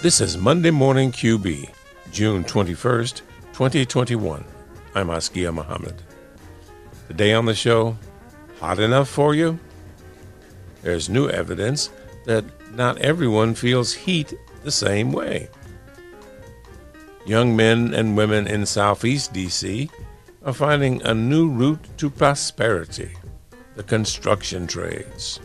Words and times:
This 0.00 0.20
is 0.20 0.38
Monday 0.38 0.70
Morning 0.70 1.10
QB, 1.10 1.70
June 2.12 2.44
21st, 2.44 3.22
2021. 3.52 4.44
I'm 4.94 5.10
Askia 5.10 5.50
Muhammad. 5.52 6.00
Today 7.08 7.34
on 7.34 7.46
the 7.46 7.54
show, 7.54 7.96
hot 8.60 8.78
enough 8.78 9.08
for 9.08 9.34
you? 9.34 9.58
There's 10.82 11.08
new 11.08 11.28
evidence 11.28 11.90
that 12.26 12.44
not 12.76 12.98
everyone 12.98 13.56
feels 13.56 13.92
heat 13.92 14.34
the 14.62 14.70
same 14.70 15.10
way. 15.10 15.48
Young 17.26 17.56
men 17.56 17.92
and 17.92 18.16
women 18.16 18.46
in 18.46 18.66
Southeast 18.66 19.32
D.C. 19.32 19.90
are 20.44 20.52
finding 20.52 21.02
a 21.02 21.12
new 21.12 21.50
route 21.50 21.84
to 21.96 22.08
prosperity 22.08 23.10
the 23.74 23.82
construction 23.82 24.68
trades. 24.68 25.40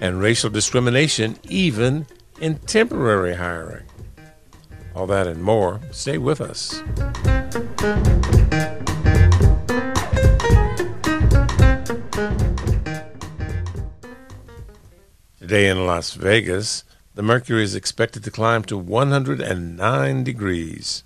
And 0.00 0.18
racial 0.18 0.48
discrimination, 0.48 1.38
even 1.50 2.06
in 2.42 2.56
temporary 2.56 3.36
hiring. 3.36 3.84
All 4.96 5.06
that 5.06 5.28
and 5.28 5.42
more. 5.42 5.80
Stay 5.92 6.18
with 6.18 6.40
us. 6.40 6.82
Today 15.38 15.68
in 15.68 15.86
Las 15.86 16.14
Vegas, 16.14 16.82
the 17.14 17.22
mercury 17.22 17.62
is 17.62 17.76
expected 17.76 18.24
to 18.24 18.30
climb 18.30 18.64
to 18.64 18.76
109 18.76 20.24
degrees. 20.24 21.04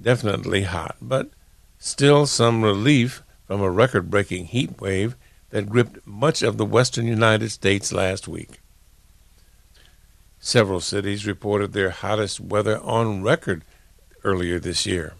Definitely 0.00 0.62
hot, 0.62 0.96
but 1.00 1.30
still 1.78 2.26
some 2.26 2.62
relief 2.62 3.22
from 3.46 3.60
a 3.60 3.70
record 3.70 4.10
breaking 4.10 4.46
heat 4.46 4.80
wave 4.80 5.14
that 5.50 5.68
gripped 5.68 6.04
much 6.04 6.42
of 6.42 6.56
the 6.56 6.66
western 6.66 7.06
United 7.06 7.50
States 7.50 7.92
last 7.92 8.26
week. 8.26 8.61
Several 10.44 10.80
cities 10.80 11.24
reported 11.24 11.72
their 11.72 11.90
hottest 11.90 12.40
weather 12.40 12.80
on 12.80 13.22
record 13.22 13.62
earlier 14.24 14.58
this 14.58 14.84
year. 14.84 15.14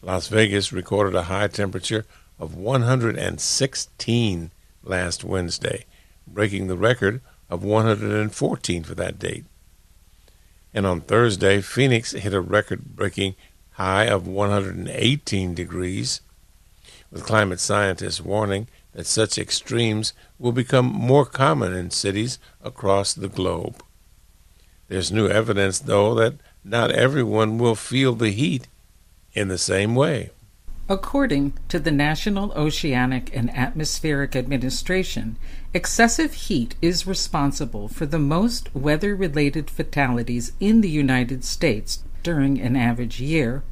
Las 0.00 0.28
Vegas 0.28 0.72
recorded 0.72 1.16
a 1.16 1.24
high 1.24 1.48
temperature 1.48 2.06
of 2.38 2.54
116 2.54 4.50
last 4.84 5.24
Wednesday, 5.24 5.84
breaking 6.28 6.68
the 6.68 6.76
record 6.76 7.22
of 7.50 7.64
114 7.64 8.84
for 8.84 8.94
that 8.94 9.18
date. 9.18 9.46
And 10.72 10.86
on 10.86 11.00
Thursday, 11.00 11.60
Phoenix 11.60 12.12
hit 12.12 12.32
a 12.32 12.40
record 12.40 12.94
breaking 12.94 13.34
high 13.72 14.04
of 14.04 14.28
118 14.28 15.54
degrees, 15.54 16.20
with 17.10 17.26
climate 17.26 17.58
scientists 17.58 18.20
warning 18.20 18.68
that 18.92 19.06
such 19.06 19.38
extremes 19.38 20.12
will 20.38 20.52
become 20.52 20.86
more 20.86 21.24
common 21.24 21.72
in 21.72 21.90
cities 21.90 22.38
across 22.62 23.14
the 23.14 23.28
globe. 23.28 23.82
There's 24.88 25.12
new 25.12 25.28
evidence, 25.28 25.78
though, 25.78 26.14
that 26.16 26.34
not 26.64 26.90
everyone 26.90 27.58
will 27.58 27.74
feel 27.74 28.14
the 28.14 28.30
heat 28.30 28.68
in 29.32 29.48
the 29.48 29.58
same 29.58 29.94
way. 29.94 30.30
According 30.88 31.54
to 31.68 31.78
the 31.78 31.92
National 31.92 32.52
Oceanic 32.52 33.34
and 33.34 33.48
Atmospheric 33.56 34.36
Administration, 34.36 35.36
excessive 35.72 36.34
heat 36.34 36.74
is 36.82 37.06
responsible 37.06 37.88
for 37.88 38.04
the 38.04 38.18
most 38.18 38.74
weather 38.74 39.16
related 39.16 39.70
fatalities 39.70 40.52
in 40.60 40.82
the 40.82 40.90
United 40.90 41.44
States 41.44 42.02
during 42.22 42.60
an 42.60 42.76
average 42.76 43.20
year, 43.20 43.62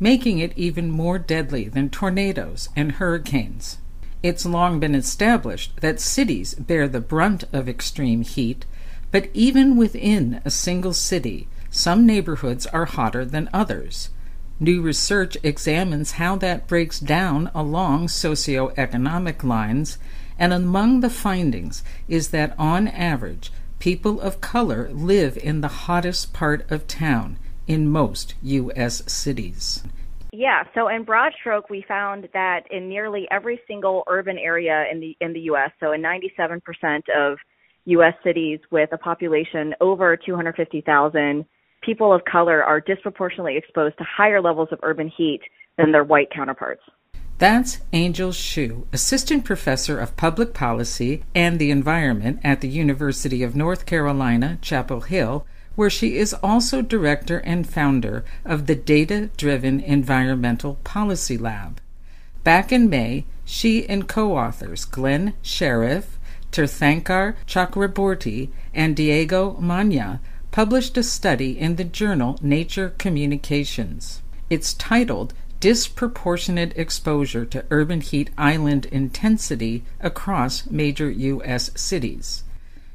making 0.00 0.38
it 0.38 0.56
even 0.56 0.90
more 0.90 1.18
deadly 1.18 1.68
than 1.68 1.90
tornadoes 1.90 2.68
and 2.74 2.92
hurricanes. 2.92 3.76
It's 4.22 4.46
long 4.46 4.78
been 4.78 4.94
established 4.94 5.80
that 5.80 6.00
cities 6.00 6.54
bear 6.54 6.86
the 6.86 7.00
brunt 7.00 7.44
of 7.52 7.68
extreme 7.68 8.22
heat, 8.22 8.64
but 9.10 9.28
even 9.34 9.76
within 9.76 10.40
a 10.44 10.50
single 10.50 10.92
city, 10.92 11.48
some 11.70 12.06
neighborhoods 12.06 12.66
are 12.66 12.84
hotter 12.84 13.24
than 13.24 13.50
others. 13.52 14.10
New 14.60 14.80
research 14.80 15.36
examines 15.42 16.12
how 16.12 16.36
that 16.36 16.68
breaks 16.68 17.00
down 17.00 17.50
along 17.52 18.06
socioeconomic 18.06 19.42
lines, 19.42 19.98
and 20.38 20.52
among 20.52 21.00
the 21.00 21.10
findings 21.10 21.82
is 22.06 22.28
that 22.28 22.54
on 22.56 22.86
average, 22.86 23.50
people 23.80 24.20
of 24.20 24.40
color 24.40 24.88
live 24.92 25.36
in 25.38 25.62
the 25.62 25.68
hottest 25.88 26.32
part 26.32 26.70
of 26.70 26.86
town 26.86 27.38
in 27.66 27.88
most 27.88 28.34
U.S. 28.42 29.02
cities. 29.10 29.82
Yeah, 30.32 30.64
so 30.74 30.88
in 30.88 31.04
broad 31.04 31.32
stroke, 31.38 31.68
we 31.68 31.84
found 31.86 32.26
that 32.32 32.60
in 32.70 32.88
nearly 32.88 33.28
every 33.30 33.60
single 33.68 34.02
urban 34.08 34.38
area 34.38 34.86
in 34.90 34.98
the 34.98 35.14
in 35.20 35.34
the 35.34 35.40
U.S., 35.40 35.70
so 35.78 35.92
in 35.92 36.00
97% 36.00 36.60
of 37.14 37.36
U.S. 37.84 38.14
cities 38.24 38.58
with 38.70 38.90
a 38.92 38.98
population 38.98 39.74
over 39.82 40.16
250,000, 40.16 41.44
people 41.82 42.14
of 42.14 42.24
color 42.24 42.64
are 42.64 42.80
disproportionately 42.80 43.58
exposed 43.58 43.98
to 43.98 44.04
higher 44.04 44.40
levels 44.40 44.68
of 44.72 44.78
urban 44.82 45.12
heat 45.14 45.40
than 45.76 45.92
their 45.92 46.04
white 46.04 46.30
counterparts. 46.34 46.82
That's 47.36 47.80
Angel 47.92 48.32
Hsu, 48.32 48.86
Assistant 48.92 49.44
Professor 49.44 49.98
of 49.98 50.16
Public 50.16 50.54
Policy 50.54 51.24
and 51.34 51.58
the 51.58 51.70
Environment 51.70 52.40
at 52.42 52.62
the 52.62 52.68
University 52.68 53.42
of 53.42 53.54
North 53.54 53.84
Carolina, 53.84 54.58
Chapel 54.62 55.00
Hill, 55.00 55.44
where 55.74 55.90
she 55.90 56.16
is 56.16 56.34
also 56.34 56.82
director 56.82 57.38
and 57.38 57.68
founder 57.68 58.24
of 58.44 58.66
the 58.66 58.74
Data 58.74 59.30
Driven 59.36 59.80
Environmental 59.80 60.74
Policy 60.84 61.38
Lab. 61.38 61.80
Back 62.44 62.72
in 62.72 62.90
May, 62.90 63.24
she 63.44 63.88
and 63.88 64.08
co 64.08 64.36
authors 64.36 64.84
Glenn 64.84 65.34
Sheriff, 65.42 66.18
Tirthankar 66.50 67.34
Chakraborty, 67.46 68.50
and 68.74 68.94
Diego 68.94 69.56
Manya 69.58 70.20
published 70.50 70.96
a 70.98 71.02
study 71.02 71.58
in 71.58 71.76
the 71.76 71.84
journal 71.84 72.38
Nature 72.42 72.94
Communications. 72.98 74.20
It's 74.50 74.74
titled 74.74 75.32
Disproportionate 75.60 76.76
Exposure 76.76 77.46
to 77.46 77.64
Urban 77.70 78.00
Heat 78.00 78.30
Island 78.36 78.86
Intensity 78.86 79.84
Across 80.00 80.70
Major 80.70 81.10
U.S. 81.10 81.70
Cities 81.74 82.42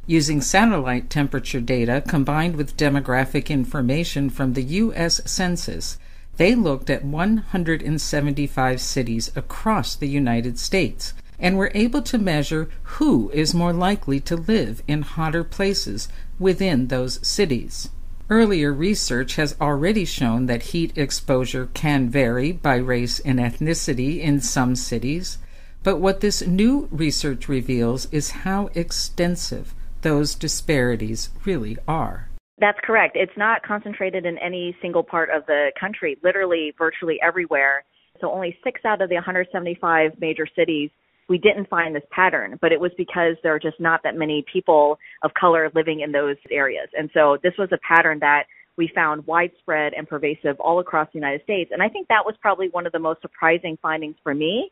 using 0.07 0.39
satellite 0.39 1.09
temperature 1.09 1.59
data 1.59 2.01
combined 2.07 2.55
with 2.55 2.77
demographic 2.77 3.49
information 3.49 4.29
from 4.29 4.53
the 4.53 4.63
U.S. 4.63 5.21
Census, 5.29 5.99
they 6.37 6.55
looked 6.55 6.89
at 6.89 7.03
175 7.03 8.81
cities 8.81 9.31
across 9.35 9.95
the 9.95 10.07
United 10.07 10.57
States 10.57 11.13
and 11.37 11.57
were 11.57 11.71
able 11.75 12.01
to 12.01 12.17
measure 12.17 12.69
who 12.83 13.29
is 13.31 13.53
more 13.53 13.73
likely 13.73 14.19
to 14.21 14.35
live 14.35 14.81
in 14.87 15.01
hotter 15.01 15.43
places 15.43 16.07
within 16.39 16.87
those 16.87 17.25
cities. 17.27 17.89
Earlier 18.29 18.73
research 18.73 19.35
has 19.35 19.55
already 19.59 20.05
shown 20.05 20.47
that 20.47 20.63
heat 20.63 20.97
exposure 20.97 21.69
can 21.73 22.09
vary 22.09 22.51
by 22.51 22.75
race 22.75 23.19
and 23.19 23.39
ethnicity 23.39 24.19
in 24.19 24.41
some 24.41 24.75
cities, 24.75 25.37
but 25.83 25.97
what 25.99 26.21
this 26.21 26.45
new 26.45 26.87
research 26.91 27.47
reveals 27.47 28.07
is 28.11 28.31
how 28.31 28.69
extensive 28.73 29.73
those 30.01 30.35
disparities 30.35 31.29
really 31.45 31.77
are. 31.87 32.29
That's 32.59 32.79
correct. 32.83 33.15
It's 33.15 33.37
not 33.37 33.61
concentrated 33.63 34.25
in 34.25 34.37
any 34.39 34.75
single 34.81 35.03
part 35.03 35.29
of 35.29 35.45
the 35.45 35.71
country, 35.79 36.17
literally, 36.23 36.73
virtually 36.77 37.19
everywhere. 37.21 37.83
So, 38.19 38.31
only 38.31 38.57
six 38.63 38.81
out 38.83 39.01
of 39.01 39.09
the 39.09 39.15
175 39.15 40.13
major 40.19 40.47
cities, 40.55 40.89
we 41.29 41.37
didn't 41.37 41.69
find 41.69 41.95
this 41.95 42.03
pattern, 42.09 42.57
but 42.59 42.71
it 42.71 42.79
was 42.79 42.91
because 42.97 43.35
there 43.43 43.53
are 43.53 43.59
just 43.59 43.79
not 43.79 44.01
that 44.03 44.15
many 44.15 44.43
people 44.51 44.97
of 45.21 45.31
color 45.39 45.69
living 45.75 45.99
in 45.99 46.11
those 46.11 46.37
areas. 46.49 46.89
And 46.97 47.11
so, 47.13 47.37
this 47.43 47.53
was 47.59 47.69
a 47.71 47.77
pattern 47.87 48.19
that 48.19 48.45
we 48.75 48.89
found 48.93 49.27
widespread 49.27 49.93
and 49.93 50.07
pervasive 50.07 50.59
all 50.59 50.79
across 50.79 51.07
the 51.11 51.19
United 51.19 51.43
States. 51.43 51.71
And 51.73 51.83
I 51.83 51.89
think 51.89 52.07
that 52.07 52.25
was 52.25 52.35
probably 52.41 52.69
one 52.69 52.85
of 52.85 52.91
the 52.91 52.99
most 52.99 53.21
surprising 53.21 53.77
findings 53.81 54.15
for 54.23 54.33
me. 54.33 54.71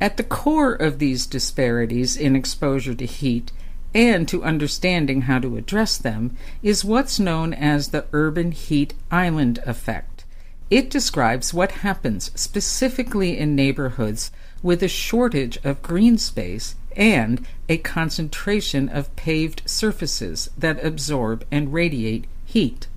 At 0.00 0.16
the 0.16 0.22
core 0.22 0.74
of 0.74 1.00
these 1.00 1.26
disparities 1.26 2.16
in 2.16 2.36
exposure 2.36 2.94
to 2.94 3.06
heat 3.06 3.52
and 3.94 4.28
to 4.28 4.44
understanding 4.44 5.22
how 5.22 5.38
to 5.38 5.56
address 5.56 5.96
them 5.96 6.36
is 6.62 6.84
what's 6.84 7.18
known 7.18 7.54
as 7.54 7.88
the 7.88 8.06
urban 8.12 8.52
heat 8.52 8.94
island 9.10 9.58
effect. 9.66 10.24
It 10.70 10.90
describes 10.90 11.54
what 11.54 11.72
happens 11.72 12.30
specifically 12.34 13.38
in 13.38 13.56
neighborhoods 13.56 14.30
with 14.62 14.82
a 14.82 14.88
shortage 14.88 15.58
of 15.64 15.82
green 15.82 16.18
space 16.18 16.76
and 16.94 17.46
a 17.68 17.78
concentration 17.78 18.88
of 18.88 19.14
paved 19.16 19.62
surfaces 19.64 20.50
that 20.58 20.84
absorb 20.84 21.46
and 21.50 21.72
radiate 21.72 22.26
heat. 22.44 22.88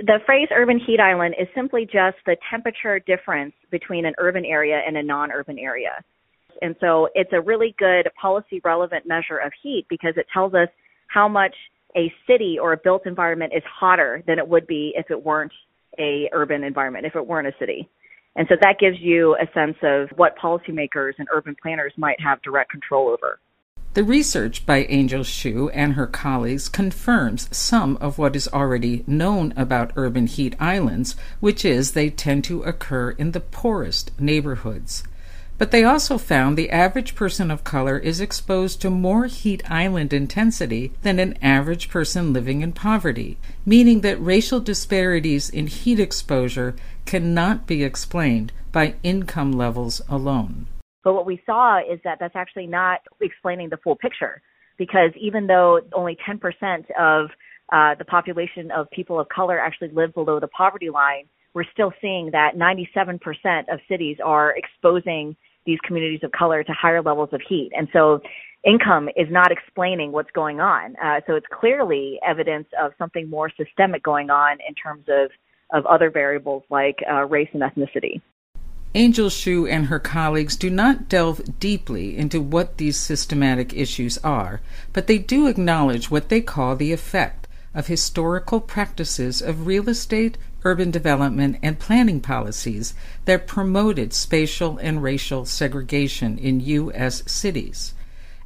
The 0.00 0.20
phrase 0.24 0.48
urban 0.54 0.78
heat 0.78 1.00
island 1.00 1.34
is 1.40 1.48
simply 1.56 1.84
just 1.84 2.18
the 2.24 2.36
temperature 2.48 3.00
difference 3.00 3.54
between 3.70 4.06
an 4.06 4.14
urban 4.18 4.44
area 4.44 4.80
and 4.86 4.96
a 4.96 5.02
non 5.02 5.32
urban 5.32 5.58
area. 5.58 6.04
And 6.62 6.74
so 6.80 7.08
it's 7.14 7.32
a 7.32 7.40
really 7.40 7.74
good 7.78 8.08
policy 8.20 8.60
relevant 8.64 9.06
measure 9.06 9.38
of 9.38 9.52
heat 9.62 9.86
because 9.88 10.14
it 10.16 10.26
tells 10.32 10.54
us 10.54 10.68
how 11.08 11.28
much 11.28 11.54
a 11.96 12.12
city 12.26 12.58
or 12.60 12.72
a 12.72 12.76
built 12.76 13.06
environment 13.06 13.52
is 13.54 13.62
hotter 13.64 14.22
than 14.26 14.38
it 14.38 14.46
would 14.46 14.66
be 14.66 14.92
if 14.96 15.10
it 15.10 15.24
weren't 15.24 15.52
a 15.98 16.28
urban 16.32 16.62
environment, 16.64 17.06
if 17.06 17.16
it 17.16 17.26
weren't 17.26 17.48
a 17.48 17.54
city. 17.58 17.88
And 18.36 18.46
so 18.48 18.54
that 18.60 18.78
gives 18.78 18.98
you 19.00 19.36
a 19.36 19.50
sense 19.52 19.76
of 19.82 20.10
what 20.16 20.38
policymakers 20.38 21.14
and 21.18 21.26
urban 21.32 21.56
planners 21.60 21.92
might 21.96 22.20
have 22.20 22.40
direct 22.42 22.70
control 22.70 23.08
over. 23.08 23.40
The 23.94 24.04
research 24.04 24.64
by 24.64 24.84
Angel 24.84 25.24
Hsu 25.24 25.70
and 25.70 25.94
her 25.94 26.06
colleagues 26.06 26.68
confirms 26.68 27.48
some 27.56 27.96
of 27.96 28.16
what 28.18 28.36
is 28.36 28.46
already 28.46 29.02
known 29.08 29.52
about 29.56 29.92
urban 29.96 30.26
heat 30.26 30.54
islands, 30.60 31.16
which 31.40 31.64
is 31.64 31.92
they 31.92 32.10
tend 32.10 32.44
to 32.44 32.62
occur 32.62 33.10
in 33.12 33.32
the 33.32 33.40
poorest 33.40 34.12
neighborhoods. 34.20 35.02
But 35.58 35.72
they 35.72 35.82
also 35.82 36.18
found 36.18 36.56
the 36.56 36.70
average 36.70 37.16
person 37.16 37.50
of 37.50 37.64
color 37.64 37.98
is 37.98 38.20
exposed 38.20 38.80
to 38.80 38.90
more 38.90 39.26
heat 39.26 39.68
island 39.68 40.12
intensity 40.12 40.92
than 41.02 41.18
an 41.18 41.36
average 41.42 41.90
person 41.90 42.32
living 42.32 42.62
in 42.62 42.72
poverty, 42.72 43.38
meaning 43.66 44.02
that 44.02 44.22
racial 44.22 44.60
disparities 44.60 45.50
in 45.50 45.66
heat 45.66 45.98
exposure 45.98 46.76
cannot 47.06 47.66
be 47.66 47.82
explained 47.82 48.52
by 48.70 48.94
income 49.02 49.50
levels 49.50 50.00
alone. 50.08 50.68
But 51.02 51.14
what 51.14 51.26
we 51.26 51.42
saw 51.44 51.78
is 51.78 51.98
that 52.04 52.18
that's 52.20 52.36
actually 52.36 52.68
not 52.68 53.00
explaining 53.20 53.70
the 53.70 53.78
full 53.78 53.96
picture 53.96 54.40
because 54.76 55.10
even 55.18 55.48
though 55.48 55.80
only 55.92 56.16
10% 56.28 56.38
of 56.96 57.30
uh, 57.72 57.96
the 57.96 58.04
population 58.04 58.70
of 58.70 58.88
people 58.90 59.18
of 59.18 59.28
color 59.28 59.58
actually 59.58 59.90
live 59.90 60.14
below 60.14 60.38
the 60.38 60.48
poverty 60.48 60.88
line, 60.88 61.24
we're 61.52 61.64
still 61.72 61.92
seeing 62.00 62.30
that 62.30 62.56
97% 62.56 63.18
of 63.72 63.80
cities 63.88 64.18
are 64.24 64.54
exposing 64.56 65.36
these 65.68 65.78
communities 65.86 66.20
of 66.24 66.32
color 66.32 66.64
to 66.64 66.72
higher 66.72 67.02
levels 67.02 67.28
of 67.32 67.42
heat. 67.46 67.70
And 67.76 67.88
so 67.92 68.20
income 68.64 69.08
is 69.16 69.28
not 69.30 69.52
explaining 69.52 70.12
what's 70.12 70.30
going 70.32 70.60
on. 70.60 70.96
Uh, 70.96 71.20
so 71.26 71.34
it's 71.36 71.46
clearly 71.52 72.18
evidence 72.26 72.66
of 72.82 72.92
something 72.98 73.28
more 73.28 73.50
systemic 73.54 74.02
going 74.02 74.30
on 74.30 74.56
in 74.66 74.74
terms 74.74 75.04
of, 75.08 75.30
of 75.72 75.84
other 75.86 76.10
variables 76.10 76.62
like 76.70 76.96
uh, 77.08 77.24
race 77.26 77.50
and 77.52 77.62
ethnicity. 77.62 78.22
Angel 78.94 79.28
Hsu 79.28 79.66
and 79.66 79.86
her 79.86 79.98
colleagues 79.98 80.56
do 80.56 80.70
not 80.70 81.10
delve 81.10 81.60
deeply 81.60 82.16
into 82.16 82.40
what 82.40 82.78
these 82.78 82.96
systematic 82.96 83.74
issues 83.74 84.16
are, 84.24 84.62
but 84.94 85.06
they 85.06 85.18
do 85.18 85.46
acknowledge 85.46 86.10
what 86.10 86.30
they 86.30 86.40
call 86.40 86.74
the 86.74 86.94
effect 86.94 87.46
of 87.74 87.88
historical 87.88 88.60
practices 88.60 89.42
of 89.42 89.66
real 89.66 89.90
estate, 89.90 90.38
urban 90.64 90.90
development, 90.90 91.58
and 91.62 91.78
planning 91.78 92.20
policies 92.20 92.94
that 93.24 93.46
promoted 93.46 94.12
spatial 94.12 94.78
and 94.78 95.02
racial 95.02 95.44
segregation 95.44 96.38
in 96.38 96.60
U.S. 96.60 97.22
cities. 97.30 97.94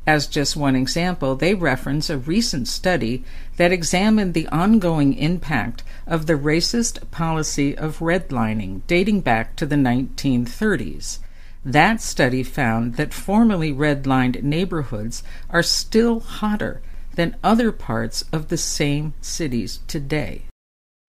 As 0.06 0.26
just 0.26 0.56
one 0.56 0.74
example, 0.74 1.36
they 1.36 1.54
reference 1.54 2.10
a 2.10 2.18
recent 2.18 2.66
study 2.66 3.24
that 3.56 3.70
examined 3.70 4.34
the 4.34 4.48
ongoing 4.48 5.14
impact 5.14 5.84
of 6.08 6.26
the 6.26 6.34
racist 6.34 7.08
policy 7.12 7.76
of 7.76 8.00
redlining 8.00 8.82
dating 8.88 9.20
back 9.20 9.54
to 9.56 9.66
the 9.66 9.76
1930s. 9.76 11.20
That 11.64 12.00
study 12.00 12.42
found 12.42 12.96
that 12.96 13.14
formerly 13.14 13.72
redlined 13.72 14.42
neighborhoods 14.42 15.22
are 15.48 15.62
still 15.62 16.18
hotter 16.18 16.82
than 17.14 17.36
other 17.44 17.70
parts 17.70 18.24
of 18.32 18.48
the 18.48 18.56
same 18.56 19.14
cities 19.20 19.80
today. 19.86 20.42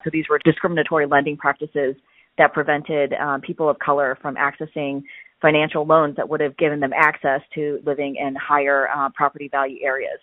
So 0.04 0.10
these 0.12 0.26
were 0.30 0.40
discriminatory 0.44 1.06
lending 1.06 1.38
practices 1.38 1.96
that 2.38 2.54
prevented 2.54 3.14
um, 3.14 3.42
people 3.42 3.70
of 3.70 3.78
color 3.80 4.18
from 4.22 4.36
accessing 4.36 5.04
financial 5.42 5.86
loans 5.86 6.16
that 6.16 6.28
would 6.28 6.40
have 6.40 6.58
given 6.58 6.80
them 6.80 6.92
access 6.96 7.42
to 7.54 7.80
living 7.86 8.16
in 8.16 8.36
higher 8.36 8.88
uh, 8.90 9.10
property 9.14 9.50
value 9.50 9.78
areas. 9.84 10.20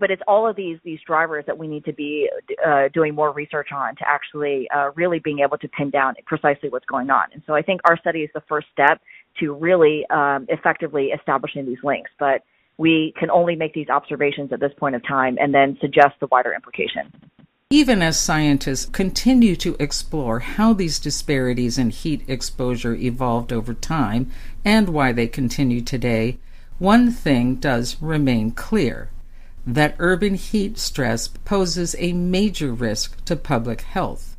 But 0.00 0.10
it's 0.10 0.22
all 0.26 0.48
of 0.48 0.56
these 0.56 0.78
these 0.84 0.98
drivers 1.06 1.44
that 1.46 1.56
we 1.56 1.68
need 1.68 1.84
to 1.84 1.92
be 1.92 2.28
uh, 2.66 2.88
doing 2.92 3.14
more 3.14 3.32
research 3.32 3.68
on 3.72 3.94
to 3.96 4.02
actually 4.04 4.68
uh, 4.74 4.90
really 4.96 5.20
being 5.20 5.38
able 5.38 5.58
to 5.58 5.68
pin 5.68 5.90
down 5.90 6.14
precisely 6.26 6.68
what's 6.68 6.86
going 6.86 7.08
on. 7.08 7.26
And 7.32 7.42
so 7.46 7.54
I 7.54 7.62
think 7.62 7.80
our 7.84 7.96
study 7.96 8.20
is 8.20 8.30
the 8.34 8.42
first 8.48 8.66
step 8.72 9.00
to 9.38 9.52
really 9.52 10.04
um, 10.10 10.46
effectively 10.48 11.10
establishing 11.16 11.64
these 11.66 11.78
links. 11.84 12.10
But 12.18 12.42
we 12.78 13.14
can 13.16 13.30
only 13.30 13.54
make 13.54 13.74
these 13.74 13.88
observations 13.88 14.52
at 14.52 14.58
this 14.58 14.72
point 14.76 14.96
of 14.96 15.06
time 15.06 15.36
and 15.40 15.54
then 15.54 15.78
suggest 15.80 16.14
the 16.20 16.26
wider 16.32 16.52
implication. 16.52 17.12
Even 17.70 18.00
as 18.00 18.16
scientists 18.16 18.84
continue 18.86 19.56
to 19.56 19.74
explore 19.80 20.38
how 20.38 20.72
these 20.72 21.00
disparities 21.00 21.78
in 21.78 21.90
heat 21.90 22.22
exposure 22.28 22.94
evolved 22.94 23.52
over 23.52 23.74
time 23.74 24.30
and 24.64 24.90
why 24.90 25.10
they 25.10 25.26
continue 25.26 25.80
today, 25.80 26.38
one 26.78 27.10
thing 27.10 27.56
does 27.56 27.96
remain 28.00 28.52
clear 28.52 29.10
that 29.66 29.96
urban 29.98 30.36
heat 30.36 30.78
stress 30.78 31.26
poses 31.26 31.96
a 31.98 32.12
major 32.12 32.72
risk 32.72 33.24
to 33.24 33.34
public 33.34 33.80
health. 33.80 34.36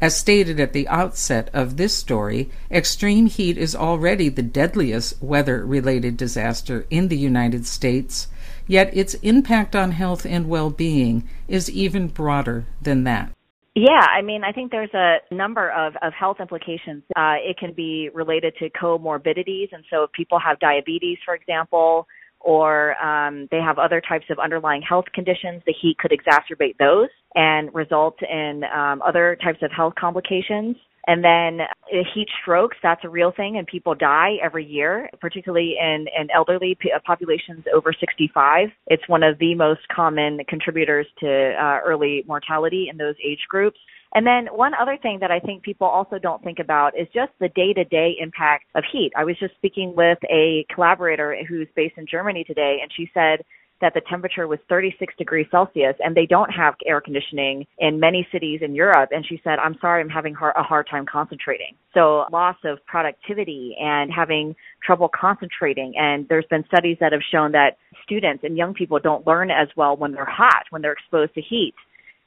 As 0.00 0.18
stated 0.18 0.58
at 0.58 0.72
the 0.72 0.88
outset 0.88 1.50
of 1.52 1.76
this 1.76 1.94
story, 1.94 2.50
extreme 2.72 3.26
heat 3.26 3.56
is 3.56 3.76
already 3.76 4.28
the 4.28 4.42
deadliest 4.42 5.22
weather 5.22 5.64
related 5.64 6.16
disaster 6.16 6.86
in 6.90 7.06
the 7.06 7.16
United 7.16 7.66
States 7.66 8.26
Yet 8.66 8.96
its 8.96 9.14
impact 9.14 9.76
on 9.76 9.92
health 9.92 10.24
and 10.24 10.48
well 10.48 10.70
being 10.70 11.28
is 11.48 11.70
even 11.70 12.08
broader 12.08 12.66
than 12.80 13.04
that. 13.04 13.30
Yeah, 13.76 14.06
I 14.16 14.22
mean, 14.22 14.44
I 14.44 14.52
think 14.52 14.70
there's 14.70 14.94
a 14.94 15.16
number 15.34 15.70
of, 15.72 15.94
of 16.00 16.12
health 16.12 16.36
implications. 16.40 17.02
Uh, 17.16 17.34
it 17.42 17.58
can 17.58 17.72
be 17.72 18.08
related 18.14 18.54
to 18.60 18.70
comorbidities. 18.70 19.68
And 19.72 19.84
so 19.90 20.04
if 20.04 20.12
people 20.12 20.38
have 20.38 20.60
diabetes, 20.60 21.18
for 21.24 21.34
example, 21.34 22.06
or 22.38 22.94
um, 23.04 23.48
they 23.50 23.58
have 23.58 23.78
other 23.78 24.00
types 24.00 24.26
of 24.30 24.38
underlying 24.38 24.82
health 24.82 25.06
conditions, 25.12 25.62
the 25.66 25.74
heat 25.80 25.98
could 25.98 26.12
exacerbate 26.12 26.76
those 26.78 27.08
and 27.34 27.74
result 27.74 28.16
in 28.22 28.62
um, 28.72 29.02
other 29.02 29.36
types 29.42 29.58
of 29.62 29.72
health 29.72 29.94
complications. 29.98 30.76
And 31.06 31.22
then 31.22 31.60
uh, 31.60 32.02
heat 32.14 32.28
strokes, 32.40 32.76
that's 32.82 33.04
a 33.04 33.08
real 33.08 33.32
thing, 33.36 33.58
and 33.58 33.66
people 33.66 33.94
die 33.94 34.36
every 34.42 34.64
year, 34.64 35.10
particularly 35.20 35.76
in, 35.80 36.06
in 36.18 36.30
elderly 36.34 36.78
uh, 36.84 36.98
populations 37.04 37.64
over 37.74 37.92
65. 37.92 38.68
It's 38.86 39.06
one 39.08 39.22
of 39.22 39.38
the 39.38 39.54
most 39.54 39.80
common 39.94 40.40
contributors 40.48 41.06
to 41.20 41.54
uh, 41.60 41.80
early 41.84 42.24
mortality 42.26 42.88
in 42.90 42.96
those 42.96 43.16
age 43.24 43.40
groups. 43.48 43.78
And 44.14 44.24
then 44.24 44.46
one 44.52 44.72
other 44.80 44.96
thing 45.02 45.18
that 45.20 45.32
I 45.32 45.40
think 45.40 45.62
people 45.62 45.88
also 45.88 46.18
don't 46.18 46.42
think 46.42 46.60
about 46.60 46.96
is 46.98 47.08
just 47.12 47.32
the 47.40 47.48
day 47.48 47.72
to 47.72 47.84
day 47.84 48.16
impact 48.20 48.66
of 48.76 48.84
heat. 48.90 49.10
I 49.16 49.24
was 49.24 49.36
just 49.40 49.54
speaking 49.56 49.92
with 49.96 50.18
a 50.30 50.64
collaborator 50.72 51.36
who's 51.48 51.66
based 51.74 51.98
in 51.98 52.06
Germany 52.08 52.44
today, 52.44 52.78
and 52.80 52.90
she 52.96 53.10
said 53.12 53.44
that 53.80 53.94
the 53.94 54.00
temperature 54.08 54.46
was 54.46 54.58
36 54.68 55.14
degrees 55.16 55.46
Celsius 55.50 55.94
and 56.00 56.14
they 56.14 56.26
don't 56.26 56.50
have 56.50 56.74
air 56.86 57.00
conditioning 57.00 57.66
in 57.78 58.00
many 58.00 58.26
cities 58.32 58.60
in 58.62 58.74
Europe. 58.74 59.10
And 59.12 59.26
she 59.26 59.40
said, 59.44 59.58
I'm 59.58 59.76
sorry, 59.80 60.00
I'm 60.00 60.08
having 60.08 60.34
a 60.34 60.62
hard 60.62 60.86
time 60.90 61.06
concentrating. 61.10 61.74
So 61.92 62.24
loss 62.32 62.56
of 62.64 62.78
productivity 62.86 63.76
and 63.80 64.10
having 64.12 64.54
trouble 64.84 65.08
concentrating. 65.08 65.94
And 65.96 66.26
there's 66.28 66.46
been 66.50 66.64
studies 66.66 66.96
that 67.00 67.12
have 67.12 67.22
shown 67.30 67.52
that 67.52 67.76
students 68.02 68.44
and 68.44 68.56
young 68.56 68.74
people 68.74 68.98
don't 68.98 69.26
learn 69.26 69.50
as 69.50 69.68
well 69.76 69.96
when 69.96 70.12
they're 70.12 70.24
hot, 70.24 70.64
when 70.70 70.82
they're 70.82 70.92
exposed 70.92 71.34
to 71.34 71.40
heat. 71.40 71.74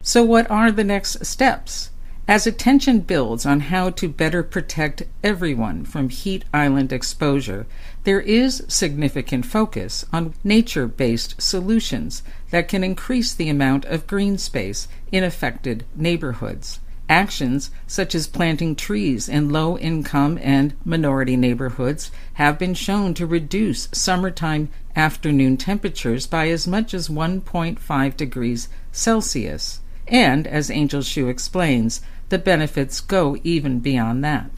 So 0.02 0.24
what 0.24 0.50
are 0.52 0.72
the 0.72 0.84
next 0.84 1.26
steps? 1.26 1.92
As 2.30 2.46
attention 2.46 3.00
builds 3.00 3.46
on 3.46 3.62
how 3.62 3.90
to 3.92 4.10
better 4.10 4.44
protect 4.44 5.04
everyone 5.24 5.86
from 5.86 6.10
heat 6.10 6.44
island 6.54 6.92
exposure, 6.92 7.66
there 8.08 8.22
is 8.22 8.64
significant 8.70 9.46
focus 9.46 10.06
on 10.14 10.34
nature 10.42 10.88
based 10.88 11.36
solutions 11.42 12.24
that 12.52 12.70
can 12.70 12.82
increase 12.82 13.34
the 13.34 13.50
amount 13.50 13.84
of 13.84 14.08
green 14.08 14.38
space 14.38 14.88
in 15.12 15.26
affected 15.26 15.84
neighborhoods. 15.94 16.80
Actions 17.10 17.70
such 17.86 18.16
as 18.16 18.26
planting 18.26 18.78
trees 18.78 19.28
in 19.28 19.50
low 19.50 19.78
income 19.78 20.40
and 20.42 20.74
minority 20.86 21.36
neighborhoods 21.36 22.10
have 22.36 22.58
been 22.58 22.74
shown 22.74 23.14
to 23.14 23.26
reduce 23.26 23.90
summertime 23.92 24.70
afternoon 24.96 25.58
temperatures 25.58 26.26
by 26.26 26.48
as 26.48 26.66
much 26.66 26.94
as 26.94 27.10
1.5 27.10 28.16
degrees 28.16 28.70
Celsius. 28.94 29.82
And, 30.08 30.48
as 30.48 30.72
Angel 30.72 31.02
Hsu 31.02 31.28
explains, 31.28 32.00
the 32.30 32.40
benefits 32.40 33.02
go 33.02 33.36
even 33.44 33.82
beyond 33.82 34.24
that. 34.24 34.50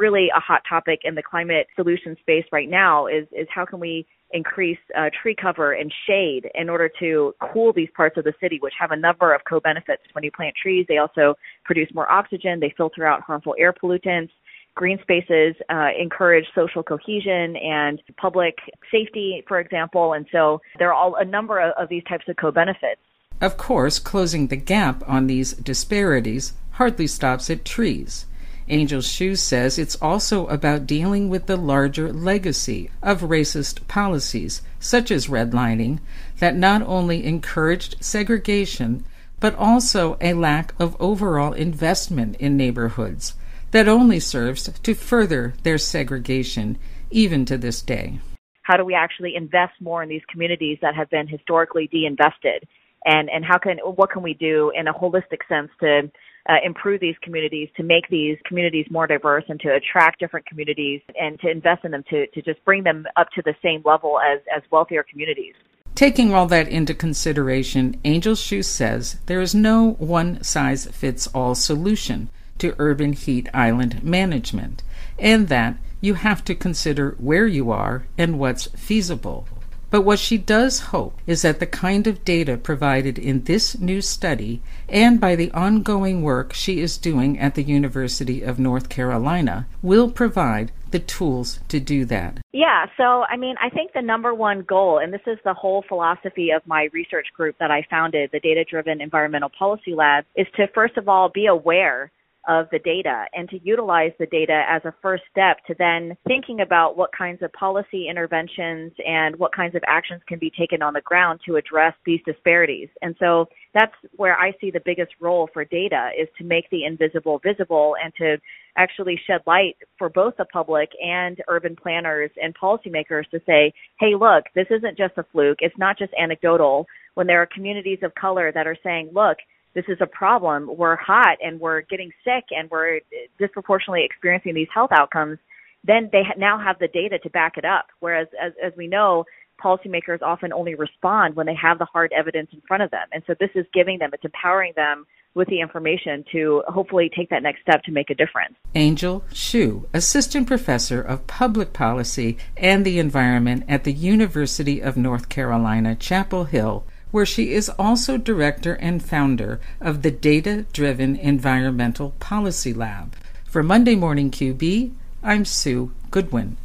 Really 0.00 0.28
a 0.34 0.40
hot 0.40 0.62
topic 0.66 1.00
in 1.04 1.14
the 1.14 1.22
climate 1.22 1.66
solution 1.76 2.16
space 2.20 2.46
right 2.50 2.70
now 2.70 3.06
is, 3.06 3.26
is 3.32 3.46
how 3.54 3.66
can 3.66 3.78
we 3.78 4.06
increase 4.32 4.78
uh, 4.96 5.10
tree 5.22 5.36
cover 5.40 5.72
and 5.72 5.92
shade 6.06 6.50
in 6.54 6.68
order 6.68 6.90
to 7.00 7.34
cool 7.52 7.72
these 7.72 7.88
parts 7.96 8.16
of 8.16 8.24
the 8.24 8.32
city, 8.40 8.58
which 8.60 8.72
have 8.78 8.92
a 8.92 8.96
number 8.96 9.34
of 9.34 9.42
co-benefits. 9.48 10.02
When 10.12 10.24
you 10.24 10.30
plant 10.30 10.54
trees, 10.60 10.86
they 10.88 10.98
also 10.98 11.34
produce 11.64 11.88
more 11.94 12.10
oxygen, 12.10 12.60
they 12.60 12.72
filter 12.76 13.06
out 13.06 13.20
harmful 13.20 13.54
air 13.58 13.72
pollutants. 13.72 14.30
Green 14.76 14.98
spaces 15.02 15.54
uh, 15.68 15.88
encourage 16.00 16.46
social 16.54 16.82
cohesion 16.82 17.56
and 17.56 18.00
public 18.16 18.54
safety, 18.90 19.44
for 19.48 19.58
example, 19.58 20.12
and 20.14 20.24
so 20.30 20.60
there 20.78 20.88
are 20.88 20.94
all 20.94 21.16
a 21.16 21.24
number 21.24 21.58
of, 21.58 21.74
of 21.76 21.88
these 21.88 22.04
types 22.04 22.24
of 22.28 22.36
co-benefits. 22.36 23.00
Of 23.40 23.56
course, 23.56 23.98
closing 23.98 24.46
the 24.46 24.56
gap 24.56 25.02
on 25.08 25.26
these 25.26 25.52
disparities 25.54 26.52
hardly 26.72 27.08
stops 27.08 27.50
at 27.50 27.64
trees. 27.64 28.26
Angel 28.70 29.02
Hsu 29.02 29.34
says 29.36 29.78
it's 29.78 29.96
also 30.00 30.46
about 30.46 30.86
dealing 30.86 31.28
with 31.28 31.46
the 31.46 31.56
larger 31.56 32.12
legacy 32.12 32.90
of 33.02 33.20
racist 33.22 33.86
policies, 33.88 34.62
such 34.78 35.10
as 35.10 35.26
redlining, 35.26 35.98
that 36.38 36.56
not 36.56 36.80
only 36.82 37.24
encouraged 37.24 37.96
segregation, 38.02 39.04
but 39.40 39.54
also 39.56 40.16
a 40.20 40.34
lack 40.34 40.72
of 40.78 40.96
overall 41.00 41.52
investment 41.52 42.36
in 42.36 42.56
neighborhoods 42.56 43.34
that 43.72 43.88
only 43.88 44.20
serves 44.20 44.68
to 44.82 44.94
further 44.94 45.54
their 45.62 45.78
segregation 45.78 46.78
even 47.10 47.44
to 47.44 47.58
this 47.58 47.82
day. 47.82 48.20
how 48.62 48.76
do 48.76 48.84
we 48.84 48.94
actually 48.94 49.34
invest 49.34 49.72
more 49.80 50.00
in 50.02 50.08
these 50.08 50.22
communities 50.30 50.78
that 50.80 50.94
have 50.94 51.10
been 51.10 51.26
historically 51.26 51.88
de-invested? 51.88 52.68
And, 53.04 53.28
and 53.28 53.44
how 53.44 53.58
can, 53.58 53.78
what 53.78 54.10
can 54.10 54.22
we 54.22 54.34
do 54.34 54.70
in 54.78 54.86
a 54.86 54.92
holistic 54.92 55.40
sense 55.48 55.70
to 55.80 56.10
uh, 56.48 56.56
improve 56.64 57.00
these 57.00 57.16
communities, 57.22 57.68
to 57.76 57.82
make 57.82 58.08
these 58.08 58.38
communities 58.46 58.86
more 58.90 59.06
diverse 59.06 59.44
and 59.48 59.60
to 59.60 59.74
attract 59.74 60.20
different 60.20 60.46
communities 60.46 61.00
and 61.20 61.38
to 61.40 61.50
invest 61.50 61.84
in 61.84 61.90
them 61.90 62.04
to, 62.10 62.26
to 62.28 62.42
just 62.42 62.64
bring 62.64 62.82
them 62.82 63.06
up 63.16 63.28
to 63.34 63.42
the 63.42 63.54
same 63.62 63.82
level 63.84 64.18
as, 64.20 64.40
as 64.54 64.62
wealthier 64.70 65.04
communities. 65.08 65.54
Taking 65.94 66.32
all 66.32 66.46
that 66.46 66.68
into 66.68 66.94
consideration, 66.94 68.00
Angel 68.04 68.34
Hsu 68.34 68.62
says 68.62 69.18
there 69.26 69.40
is 69.40 69.54
no 69.54 69.92
one 69.98 70.42
size 70.42 70.86
fits 70.86 71.26
all 71.28 71.54
solution 71.54 72.30
to 72.58 72.74
urban 72.78 73.12
heat 73.12 73.48
island 73.52 74.02
management, 74.02 74.82
and 75.18 75.48
that 75.48 75.76
you 76.00 76.14
have 76.14 76.44
to 76.44 76.54
consider 76.54 77.16
where 77.18 77.46
you 77.46 77.70
are 77.70 78.06
and 78.16 78.38
what's 78.38 78.66
feasible. 78.68 79.46
But 79.90 80.02
what 80.02 80.20
she 80.20 80.38
does 80.38 80.78
hope 80.94 81.18
is 81.26 81.42
that 81.42 81.58
the 81.58 81.66
kind 81.66 82.06
of 82.06 82.24
data 82.24 82.56
provided 82.56 83.18
in 83.18 83.44
this 83.44 83.78
new 83.78 84.00
study 84.00 84.62
and 84.88 85.20
by 85.20 85.34
the 85.34 85.50
ongoing 85.50 86.22
work 86.22 86.52
she 86.52 86.80
is 86.80 86.96
doing 86.96 87.38
at 87.38 87.56
the 87.56 87.64
University 87.64 88.42
of 88.42 88.58
North 88.58 88.88
Carolina 88.88 89.66
will 89.82 90.08
provide 90.10 90.70
the 90.92 91.00
tools 91.00 91.60
to 91.68 91.80
do 91.80 92.04
that. 92.04 92.38
Yeah, 92.52 92.86
so 92.96 93.24
I 93.28 93.36
mean, 93.36 93.56
I 93.60 93.70
think 93.70 93.92
the 93.92 94.02
number 94.02 94.34
one 94.34 94.62
goal, 94.62 94.98
and 94.98 95.12
this 95.12 95.20
is 95.26 95.38
the 95.44 95.54
whole 95.54 95.84
philosophy 95.88 96.50
of 96.50 96.66
my 96.66 96.88
research 96.92 97.26
group 97.36 97.56
that 97.58 97.70
I 97.70 97.86
founded, 97.88 98.30
the 98.32 98.40
Data 98.40 98.64
Driven 98.64 99.00
Environmental 99.00 99.50
Policy 99.56 99.94
Lab, 99.94 100.24
is 100.36 100.46
to 100.56 100.66
first 100.68 100.96
of 100.96 101.08
all 101.08 101.28
be 101.28 101.46
aware 101.46 102.10
of 102.50 102.66
the 102.72 102.80
data 102.80 103.26
and 103.32 103.48
to 103.48 103.60
utilize 103.62 104.10
the 104.18 104.26
data 104.26 104.64
as 104.68 104.82
a 104.84 104.92
first 105.00 105.22
step 105.30 105.58
to 105.68 105.74
then 105.78 106.16
thinking 106.26 106.60
about 106.60 106.96
what 106.96 107.10
kinds 107.16 107.42
of 107.42 107.52
policy 107.52 108.08
interventions 108.10 108.92
and 109.06 109.36
what 109.36 109.54
kinds 109.54 109.76
of 109.76 109.82
actions 109.86 110.20
can 110.26 110.38
be 110.40 110.50
taken 110.58 110.82
on 110.82 110.92
the 110.92 111.00
ground 111.02 111.38
to 111.46 111.54
address 111.54 111.94
these 112.04 112.18
disparities. 112.26 112.88
And 113.02 113.14
so 113.20 113.46
that's 113.72 113.92
where 114.16 114.36
I 114.36 114.50
see 114.60 114.72
the 114.72 114.80
biggest 114.84 115.12
role 115.20 115.48
for 115.52 115.64
data 115.64 116.10
is 116.20 116.26
to 116.38 116.44
make 116.44 116.68
the 116.70 116.84
invisible 116.84 117.40
visible 117.44 117.94
and 118.02 118.12
to 118.18 118.36
actually 118.76 119.18
shed 119.28 119.42
light 119.46 119.76
for 119.96 120.08
both 120.08 120.34
the 120.36 120.44
public 120.46 120.88
and 121.00 121.38
urban 121.46 121.76
planners 121.80 122.32
and 122.42 122.52
policymakers 122.60 123.30
to 123.30 123.38
say, 123.46 123.72
hey, 124.00 124.14
look, 124.18 124.44
this 124.56 124.66
isn't 124.70 124.98
just 124.98 125.16
a 125.18 125.24
fluke. 125.30 125.58
It's 125.60 125.78
not 125.78 125.96
just 125.96 126.12
anecdotal. 126.20 126.86
When 127.14 127.28
there 127.28 127.40
are 127.42 127.48
communities 127.54 127.98
of 128.02 128.12
color 128.16 128.50
that 128.52 128.66
are 128.66 128.76
saying, 128.82 129.10
look, 129.14 129.36
this 129.74 129.84
is 129.88 129.98
a 130.00 130.06
problem. 130.06 130.70
We're 130.76 130.96
hot 130.96 131.38
and 131.42 131.60
we're 131.60 131.82
getting 131.82 132.10
sick 132.24 132.44
and 132.50 132.70
we're 132.70 133.00
disproportionately 133.38 134.04
experiencing 134.04 134.54
these 134.54 134.68
health 134.72 134.90
outcomes. 134.92 135.38
Then 135.84 136.10
they 136.12 136.22
now 136.36 136.58
have 136.58 136.78
the 136.78 136.88
data 136.88 137.18
to 137.20 137.30
back 137.30 137.56
it 137.56 137.64
up. 137.64 137.86
Whereas, 138.00 138.28
as, 138.40 138.52
as 138.62 138.72
we 138.76 138.86
know, 138.86 139.24
policymakers 139.62 140.22
often 140.22 140.52
only 140.52 140.74
respond 140.74 141.36
when 141.36 141.46
they 141.46 141.54
have 141.54 141.78
the 141.78 141.84
hard 141.84 142.12
evidence 142.12 142.50
in 142.52 142.60
front 142.66 142.82
of 142.82 142.90
them. 142.90 143.06
And 143.12 143.22
so 143.26 143.34
this 143.38 143.50
is 143.54 143.66
giving 143.72 143.98
them, 143.98 144.10
it's 144.12 144.24
empowering 144.24 144.72
them 144.74 145.06
with 145.34 145.46
the 145.48 145.60
information 145.60 146.24
to 146.32 146.62
hopefully 146.66 147.08
take 147.16 147.30
that 147.30 147.42
next 147.42 147.60
step 147.62 147.82
to 147.84 147.92
make 147.92 148.10
a 148.10 148.14
difference. 148.14 148.54
Angel 148.74 149.24
Hsu, 149.32 149.86
Assistant 149.94 150.46
Professor 150.46 151.00
of 151.00 151.26
Public 151.26 151.72
Policy 151.72 152.36
and 152.56 152.84
the 152.84 152.98
Environment 152.98 153.64
at 153.68 153.84
the 153.84 153.92
University 153.92 154.80
of 154.80 154.96
North 154.96 155.28
Carolina, 155.28 155.94
Chapel 155.94 156.44
Hill, 156.44 156.84
where 157.10 157.26
she 157.26 157.52
is 157.52 157.68
also 157.78 158.16
director 158.16 158.74
and 158.74 159.02
founder 159.02 159.60
of 159.80 160.02
the 160.02 160.10
Data 160.10 160.64
Driven 160.72 161.16
Environmental 161.16 162.10
Policy 162.20 162.72
Lab. 162.72 163.14
For 163.44 163.62
Monday 163.62 163.96
Morning 163.96 164.30
QB, 164.30 164.92
I'm 165.22 165.44
Sue 165.44 165.92
Goodwin. 166.10 166.56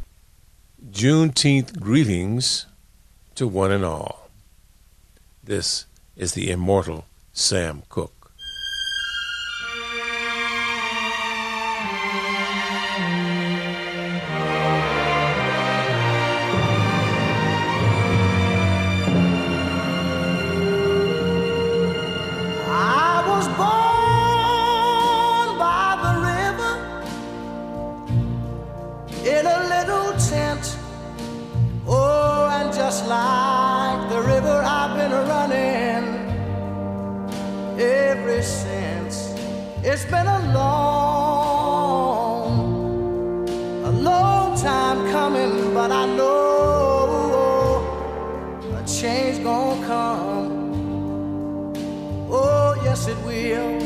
Juneteenth 0.90 1.80
greetings 1.80 2.66
to 3.34 3.46
one 3.46 3.72
and 3.72 3.84
all. 3.84 4.30
This 5.42 5.86
is 6.16 6.32
the 6.32 6.50
immortal 6.50 7.06
Sam 7.32 7.82
Cooke. 7.88 8.15
Yes, 52.96 53.08
it 53.08 53.18
will. 53.24 53.76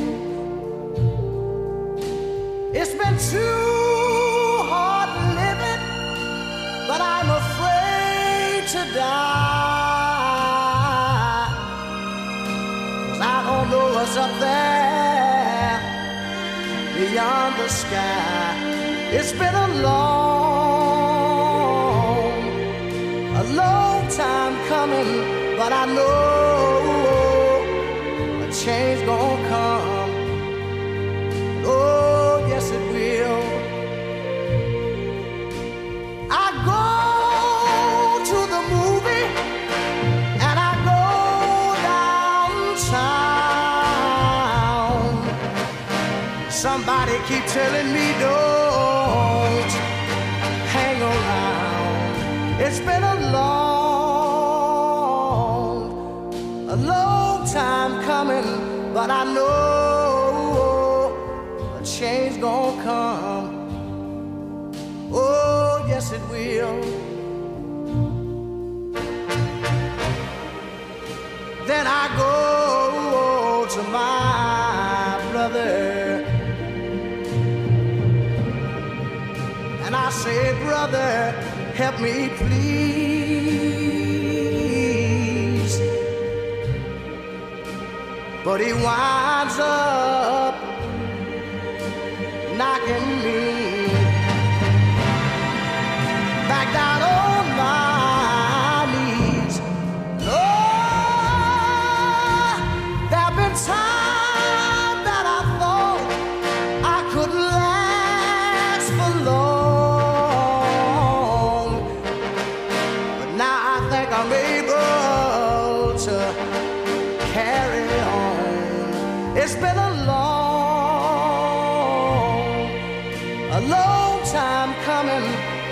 It's 2.73 2.95
been 3.01 3.17
too 3.35 4.63
hard 4.71 5.11
living, 5.41 5.83
but 6.89 7.01
I'm 7.01 7.31
afraid 7.43 8.63
to 8.75 8.83
die. 8.95 9.49
Cause 13.09 13.21
I 13.21 13.37
don't 13.49 13.69
know 13.73 13.87
what's 13.97 14.17
up 14.25 14.33
there 14.47 15.79
beyond 16.97 17.53
the 17.61 17.69
sky. 17.69 18.55
It's 19.17 19.33
been 19.33 19.57
a 19.67 19.69
long, 19.87 20.21
a 23.43 23.45
long 23.61 24.09
time 24.23 24.55
coming, 24.69 25.09
but 25.59 25.73
I 25.73 25.85
know 25.97 26.10
change 28.65 29.01
gonna 29.07 29.49
come. 29.49 30.11
Oh, 31.65 32.45
yes, 32.47 32.71
it 32.71 32.83
will. 32.93 33.43
I 36.31 36.47
go 36.71 36.85
to 38.31 38.39
the 38.55 38.63
movie 38.75 39.27
and 40.47 40.57
I 40.69 40.73
go 40.91 41.03
downtown. 42.81 43.31
Somebody 46.51 47.17
keep 47.29 47.45
telling 47.47 47.89
me 47.97 48.07
don't 48.25 49.73
hang 50.75 51.01
around. 51.01 52.61
It's 52.61 52.81
been 52.81 53.00
help 81.81 81.99
me 81.99 82.29
please. 82.37 82.61
But 88.45 88.61
he 88.61 88.73
winds 88.75 89.59
up 89.59 90.20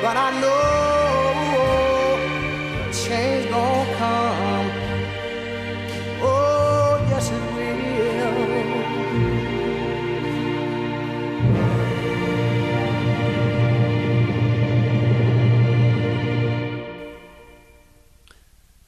but 0.09 0.17
I 0.17 0.31
know 0.41 0.57
change 2.91 3.47
come. 3.50 4.69
Oh, 6.23 7.07
yes 7.11 7.27
it 7.31 7.43
will. 7.53 8.38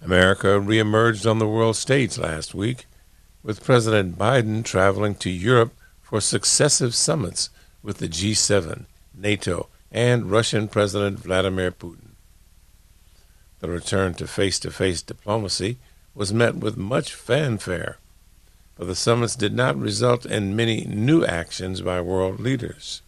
America 0.01 0.47
reemerged 0.47 1.31
on 1.31 1.39
the 1.39 1.47
world 1.47 1.77
stage 1.77 2.17
last 2.17 2.55
week, 2.55 2.87
with 3.43 3.63
President 3.63 4.17
Biden 4.17 4.65
traveling 4.65 5.17
to 5.17 5.29
Europe 5.29 5.75
for 6.01 6.23
successive 6.23 6.95
summits 6.95 7.51
with 7.83 7.99
the 7.99 8.09
G7, 8.09 8.87
NATO, 9.15 9.69
and 9.91 10.31
Russian 10.31 10.69
President 10.69 11.19
Vladimir 11.19 11.73
Putin. 11.73 12.11
The 13.59 13.69
return 13.69 14.15
to 14.15 14.27
face 14.27 14.59
to 14.61 14.71
face 14.71 15.03
diplomacy 15.03 15.79
was 16.15 16.33
met 16.33 16.57
with 16.57 16.77
much 16.77 17.15
fanfare, 17.15 17.99
but 18.77 18.87
the 18.87 18.95
summits 18.95 19.37
did 19.37 19.53
not 19.53 19.77
result 19.77 20.25
in 20.25 20.57
many 20.57 20.85
new 20.85 21.25
actions 21.25 21.83
by 21.83 22.01
world 22.01 22.41
leaders. 22.41 23.03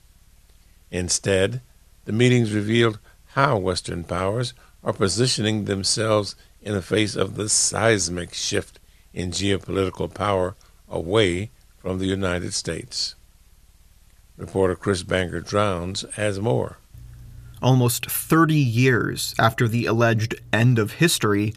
Instead, 0.90 1.60
the 2.04 2.12
meetings 2.12 2.52
revealed 2.52 2.98
how 3.28 3.56
Western 3.56 4.04
powers 4.04 4.52
are 4.84 4.92
positioning 4.92 5.64
themselves 5.64 6.34
in 6.60 6.74
the 6.74 6.82
face 6.82 7.16
of 7.16 7.36
the 7.36 7.48
seismic 7.48 8.34
shift 8.34 8.78
in 9.14 9.30
geopolitical 9.30 10.12
power 10.12 10.54
away 10.88 11.50
from 11.78 11.98
the 11.98 12.06
United 12.06 12.52
States. 12.52 13.14
Reporter 14.36 14.74
Chris 14.74 15.02
Bangert-Drowns 15.02 16.04
as 16.16 16.40
more. 16.40 16.78
Almost 17.60 18.10
30 18.10 18.54
years 18.54 19.34
after 19.38 19.68
the 19.68 19.86
alleged 19.86 20.34
end 20.52 20.78
of 20.78 20.92
history, 20.92 21.54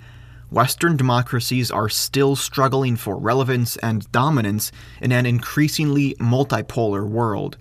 Western 0.51 0.95
democracies 0.95 1.71
are 1.71 1.89
still 1.89 2.35
struggling 2.35 2.95
for 2.95 3.17
relevance 3.17 3.77
and 3.77 4.11
dominance 4.11 4.71
in 5.01 5.11
an 5.11 5.25
increasingly 5.25 6.13
multipolar 6.15 7.07
world. 7.07 7.57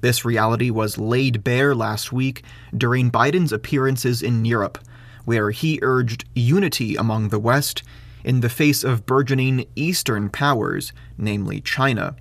This 0.00 0.24
reality 0.24 0.70
was 0.70 0.98
laid 0.98 1.44
bare 1.44 1.74
last 1.74 2.12
week 2.12 2.42
during 2.76 3.10
Biden's 3.10 3.52
appearances 3.52 4.22
in 4.22 4.44
Europe, 4.44 4.78
where 5.24 5.50
he 5.50 5.78
urged 5.82 6.24
unity 6.34 6.96
among 6.96 7.28
the 7.28 7.38
West 7.38 7.82
in 8.22 8.40
the 8.40 8.48
face 8.48 8.84
of 8.84 9.04
burgeoning 9.04 9.66
Eastern 9.76 10.30
powers, 10.30 10.92
namely 11.18 11.60
China. 11.60 12.16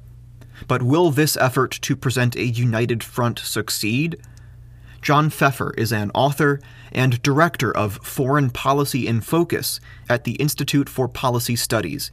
But 0.67 0.83
will 0.83 1.11
this 1.11 1.37
effort 1.37 1.71
to 1.81 1.95
present 1.95 2.35
a 2.35 2.45
united 2.45 3.03
front 3.03 3.39
succeed? 3.39 4.17
John 5.01 5.29
Feffer 5.29 5.77
is 5.77 5.91
an 5.91 6.11
author 6.13 6.61
and 6.93 7.21
director 7.21 7.75
of 7.75 7.97
Foreign 8.03 8.49
Policy 8.49 9.05
in 9.05 9.19
Focus 9.19 9.81
at 10.07 10.23
the 10.23 10.33
Institute 10.33 10.87
for 10.87 11.09
Policy 11.09 11.57
Studies. 11.57 12.09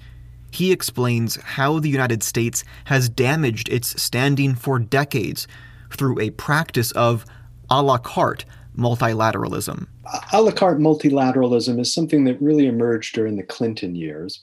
He 0.51 0.73
explains 0.73 1.37
how 1.37 1.79
the 1.79 1.89
United 1.89 2.23
States 2.25 2.65
has 2.87 3.09
damaged 3.09 3.69
its 3.69 4.01
standing 4.03 4.57
for 4.57 4.81
decades 4.81 5.47
through 5.93 6.19
a 6.19 6.31
practice 6.31 6.91
of 6.93 7.25
a 7.71 7.83
la 7.83 7.99
carte 7.99 8.45
multilateralism. 8.77 9.87
A 10.33 10.43
la 10.43 10.51
carte 10.51 10.81
multilateralism 10.81 11.79
is 11.79 11.95
something 11.95 12.25
that 12.25 12.43
really 12.43 12.67
emerged 12.67 13.15
during 13.15 13.37
the 13.37 13.43
Clinton 13.45 13.95
years. 13.95 14.41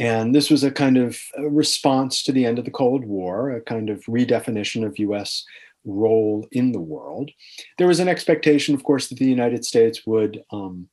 And 0.00 0.34
this 0.34 0.50
was 0.50 0.64
a 0.64 0.70
kind 0.70 0.96
of 0.96 1.20
a 1.36 1.48
response 1.48 2.22
to 2.22 2.32
the 2.32 2.46
end 2.46 2.58
of 2.58 2.64
the 2.64 2.70
Cold 2.70 3.04
War, 3.04 3.50
a 3.50 3.60
kind 3.60 3.90
of 3.90 4.02
redefinition 4.06 4.84
of 4.84 4.98
US 4.98 5.44
role 5.84 6.48
in 6.52 6.72
the 6.72 6.80
world. 6.80 7.30
There 7.76 7.86
was 7.86 8.00
an 8.00 8.08
expectation, 8.08 8.74
of 8.74 8.82
course, 8.82 9.08
that 9.08 9.18
the 9.18 9.26
United 9.26 9.64
States 9.64 10.06
would 10.06 10.42
um, 10.50 10.88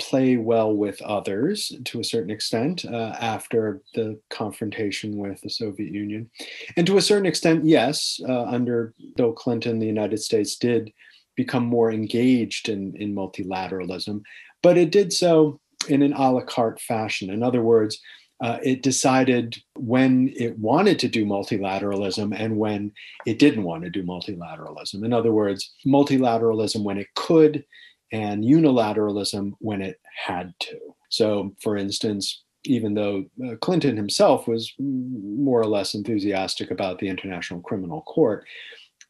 play 0.00 0.38
well 0.38 0.74
with 0.74 1.02
others 1.02 1.70
to 1.84 2.00
a 2.00 2.04
certain 2.04 2.30
extent 2.30 2.86
uh, 2.86 3.14
after 3.20 3.82
the 3.94 4.18
confrontation 4.30 5.18
with 5.18 5.38
the 5.42 5.50
Soviet 5.50 5.92
Union. 5.92 6.30
And 6.78 6.86
to 6.86 6.96
a 6.96 7.02
certain 7.02 7.26
extent, 7.26 7.66
yes, 7.66 8.20
uh, 8.26 8.44
under 8.44 8.94
Bill 9.16 9.32
Clinton, 9.32 9.78
the 9.78 9.86
United 9.86 10.18
States 10.18 10.56
did 10.56 10.90
become 11.36 11.66
more 11.66 11.92
engaged 11.92 12.70
in, 12.70 12.96
in 12.96 13.14
multilateralism, 13.14 14.22
but 14.62 14.78
it 14.78 14.90
did 14.90 15.12
so 15.12 15.60
in 15.88 16.02
an 16.02 16.14
a 16.14 16.32
la 16.32 16.40
carte 16.40 16.80
fashion. 16.80 17.30
In 17.30 17.42
other 17.42 17.62
words, 17.62 18.00
uh, 18.40 18.58
it 18.62 18.82
decided 18.82 19.56
when 19.76 20.32
it 20.36 20.58
wanted 20.58 20.98
to 20.98 21.08
do 21.08 21.26
multilateralism 21.26 22.34
and 22.38 22.56
when 22.56 22.92
it 23.26 23.38
didn't 23.38 23.64
want 23.64 23.82
to 23.82 23.90
do 23.90 24.02
multilateralism. 24.02 25.04
In 25.04 25.12
other 25.12 25.32
words, 25.32 25.74
multilateralism 25.86 26.82
when 26.82 26.98
it 26.98 27.08
could 27.14 27.64
and 28.12 28.42
unilateralism 28.42 29.52
when 29.58 29.82
it 29.82 30.00
had 30.26 30.54
to. 30.60 30.78
So, 31.10 31.54
for 31.62 31.76
instance, 31.76 32.42
even 32.64 32.94
though 32.94 33.24
uh, 33.46 33.56
Clinton 33.56 33.96
himself 33.96 34.48
was 34.48 34.72
more 34.78 35.60
or 35.60 35.66
less 35.66 35.94
enthusiastic 35.94 36.70
about 36.70 36.98
the 36.98 37.08
International 37.08 37.60
Criminal 37.60 38.02
Court, 38.02 38.46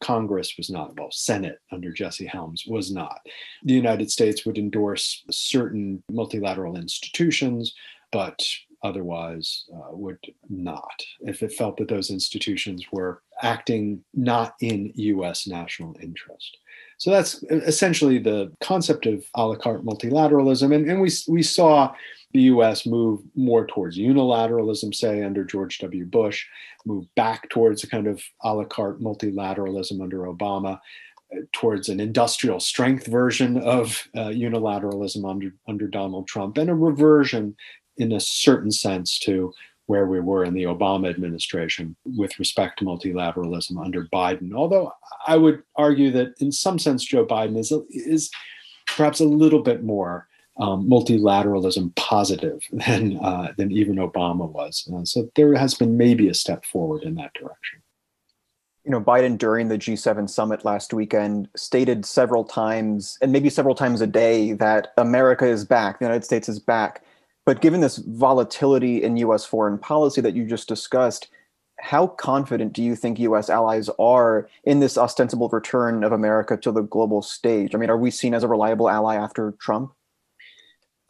Congress 0.01 0.55
was 0.57 0.69
not, 0.69 0.97
well, 0.99 1.11
Senate 1.11 1.59
under 1.71 1.91
Jesse 1.91 2.25
Helms 2.25 2.63
was 2.67 2.91
not. 2.91 3.19
The 3.63 3.73
United 3.73 4.09
States 4.09 4.45
would 4.45 4.57
endorse 4.57 5.23
certain 5.29 6.03
multilateral 6.09 6.75
institutions, 6.75 7.73
but 8.11 8.41
otherwise 8.83 9.65
uh, 9.73 9.89
would 9.91 10.19
not 10.49 11.01
if 11.21 11.43
it 11.43 11.53
felt 11.53 11.77
that 11.77 11.87
those 11.87 12.09
institutions 12.09 12.85
were 12.91 13.21
acting 13.41 14.03
not 14.13 14.55
in 14.61 14.91
US 14.95 15.47
national 15.47 15.95
interest. 16.01 16.57
So 16.97 17.09
that's 17.09 17.43
essentially 17.49 18.19
the 18.19 18.51
concept 18.61 19.07
of 19.07 19.25
a 19.33 19.47
la 19.47 19.55
carte 19.55 19.83
multilateralism. 19.83 20.73
And, 20.75 20.87
and 20.87 21.01
we, 21.01 21.09
we 21.27 21.41
saw 21.41 21.93
the 22.33 22.41
US 22.41 22.85
move 22.85 23.21
more 23.35 23.65
towards 23.65 23.97
unilateralism, 23.97 24.93
say, 24.93 25.23
under 25.23 25.43
George 25.43 25.79
W. 25.79 26.05
Bush, 26.05 26.45
move 26.85 27.05
back 27.15 27.49
towards 27.49 27.83
a 27.83 27.87
kind 27.87 28.05
of 28.05 28.21
a 28.43 28.53
la 28.53 28.65
carte 28.65 29.01
multilateralism 29.01 29.99
under 29.99 30.19
Obama, 30.19 30.79
uh, 31.35 31.39
towards 31.53 31.89
an 31.89 31.99
industrial 31.99 32.59
strength 32.59 33.07
version 33.07 33.57
of 33.57 34.07
uh, 34.15 34.25
unilateralism 34.27 35.27
under, 35.27 35.55
under 35.67 35.87
Donald 35.87 36.27
Trump, 36.27 36.57
and 36.57 36.69
a 36.69 36.75
reversion 36.75 37.55
in 37.97 38.11
a 38.11 38.19
certain 38.19 38.71
sense 38.71 39.19
to 39.19 39.53
where 39.87 40.05
we 40.05 40.19
were 40.19 40.45
in 40.45 40.53
the 40.53 40.63
Obama 40.63 41.09
administration 41.09 41.95
with 42.05 42.39
respect 42.39 42.79
to 42.79 42.85
multilateralism 42.85 43.83
under 43.83 44.07
Biden. 44.13 44.53
Although 44.53 44.93
I 45.27 45.35
would 45.35 45.63
argue 45.75 46.11
that 46.11 46.39
in 46.39 46.51
some 46.51 46.79
sense, 46.79 47.03
Joe 47.03 47.25
Biden 47.25 47.57
is, 47.57 47.73
is 47.89 48.31
perhaps 48.87 49.19
a 49.19 49.25
little 49.25 49.61
bit 49.61 49.83
more 49.83 50.27
um, 50.57 50.89
multilateralism 50.89 51.95
positive 51.95 52.61
than, 52.71 53.19
uh, 53.19 53.53
than 53.57 53.71
even 53.71 53.95
Obama 53.95 54.49
was. 54.49 54.89
Uh, 54.93 55.03
so 55.03 55.29
there 55.35 55.53
has 55.55 55.73
been 55.73 55.97
maybe 55.97 56.29
a 56.29 56.33
step 56.33 56.65
forward 56.65 57.03
in 57.03 57.15
that 57.15 57.33
direction. 57.33 57.81
You 58.85 58.91
know, 58.91 59.01
Biden 59.01 59.37
during 59.37 59.67
the 59.67 59.77
G7 59.77 60.27
summit 60.29 60.65
last 60.65 60.93
weekend 60.93 61.49
stated 61.55 62.03
several 62.03 62.43
times, 62.43 63.17
and 63.21 63.31
maybe 63.31 63.49
several 63.49 63.75
times 63.75 64.01
a 64.01 64.07
day, 64.07 64.53
that 64.53 64.93
America 64.97 65.45
is 65.45 65.65
back, 65.65 65.99
the 65.99 66.05
United 66.05 66.23
States 66.23 66.49
is 66.49 66.59
back. 66.59 67.03
But 67.45 67.61
given 67.61 67.81
this 67.81 67.97
volatility 67.97 69.03
in 69.03 69.17
US 69.17 69.45
foreign 69.45 69.77
policy 69.77 70.21
that 70.21 70.35
you 70.35 70.45
just 70.45 70.67
discussed, 70.67 71.29
how 71.79 72.07
confident 72.07 72.73
do 72.73 72.83
you 72.83 72.95
think 72.95 73.19
US 73.19 73.49
allies 73.49 73.89
are 73.97 74.47
in 74.63 74.79
this 74.79 74.97
ostensible 74.97 75.49
return 75.49 76.03
of 76.03 76.11
America 76.11 76.55
to 76.57 76.71
the 76.71 76.81
global 76.81 77.21
stage? 77.21 77.73
I 77.73 77.77
mean, 77.77 77.89
are 77.89 77.97
we 77.97 78.11
seen 78.11 78.33
as 78.33 78.43
a 78.43 78.47
reliable 78.47 78.89
ally 78.89 79.15
after 79.15 79.53
Trump? 79.59 79.93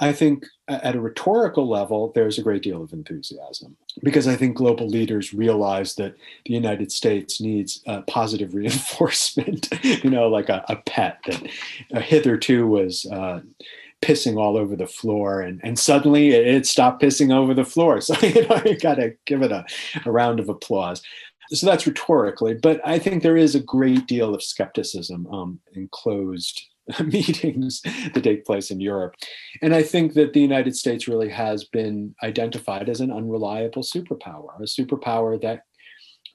I 0.01 0.13
think 0.13 0.47
at 0.67 0.95
a 0.95 0.99
rhetorical 0.99 1.69
level, 1.69 2.11
there's 2.15 2.39
a 2.39 2.41
great 2.41 2.63
deal 2.63 2.81
of 2.81 2.91
enthusiasm 2.91 3.77
because 4.01 4.27
I 4.27 4.35
think 4.35 4.57
global 4.57 4.87
leaders 4.87 5.31
realize 5.31 5.93
that 5.95 6.15
the 6.45 6.53
United 6.55 6.91
States 6.91 7.39
needs 7.39 7.83
uh, 7.85 8.01
positive 8.03 8.55
reinforcement, 8.55 9.69
you 9.83 10.09
know, 10.09 10.27
like 10.27 10.49
a, 10.49 10.65
a 10.69 10.77
pet 10.77 11.19
that 11.27 11.47
uh, 11.93 11.99
hitherto 11.99 12.65
was 12.65 13.05
uh, 13.05 13.41
pissing 14.01 14.37
all 14.37 14.57
over 14.57 14.75
the 14.75 14.87
floor 14.87 15.41
and, 15.41 15.61
and 15.63 15.77
suddenly 15.77 16.29
it, 16.29 16.47
it 16.47 16.65
stopped 16.65 17.01
pissing 17.01 17.33
over 17.33 17.53
the 17.53 17.65
floor. 17.65 18.01
So, 18.01 18.15
you 18.25 18.47
know, 18.47 18.61
you 18.65 18.77
got 18.77 18.95
to 18.95 19.13
give 19.25 19.41
it 19.41 19.51
a, 19.51 19.65
a 20.05 20.11
round 20.11 20.39
of 20.39 20.49
applause. 20.49 21.01
So 21.51 21.65
that's 21.65 21.85
rhetorically, 21.85 22.55
but 22.55 22.79
I 22.85 22.97
think 22.97 23.21
there 23.21 23.37
is 23.37 23.55
a 23.55 23.59
great 23.59 24.07
deal 24.07 24.33
of 24.33 24.41
skepticism 24.41 25.27
um, 25.27 25.59
in 25.73 25.89
closed 25.91 26.61
meetings 27.03 27.81
that 28.13 28.23
take 28.23 28.45
place 28.45 28.71
in 28.71 28.79
Europe. 28.79 29.15
And 29.61 29.73
I 29.73 29.83
think 29.83 30.13
that 30.13 30.33
the 30.33 30.41
United 30.41 30.75
States 30.75 31.07
really 31.07 31.29
has 31.29 31.65
been 31.65 32.15
identified 32.23 32.89
as 32.89 33.01
an 33.01 33.11
unreliable 33.11 33.83
superpower, 33.83 34.59
a 34.59 34.63
superpower 34.63 35.41
that 35.41 35.63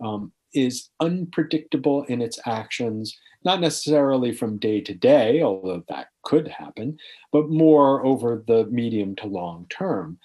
um, 0.05 0.33
is 0.57 0.91
unpredictable 1.01 2.05
in 2.05 2.21
its 2.23 2.39
actions 2.47 3.17
not 3.47 3.61
necessarily 3.61 4.33
from 4.33 4.59
day 4.59 4.81
to 4.81 4.93
day, 4.93 5.41
although 5.41 5.85
that 5.89 6.09
could 6.25 6.49
happen, 6.49 6.99
but 7.31 7.49
more 7.49 8.05
over 8.05 8.43
the 8.47 8.67
medium 8.67 9.15
to 9.15 9.27
long 9.29 9.67
term. 9.71 10.19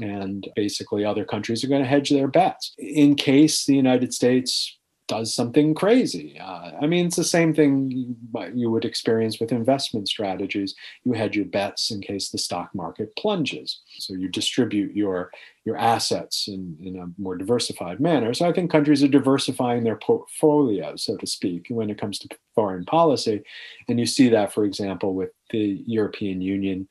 And 0.00 0.48
basically, 0.54 1.04
other 1.04 1.24
countries 1.24 1.64
are 1.64 1.68
going 1.68 1.82
to 1.82 1.88
hedge 1.88 2.10
their 2.10 2.28
bets 2.28 2.72
in 2.78 3.16
case 3.16 3.66
the 3.66 3.74
United 3.74 4.14
States 4.14 4.78
does 5.12 5.34
something 5.34 5.74
crazy. 5.74 6.38
Uh, 6.40 6.70
I 6.80 6.86
mean, 6.86 7.04
it's 7.06 7.16
the 7.16 7.24
same 7.24 7.52
thing 7.52 8.16
you, 8.54 8.70
would 8.70 8.86
experience 8.86 9.38
with 9.38 9.52
investment 9.52 10.08
strategies. 10.08 10.74
You 11.04 11.12
hedge 11.12 11.36
your 11.36 11.44
bets 11.44 11.90
in 11.90 12.00
case 12.00 12.30
the 12.30 12.38
stock 12.38 12.70
market 12.74 13.14
plunges. 13.18 13.82
So 13.98 14.14
you 14.14 14.28
distribute 14.28 14.96
your 14.96 15.30
your 15.66 15.76
assets 15.76 16.48
in, 16.48 16.76
in 16.82 16.98
a 16.98 17.06
more 17.20 17.36
diversified 17.36 18.00
manner. 18.00 18.32
So 18.32 18.48
I 18.48 18.52
think 18.52 18.70
countries 18.70 19.04
are 19.04 19.08
diversifying 19.08 19.84
their 19.84 19.96
portfolio, 19.96 20.96
so 20.96 21.16
to 21.18 21.26
speak, 21.26 21.66
when 21.68 21.90
it 21.90 22.00
comes 22.00 22.18
to 22.20 22.28
foreign 22.54 22.84
policy. 22.86 23.42
And 23.88 24.00
you 24.00 24.06
see 24.06 24.28
that, 24.30 24.52
for 24.52 24.64
example, 24.64 25.14
with 25.14 25.30
the 25.50 25.84
European 25.86 26.40
Union 26.40 26.88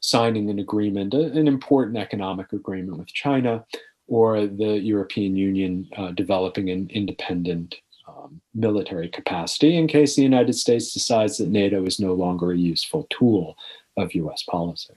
signing 0.00 0.50
an 0.50 0.58
agreement, 0.58 1.14
an 1.14 1.46
important 1.46 1.98
economic 1.98 2.52
agreement 2.52 2.98
with 2.98 3.08
China 3.08 3.64
or 4.10 4.48
the 4.48 4.80
European 4.80 5.36
Union 5.36 5.88
uh, 5.96 6.10
developing 6.10 6.68
an 6.68 6.90
independent 6.92 7.76
um, 8.08 8.40
military 8.52 9.08
capacity 9.08 9.76
in 9.76 9.86
case 9.86 10.16
the 10.16 10.22
United 10.22 10.54
States 10.54 10.92
decides 10.92 11.38
that 11.38 11.48
NATO 11.48 11.86
is 11.86 12.00
no 12.00 12.12
longer 12.12 12.50
a 12.50 12.56
useful 12.58 13.06
tool 13.08 13.56
of 13.96 14.12
US 14.14 14.42
policy. 14.42 14.94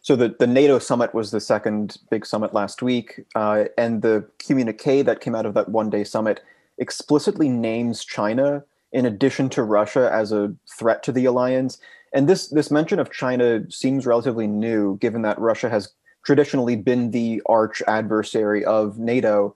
So 0.00 0.16
the, 0.16 0.34
the 0.38 0.46
NATO 0.46 0.78
summit 0.78 1.14
was 1.14 1.30
the 1.30 1.40
second 1.40 1.98
big 2.10 2.24
summit 2.24 2.54
last 2.54 2.80
week, 2.80 3.20
uh, 3.34 3.64
and 3.76 4.00
the 4.00 4.26
communique 4.38 5.02
that 5.02 5.20
came 5.20 5.34
out 5.34 5.46
of 5.46 5.52
that 5.54 5.68
one 5.68 5.90
day 5.90 6.02
summit 6.02 6.40
explicitly 6.78 7.50
names 7.50 8.04
China 8.06 8.64
in 8.92 9.04
addition 9.04 9.50
to 9.50 9.62
Russia 9.62 10.10
as 10.12 10.32
a 10.32 10.54
threat 10.78 11.02
to 11.02 11.12
the 11.12 11.26
alliance. 11.26 11.78
And 12.14 12.26
this 12.26 12.48
this 12.48 12.70
mention 12.70 12.98
of 12.98 13.12
China 13.12 13.70
seems 13.70 14.06
relatively 14.06 14.46
new, 14.46 14.96
given 14.98 15.22
that 15.22 15.38
Russia 15.38 15.68
has 15.68 15.92
traditionally 16.24 16.76
been 16.76 17.10
the 17.10 17.42
arch 17.46 17.82
adversary 17.86 18.64
of 18.64 18.98
NATO. 18.98 19.54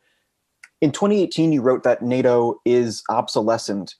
In 0.80 0.92
2018, 0.92 1.52
you 1.52 1.62
wrote 1.62 1.82
that 1.82 2.02
NATO 2.02 2.60
is 2.64 3.02
obsolescent, 3.08 3.94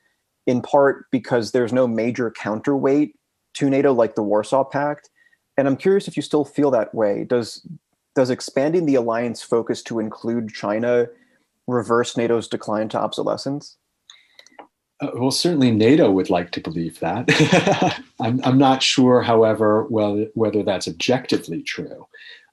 in 0.46 0.62
part 0.62 1.07
because 1.11 1.52
there's 1.52 1.72
no 1.72 1.87
major 1.87 2.31
counterweight 2.31 3.14
to 3.54 3.70
NATO 3.70 3.92
like 3.92 4.14
the 4.14 4.22
Warsaw 4.22 4.64
Pact. 4.64 5.11
And 5.57 5.66
I'm 5.66 5.76
curious 5.76 6.07
if 6.07 6.16
you 6.16 6.22
still 6.22 6.44
feel 6.44 6.70
that 6.70 6.94
way. 6.94 7.24
Does 7.24 7.66
does 8.14 8.31
expanding 8.31 8.87
the 8.87 8.96
alliance 8.96 9.42
focus 9.42 9.83
to 9.85 10.00
include 10.00 10.52
China 10.52 11.07
reverse 11.66 12.16
NATO's 12.16 12.48
decline 12.48 12.88
to 12.88 12.98
obsolescence? 12.98 13.76
Uh, 15.00 15.11
well, 15.14 15.31
certainly 15.31 15.70
NATO 15.70 16.11
would 16.11 16.28
like 16.28 16.50
to 16.52 16.61
believe 16.61 16.98
that. 16.98 17.28
I'm, 18.20 18.40
I'm 18.42 18.59
not 18.59 18.83
sure, 18.83 19.22
however, 19.22 19.87
well, 19.88 20.26
whether 20.35 20.64
that's 20.64 20.88
objectively 20.88 21.62
true 21.62 22.09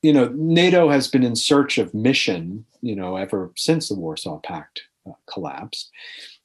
you 0.06 0.14
know, 0.14 0.32
NATO 0.36 0.88
has 0.88 1.08
been 1.08 1.24
in 1.24 1.36
search 1.36 1.80
of 1.80 1.96
mission, 1.96 2.64
you 2.82 2.96
know, 2.96 3.16
ever 3.16 3.52
since 3.56 3.90
the 3.90 3.96
Warsaw 3.96 4.38
Pact 4.38 4.84
uh, 5.10 5.14
collapsed. 5.26 5.90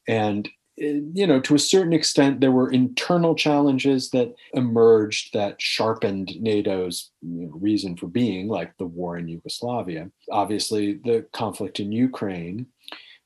And, 0.09 0.49
uh, 0.83 1.05
you 1.13 1.27
know, 1.27 1.41
to 1.41 1.55
a 1.55 1.59
certain 1.59 1.93
extent, 1.93 2.41
there 2.41 2.53
were 2.53 2.71
internal 2.71 3.35
challenges 3.35 4.09
that 4.13 4.35
emerged 4.55 5.35
that 5.35 5.61
sharpened 5.61 6.33
NATO's 6.41 7.11
you 7.21 7.49
know, 7.49 7.53
reason 7.53 7.99
for 7.99 8.07
being, 8.07 8.49
like 8.49 8.75
the 8.79 8.87
war 8.87 9.19
in 9.19 9.29
Yugoslavia. 9.29 10.11
Obviously, 10.33 10.95
the 11.05 11.27
conflict 11.35 11.81
in 11.81 11.93
Ukraine. 11.93 12.65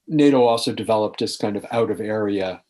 NATO 0.09 0.43
also 0.43 0.73
developed 0.73 1.21
this 1.21 1.37
kind 1.37 1.55
of 1.57 1.65
out 1.71 1.93
of 1.93 2.01
area 2.01 2.61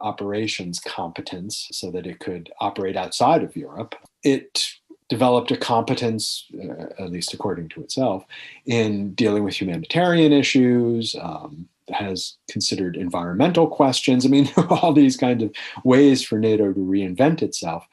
operations 0.00 0.80
competence 0.80 1.68
so 1.70 1.92
that 1.92 2.08
it 2.08 2.18
could 2.18 2.50
operate 2.60 2.96
outside 2.96 3.44
of 3.44 3.56
Europe. 3.56 3.94
It 4.24 4.66
developed 5.14 5.52
a 5.52 5.56
competence, 5.56 6.44
uh, 6.60 7.02
at 7.04 7.12
least 7.12 7.32
according 7.32 7.68
to 7.68 7.80
itself, 7.80 8.24
in 8.66 9.14
dealing 9.14 9.44
with 9.44 9.60
humanitarian 9.60 10.32
issues, 10.32 11.14
um, 11.20 11.68
has 11.92 12.36
considered 12.50 12.96
environmental 12.96 13.68
questions. 13.68 14.26
I 14.26 14.28
mean, 14.28 14.48
all 14.70 14.92
these 14.92 15.16
kinds 15.16 15.44
of 15.44 15.52
ways 15.84 16.24
for 16.24 16.36
NATO 16.36 16.72
to 16.72 16.80
reinvent 16.80 17.42
itself. 17.42 17.86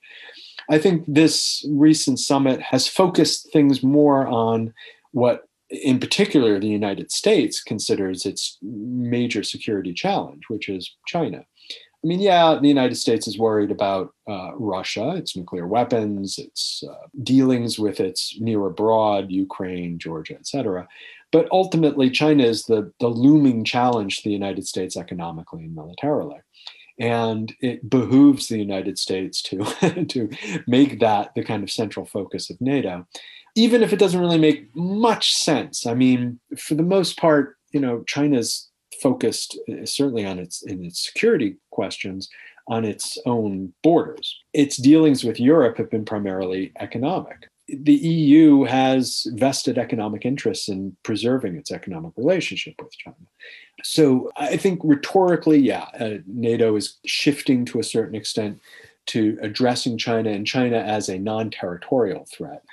I 0.67 0.79
think 0.79 1.03
this 1.07 1.63
recent 1.69 2.17
summit 2.19 2.59
has 2.59 2.87
focused 2.87 3.51
things 3.53 3.83
more 3.83 4.25
on 4.25 4.73
what, 5.11 5.47
in 5.69 5.99
particular, 5.99 6.59
the 6.59 6.75
United 6.81 7.11
States 7.11 7.61
considers 7.61 8.25
its 8.25 8.57
major 8.63 9.43
security 9.43 9.93
challenge, 9.93 10.43
which 10.47 10.69
is 10.69 10.95
China. 11.05 11.45
I 12.03 12.07
mean, 12.07 12.19
yeah, 12.19 12.57
the 12.59 12.67
United 12.67 12.95
States 12.95 13.27
is 13.27 13.37
worried 13.37 13.69
about 13.69 14.13
uh, 14.27 14.55
Russia, 14.55 15.13
its 15.15 15.37
nuclear 15.37 15.67
weapons, 15.67 16.39
its 16.39 16.83
uh, 16.89 17.07
dealings 17.21 17.77
with 17.77 17.99
its 17.99 18.39
near 18.39 18.65
abroad, 18.65 19.29
Ukraine, 19.29 19.99
Georgia, 19.99 20.33
et 20.33 20.47
cetera. 20.47 20.87
But 21.31 21.47
ultimately, 21.51 22.09
China 22.09 22.43
is 22.43 22.63
the, 22.63 22.91
the 22.99 23.07
looming 23.07 23.63
challenge 23.63 24.17
to 24.17 24.23
the 24.23 24.33
United 24.33 24.67
States 24.67 24.97
economically 24.97 25.63
and 25.63 25.75
militarily. 25.75 26.39
And 26.99 27.53
it 27.61 27.87
behooves 27.87 28.47
the 28.47 28.57
United 28.57 28.97
States 28.97 29.41
to, 29.43 30.05
to 30.09 30.29
make 30.67 30.99
that 31.01 31.35
the 31.35 31.43
kind 31.43 31.61
of 31.61 31.71
central 31.71 32.07
focus 32.07 32.49
of 32.49 32.59
NATO, 32.59 33.07
even 33.55 33.83
if 33.83 33.93
it 33.93 33.99
doesn't 33.99 34.19
really 34.19 34.39
make 34.39 34.75
much 34.75 35.35
sense. 35.35 35.85
I 35.85 35.93
mean, 35.93 36.39
for 36.57 36.73
the 36.73 36.83
most 36.83 37.17
part, 37.17 37.57
you 37.71 37.79
know, 37.79 38.03
China's 38.07 38.70
focused 39.01 39.57
uh, 39.69 39.85
certainly 39.85 40.25
on 40.25 40.39
its 40.39 40.63
in 40.63 40.85
its 40.85 41.03
security 41.05 41.57
questions 41.71 42.29
on 42.67 42.85
its 42.85 43.17
own 43.25 43.73
borders. 43.83 44.39
Its 44.53 44.77
dealings 44.77 45.23
with 45.23 45.39
Europe 45.39 45.77
have 45.77 45.89
been 45.89 46.05
primarily 46.05 46.71
economic. 46.79 47.47
The 47.67 47.93
EU 47.93 48.63
has 48.65 49.27
vested 49.33 49.77
economic 49.77 50.25
interests 50.25 50.67
in 50.67 50.95
preserving 51.03 51.55
its 51.55 51.71
economic 51.71 52.13
relationship 52.17 52.75
with 52.79 52.91
China. 52.97 53.15
So 53.83 54.31
I 54.35 54.57
think 54.57 54.81
rhetorically, 54.83 55.59
yeah, 55.59 55.87
uh, 55.99 56.17
NATO 56.27 56.75
is 56.75 56.97
shifting 57.05 57.65
to 57.65 57.79
a 57.79 57.83
certain 57.83 58.15
extent 58.15 58.59
to 59.07 59.37
addressing 59.41 59.97
China 59.97 60.29
and 60.29 60.45
China 60.45 60.77
as 60.77 61.09
a 61.09 61.17
non 61.17 61.49
territorial 61.49 62.25
threat 62.25 62.63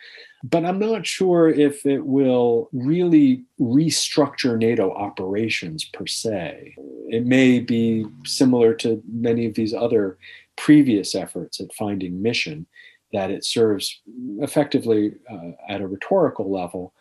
but 0.45 0.65
I'm 0.65 0.79
not 0.79 1.07
sure 1.07 1.49
if 1.49 1.85
it 1.85 2.05
will 2.07 2.69
really 2.73 3.45
restructure 3.61 4.57
NATO 4.57 4.93
operations 4.95 5.85
per 5.85 6.07
se. 6.07 6.75
It 7.09 7.27
may 7.27 7.59
be 7.59 8.07
similar 8.25 8.75
to 8.75 9.03
many 9.11 9.47
of 9.47 9.55
these 9.55 9.75
other 9.75 10.19
previous 10.57 11.15
efforts 11.15 11.61
at 11.61 11.75
finding 11.75 12.23
mission, 12.23 12.67
that 13.13 13.31
it 13.31 13.45
serves 13.45 14.01
effectively 14.39 15.15
uh, 15.31 15.53
at 15.69 15.81
a 15.81 15.87
rhetorical 15.87 16.51
level, 16.51 16.93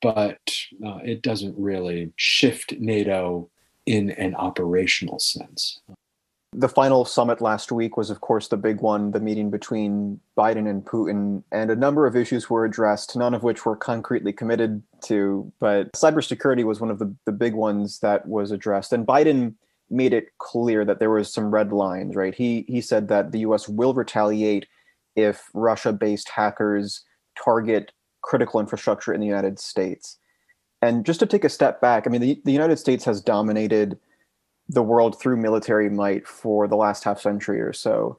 but 0.00 0.40
uh, 0.84 0.98
it 1.04 1.22
doesn't 1.22 1.54
really 1.58 2.12
shift 2.16 2.72
NATO 2.78 3.48
in 3.86 4.10
an 4.12 4.34
operational 4.34 5.18
sense. 5.18 5.80
The 6.52 6.68
final 6.68 7.04
summit 7.04 7.40
last 7.40 7.70
week 7.70 7.96
was, 7.96 8.10
of 8.10 8.20
course, 8.22 8.48
the 8.48 8.56
big 8.56 8.80
one, 8.80 9.12
the 9.12 9.20
meeting 9.20 9.50
between 9.50 10.18
Biden 10.36 10.68
and 10.68 10.84
Putin, 10.84 11.44
and 11.52 11.70
a 11.70 11.76
number 11.76 12.06
of 12.06 12.16
issues 12.16 12.50
were 12.50 12.64
addressed, 12.64 13.16
none 13.16 13.34
of 13.34 13.44
which 13.44 13.64
were 13.64 13.76
concretely 13.76 14.32
committed 14.32 14.82
to. 15.02 15.52
But 15.60 15.92
cybersecurity 15.92 16.64
was 16.64 16.80
one 16.80 16.90
of 16.90 16.98
the, 16.98 17.14
the 17.24 17.32
big 17.32 17.54
ones 17.54 18.00
that 18.00 18.26
was 18.26 18.50
addressed. 18.50 18.92
And 18.92 19.06
Biden 19.06 19.54
made 19.90 20.12
it 20.12 20.36
clear 20.38 20.84
that 20.84 20.98
there 20.98 21.10
was 21.10 21.32
some 21.32 21.52
red 21.52 21.72
lines, 21.72 22.16
right? 22.16 22.34
He 22.34 22.64
he 22.68 22.80
said 22.80 23.08
that 23.08 23.32
the 23.32 23.40
US 23.40 23.68
will 23.68 23.92
retaliate 23.92 24.66
if 25.16 25.50
Russia-based 25.52 26.30
hackers 26.30 27.04
target 27.42 27.92
critical 28.22 28.60
infrastructure 28.60 29.12
in 29.12 29.20
the 29.20 29.26
United 29.26 29.58
States. 29.58 30.18
And 30.82 31.04
just 31.04 31.20
to 31.20 31.26
take 31.26 31.44
a 31.44 31.48
step 31.48 31.80
back, 31.80 32.06
I 32.06 32.10
mean, 32.10 32.20
the, 32.20 32.40
the 32.44 32.52
United 32.52 32.78
States 32.78 33.04
has 33.04 33.20
dominated 33.20 33.98
the 34.70 34.82
world 34.82 35.20
through 35.20 35.36
military 35.36 35.90
might 35.90 36.26
for 36.26 36.68
the 36.68 36.76
last 36.76 37.02
half 37.02 37.20
century 37.20 37.60
or 37.60 37.72
so. 37.72 38.18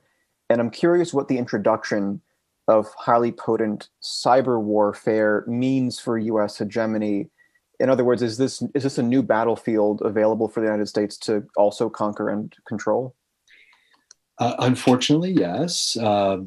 And 0.49 0.59
I'm 0.59 0.69
curious 0.69 1.13
what 1.13 1.29
the 1.29 1.37
introduction 1.37 2.21
of 2.67 2.87
highly 2.97 3.31
potent 3.31 3.89
cyber 4.01 4.61
warfare 4.61 5.45
means 5.47 5.97
for 5.97 6.17
US 6.17 6.57
hegemony. 6.57 7.29
In 7.79 7.89
other 7.89 8.03
words, 8.03 8.21
is 8.21 8.37
this 8.37 8.61
is 8.75 8.83
this 8.83 8.97
a 8.97 9.03
new 9.03 9.23
battlefield 9.23 10.01
available 10.03 10.49
for 10.49 10.59
the 10.59 10.67
United 10.67 10.87
States 10.87 11.17
to 11.19 11.47
also 11.55 11.89
conquer 11.89 12.29
and 12.29 12.53
control? 12.67 13.15
Uh, 14.37 14.55
unfortunately, 14.59 15.31
yes. 15.31 15.95
Uh, 15.97 16.39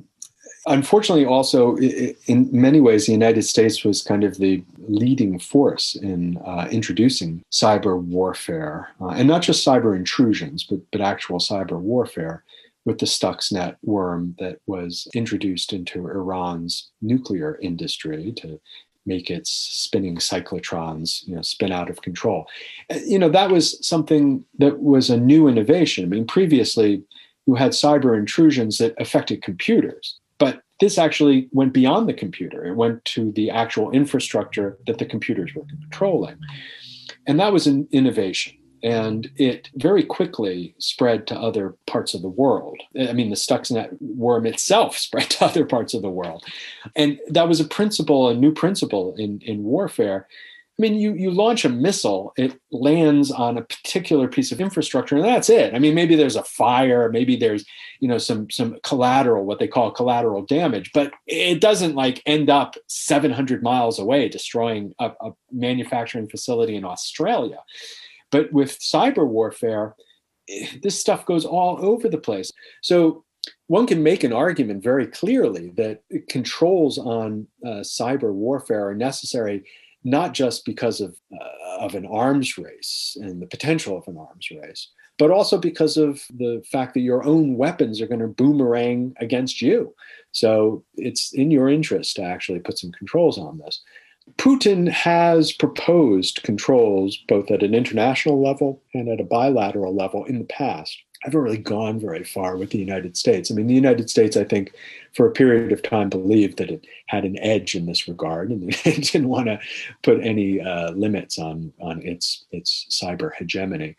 unfortunately, 0.66 1.26
also, 1.26 1.76
in 1.76 2.48
many 2.52 2.80
ways, 2.80 3.06
the 3.06 3.12
United 3.12 3.42
States 3.42 3.84
was 3.84 4.02
kind 4.02 4.24
of 4.24 4.38
the 4.38 4.62
leading 4.88 5.38
force 5.38 5.94
in 5.94 6.38
uh, 6.38 6.68
introducing 6.70 7.42
cyber 7.50 8.00
warfare, 8.00 8.88
uh, 9.00 9.08
and 9.08 9.28
not 9.28 9.42
just 9.42 9.66
cyber 9.66 9.96
intrusions, 9.96 10.64
but, 10.64 10.80
but 10.90 11.00
actual 11.00 11.38
cyber 11.38 11.78
warfare 11.78 12.44
with 12.84 12.98
the 12.98 13.06
Stuxnet 13.06 13.76
worm 13.82 14.34
that 14.38 14.58
was 14.66 15.08
introduced 15.14 15.72
into 15.72 16.06
Iran's 16.06 16.90
nuclear 17.00 17.58
industry 17.62 18.32
to 18.36 18.60
make 19.06 19.30
its 19.30 19.50
spinning 19.50 20.16
cyclotrons 20.16 21.26
you 21.26 21.34
know 21.34 21.42
spin 21.42 21.72
out 21.72 21.90
of 21.90 22.02
control. 22.02 22.46
Uh, 22.90 22.98
you 23.06 23.18
know 23.18 23.28
that 23.28 23.50
was 23.50 23.86
something 23.86 24.44
that 24.58 24.80
was 24.80 25.10
a 25.10 25.16
new 25.16 25.46
innovation. 25.48 26.04
I 26.04 26.08
mean 26.08 26.26
previously 26.26 27.02
you 27.46 27.54
had 27.54 27.72
cyber 27.72 28.18
intrusions 28.18 28.78
that 28.78 28.94
affected 28.98 29.42
computers 29.42 30.18
but 30.38 30.62
this 30.80 30.98
actually 30.98 31.48
went 31.52 31.72
beyond 31.72 32.08
the 32.08 32.14
computer. 32.14 32.64
It 32.64 32.74
went 32.74 33.04
to 33.06 33.32
the 33.32 33.50
actual 33.50 33.90
infrastructure 33.92 34.78
that 34.86 34.98
the 34.98 35.06
computers 35.06 35.54
were 35.54 35.64
controlling. 35.64 36.36
And 37.26 37.38
that 37.40 37.52
was 37.52 37.66
an 37.66 37.88
innovation. 37.92 38.54
and 38.82 39.30
it 39.36 39.70
very 39.76 40.02
quickly 40.04 40.74
spread 40.78 41.26
to 41.26 41.34
other 41.34 41.74
parts 41.86 42.12
of 42.12 42.20
the 42.20 42.28
world. 42.28 42.78
I 43.00 43.14
mean, 43.14 43.30
the 43.30 43.36
Stuxnet 43.36 43.96
worm 44.00 44.44
itself 44.44 44.98
spread 45.06 45.30
to 45.30 45.46
other 45.46 45.64
parts 45.64 45.94
of 45.94 46.02
the 46.02 46.10
world. 46.10 46.44
And 46.94 47.18
that 47.28 47.48
was 47.48 47.60
a 47.60 47.64
principle, 47.64 48.28
a 48.28 48.34
new 48.34 48.52
principle 48.52 49.14
in, 49.16 49.40
in 49.40 49.64
warfare. 49.64 50.28
I 50.76 50.82
mean, 50.82 50.96
you, 50.96 51.14
you 51.14 51.30
launch 51.30 51.64
a 51.64 51.68
missile, 51.68 52.32
it 52.36 52.58
lands 52.72 53.30
on 53.30 53.56
a 53.56 53.62
particular 53.62 54.26
piece 54.26 54.50
of 54.50 54.60
infrastructure, 54.60 55.14
and 55.14 55.24
that's 55.24 55.48
it. 55.48 55.72
I 55.72 55.78
mean, 55.78 55.94
maybe 55.94 56.16
there's 56.16 56.34
a 56.34 56.42
fire, 56.42 57.08
maybe 57.10 57.36
there's, 57.36 57.64
you 58.00 58.08
know, 58.08 58.18
some 58.18 58.50
some 58.50 58.78
collateral, 58.82 59.44
what 59.44 59.60
they 59.60 59.68
call 59.68 59.92
collateral 59.92 60.42
damage, 60.42 60.90
but 60.92 61.12
it 61.28 61.60
doesn't 61.60 61.94
like 61.94 62.20
end 62.26 62.50
up 62.50 62.74
700 62.88 63.62
miles 63.62 64.00
away, 64.00 64.28
destroying 64.28 64.92
a, 64.98 65.12
a 65.20 65.30
manufacturing 65.52 66.28
facility 66.28 66.74
in 66.74 66.84
Australia. 66.84 67.62
But 68.32 68.52
with 68.52 68.80
cyber 68.80 69.24
warfare, 69.24 69.94
eh, 70.48 70.66
this 70.82 70.98
stuff 70.98 71.24
goes 71.24 71.44
all 71.44 71.78
over 71.84 72.08
the 72.08 72.18
place. 72.18 72.50
So 72.82 73.24
one 73.68 73.86
can 73.86 74.02
make 74.02 74.24
an 74.24 74.32
argument 74.32 74.82
very 74.82 75.06
clearly 75.06 75.70
that 75.76 76.02
controls 76.28 76.98
on 76.98 77.46
uh, 77.64 77.80
cyber 77.82 78.32
warfare 78.32 78.88
are 78.88 78.94
necessary 78.94 79.64
not 80.04 80.34
just 80.34 80.64
because 80.64 81.00
of, 81.00 81.16
uh, 81.32 81.78
of 81.80 81.94
an 81.94 82.06
arms 82.06 82.58
race 82.58 83.16
and 83.20 83.40
the 83.40 83.46
potential 83.46 83.96
of 83.96 84.06
an 84.06 84.18
arms 84.18 84.48
race, 84.50 84.90
but 85.18 85.30
also 85.30 85.58
because 85.58 85.96
of 85.96 86.20
the 86.30 86.62
fact 86.70 86.94
that 86.94 87.00
your 87.00 87.24
own 87.24 87.56
weapons 87.56 88.00
are 88.00 88.06
going 88.06 88.20
to 88.20 88.26
boomerang 88.26 89.14
against 89.20 89.62
you. 89.62 89.94
So 90.32 90.84
it's 90.96 91.32
in 91.32 91.50
your 91.50 91.68
interest 91.68 92.16
to 92.16 92.22
actually 92.22 92.60
put 92.60 92.78
some 92.78 92.92
controls 92.92 93.38
on 93.38 93.58
this. 93.58 93.80
Putin 94.36 94.88
has 94.88 95.52
proposed 95.52 96.42
controls 96.42 97.18
both 97.28 97.50
at 97.50 97.62
an 97.62 97.74
international 97.74 98.42
level 98.42 98.82
and 98.94 99.08
at 99.08 99.20
a 99.20 99.24
bilateral 99.24 99.94
level 99.94 100.24
in 100.24 100.38
the 100.38 100.46
past. 100.46 100.96
Haven't 101.24 101.40
really 101.40 101.56
gone 101.56 101.98
very 101.98 102.22
far 102.22 102.58
with 102.58 102.68
the 102.68 102.78
United 102.78 103.16
States. 103.16 103.50
I 103.50 103.54
mean, 103.54 103.66
the 103.66 103.74
United 103.74 104.10
States, 104.10 104.36
I 104.36 104.44
think, 104.44 104.72
for 105.14 105.26
a 105.26 105.32
period 105.32 105.72
of 105.72 105.82
time 105.82 106.10
believed 106.10 106.58
that 106.58 106.70
it 106.70 106.86
had 107.06 107.24
an 107.24 107.38
edge 107.38 107.74
in 107.74 107.86
this 107.86 108.06
regard, 108.06 108.50
and 108.50 108.70
it 108.84 109.10
didn't 109.10 109.28
want 109.28 109.46
to 109.46 109.58
put 110.02 110.20
any 110.20 110.60
uh, 110.60 110.90
limits 110.90 111.38
on 111.38 111.72
on 111.80 112.02
its 112.02 112.44
its 112.52 112.86
cyber 112.90 113.30
hegemony. 113.34 113.96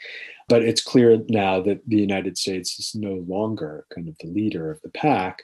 But 0.48 0.62
it's 0.62 0.84
clear 0.84 1.20
now 1.28 1.62
that 1.62 1.82
the 1.88 1.98
United 1.98 2.38
States 2.38 2.78
is 2.78 2.94
no 2.94 3.26
longer 3.28 3.88
kind 3.94 4.08
of 4.08 4.16
the 4.20 4.28
leader 4.28 4.70
of 4.70 4.80
the 4.84 4.90
pack, 4.90 5.42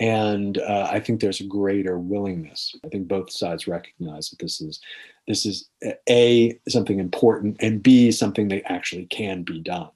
and 0.00 0.56
uh, 0.58 0.88
I 0.90 1.00
think 1.00 1.20
there's 1.20 1.40
a 1.40 1.46
greater 1.46 1.98
willingness. 1.98 2.74
I 2.84 2.88
think 2.88 3.08
both 3.08 3.30
sides 3.30 3.68
recognize 3.68 4.30
that 4.30 4.38
this 4.38 4.62
is 4.62 4.80
this 5.26 5.44
is 5.44 5.68
a 6.08 6.58
something 6.68 7.00
important, 7.00 7.58
and 7.60 7.82
b 7.82 8.10
something 8.12 8.48
that 8.48 8.70
actually 8.70 9.06
can 9.06 9.42
be 9.42 9.60
done. 9.60 9.90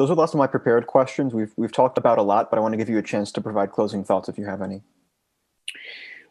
Those 0.00 0.10
are 0.10 0.14
the 0.14 0.22
last 0.22 0.32
of 0.32 0.38
my 0.38 0.46
prepared 0.46 0.86
questions. 0.86 1.34
We've 1.34 1.52
we've 1.58 1.72
talked 1.72 1.98
about 1.98 2.16
a 2.16 2.22
lot, 2.22 2.48
but 2.48 2.56
I 2.56 2.62
want 2.62 2.72
to 2.72 2.78
give 2.78 2.88
you 2.88 2.96
a 2.96 3.02
chance 3.02 3.30
to 3.32 3.42
provide 3.42 3.70
closing 3.70 4.02
thoughts 4.02 4.30
if 4.30 4.38
you 4.38 4.46
have 4.46 4.62
any. 4.62 4.80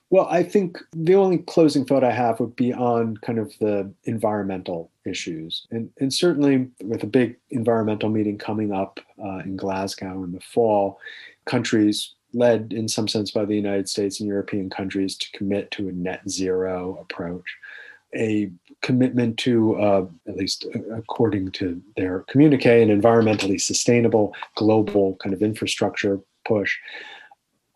Well, 0.10 0.26
I 0.28 0.42
think 0.42 0.80
the 0.92 1.14
only 1.14 1.38
closing 1.38 1.86
thought 1.86 2.04
I 2.04 2.10
have 2.10 2.40
would 2.40 2.56
be 2.56 2.74
on 2.74 3.18
kind 3.18 3.38
of 3.38 3.54
the 3.60 3.94
environmental 4.06 4.90
issues. 5.06 5.68
And, 5.70 5.92
and 6.00 6.12
certainly 6.12 6.68
with 6.84 7.04
a 7.04 7.06
big 7.06 7.38
environmental 7.52 8.10
meeting 8.10 8.40
coming 8.40 8.74
up 8.74 9.00
uh, 9.24 9.44
in 9.46 9.56
Glasgow 9.56 10.24
in 10.24 10.32
the 10.32 10.40
fall, 10.40 10.98
countries 11.46 12.16
led 12.34 12.74
in 12.74 12.88
some 12.88 13.08
sense 13.08 13.30
by 13.30 13.46
the 13.46 13.56
United 13.56 13.88
States 13.88 14.20
and 14.20 14.28
European 14.28 14.72
countries 14.72 15.16
to 15.16 15.38
commit 15.38 15.70
to 15.72 15.90
a 15.90 15.92
net 15.92 16.28
zero 16.28 16.98
approach, 17.00 17.46
a 18.15 18.52
commitment 18.82 19.38
to, 19.38 19.76
uh, 19.76 20.06
at 20.28 20.36
least 20.36 20.65
according 20.93 21.52
to 21.52 21.82
their 21.98 22.22
communique, 22.30 22.82
an 22.82 22.89
environmentally 22.89 23.60
sustainable 23.60 24.34
global 24.56 25.15
kind 25.17 25.34
of 25.34 25.41
infrastructure 25.41 26.19
push. 26.45 26.78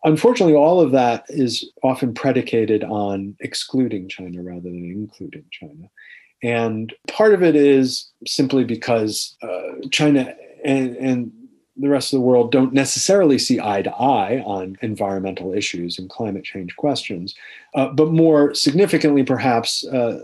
Unfortunately, 0.04 0.54
all 0.54 0.80
of 0.80 0.92
that 0.92 1.24
is 1.28 1.70
often 1.82 2.12
predicated 2.12 2.84
on 2.84 3.36
excluding 3.40 4.08
China 4.08 4.42
rather 4.42 4.60
than 4.60 4.84
including 4.84 5.44
China. 5.50 5.88
And 6.42 6.92
part 7.08 7.32
of 7.32 7.42
it 7.42 7.56
is 7.56 8.10
simply 8.26 8.64
because 8.64 9.36
uh, 9.42 9.88
China 9.90 10.34
and, 10.64 10.96
and 10.96 11.32
the 11.76 11.88
rest 11.88 12.12
of 12.12 12.18
the 12.18 12.26
world 12.26 12.52
don't 12.52 12.72
necessarily 12.72 13.38
see 13.38 13.60
eye 13.60 13.82
to 13.82 13.92
eye 13.94 14.42
on 14.46 14.76
environmental 14.80 15.52
issues 15.52 15.98
and 15.98 16.08
climate 16.08 16.44
change 16.44 16.76
questions. 16.76 17.34
Uh, 17.74 17.88
but 17.88 18.12
more 18.12 18.54
significantly, 18.54 19.24
perhaps, 19.24 19.84
uh, 19.88 20.20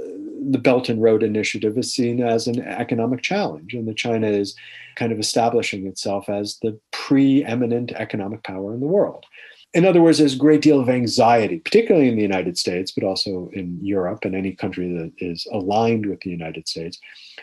the 0.51 0.59
Belt 0.59 0.89
and 0.89 1.03
Road 1.03 1.23
Initiative 1.23 1.77
is 1.77 1.93
seen 1.93 2.23
as 2.23 2.47
an 2.47 2.61
economic 2.63 3.23
challenge, 3.23 3.75
and 3.75 3.87
that 3.89 3.97
China 3.97 4.27
is 4.27 4.55
kind 4.97 5.13
of 5.13 5.19
establishing 5.19 5.87
itself 5.87 6.29
as 6.29 6.59
the 6.63 6.79
preeminent 6.93 7.93
economic 7.93 8.43
power 8.43 8.73
in 8.73 8.81
the 8.81 8.87
world. 8.87 9.27
In 9.73 9.85
other 9.85 10.03
words, 10.03 10.19
there's 10.19 10.35
a 10.35 10.39
great 10.39 10.63
deal 10.63 10.81
of 10.81 10.89
anxiety, 10.89 11.59
particularly 11.59 12.09
in 12.09 12.17
the 12.17 12.23
United 12.23 12.59
States, 12.59 12.91
but 12.91 13.05
also 13.05 13.51
in 13.53 13.79
Europe 13.81 14.25
and 14.25 14.35
any 14.35 14.53
country 14.53 14.93
that 14.95 15.13
is 15.19 15.47
aligned 15.53 16.07
with 16.07 16.21
the 16.21 16.31
United 16.31 16.67
States, 16.67 16.99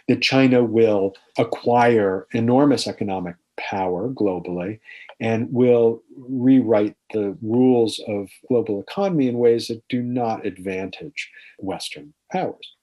that 0.07 0.21
China 0.21 0.63
will 0.63 1.15
acquire 1.37 2.27
enormous 2.33 2.85
economic 2.87 3.35
power 3.57 4.09
globally 4.09 4.79
and 5.19 5.51
will 5.51 6.03
rewrite 6.17 6.95
the 7.13 7.37
rules 7.41 7.99
of 8.07 8.29
global 8.47 8.79
economy 8.79 9.27
in 9.27 9.37
ways 9.37 9.67
that 9.67 9.83
do 9.89 10.01
not 10.01 10.45
advantage 10.45 11.31
Western 11.59 12.13
powers. 12.31 12.73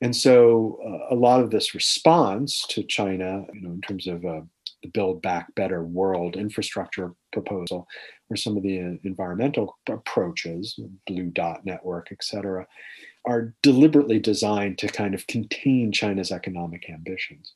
And 0.00 0.14
so 0.14 0.80
uh, 0.84 1.14
a 1.14 1.16
lot 1.16 1.40
of 1.40 1.50
this 1.50 1.74
response 1.74 2.66
to 2.70 2.82
China, 2.82 3.44
you 3.52 3.62
know, 3.62 3.72
in 3.72 3.80
terms 3.80 4.06
of 4.06 4.24
uh, 4.24 4.40
the 4.82 4.88
Build 4.88 5.22
Back 5.22 5.54
Better 5.54 5.84
World 5.84 6.36
infrastructure 6.36 7.14
proposal, 7.32 7.86
or 8.28 8.36
some 8.36 8.56
of 8.56 8.62
the 8.62 8.80
uh, 8.80 8.90
environmental 9.04 9.78
approaches, 9.88 10.78
Blue 11.06 11.30
Dot 11.30 11.64
Network, 11.64 12.08
et 12.10 12.22
cetera, 12.22 12.66
are 13.24 13.54
deliberately 13.62 14.18
designed 14.18 14.76
to 14.78 14.86
kind 14.88 15.14
of 15.14 15.26
contain 15.26 15.92
China's 15.92 16.30
economic 16.30 16.90
ambitions. 16.90 17.54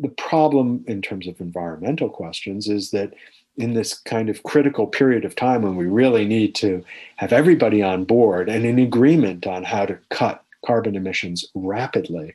The 0.00 0.08
problem 0.10 0.84
in 0.86 1.00
terms 1.02 1.26
of 1.26 1.40
environmental 1.40 2.08
questions 2.08 2.68
is 2.68 2.90
that 2.90 3.14
in 3.56 3.74
this 3.74 3.94
kind 3.94 4.28
of 4.28 4.42
critical 4.42 4.86
period 4.86 5.24
of 5.24 5.34
time 5.34 5.62
when 5.62 5.76
we 5.76 5.86
really 5.86 6.26
need 6.26 6.54
to 6.56 6.84
have 7.16 7.32
everybody 7.32 7.82
on 7.82 8.04
board 8.04 8.48
and 8.48 8.66
in 8.66 8.78
agreement 8.78 9.46
on 9.46 9.64
how 9.64 9.86
to 9.86 9.98
cut 10.10 10.44
carbon 10.64 10.96
emissions 10.96 11.46
rapidly, 11.54 12.34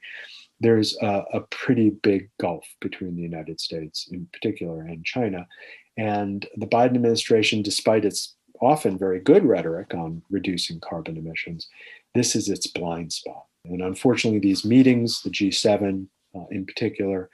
there's 0.60 0.98
a, 1.02 1.24
a, 1.34 1.42
pretty 1.42 1.90
big 1.90 2.30
gulf 2.40 2.66
between 2.80 3.16
the 3.16 3.22
United 3.22 3.60
States 3.60 4.08
in 4.12 4.28
particular 4.32 4.82
and 4.82 5.04
China. 5.04 5.48
And 5.98 6.48
the 6.56 6.68
Biden 6.68 6.96
administration, 6.96 7.62
despite 7.62 8.06
its 8.06 8.36
often 8.62 8.98
very 8.98 9.20
good 9.20 9.44
rhetoric 9.44 9.94
on 9.94 10.22
reducing 10.30 10.80
carbon 10.80 11.18
emissions, 11.18 11.68
this 12.14 12.36
is 12.36 12.48
its 12.48 12.68
blind 12.68 13.12
spot. 13.12 13.46
And 13.66 13.82
unfortunately, 13.82 14.40
these 14.40 14.64
meetings, 14.64 15.22
the 15.24 15.30
G7 15.30 16.08
uh, 16.36 16.46
in 16.52 16.66
particular, 16.66 17.30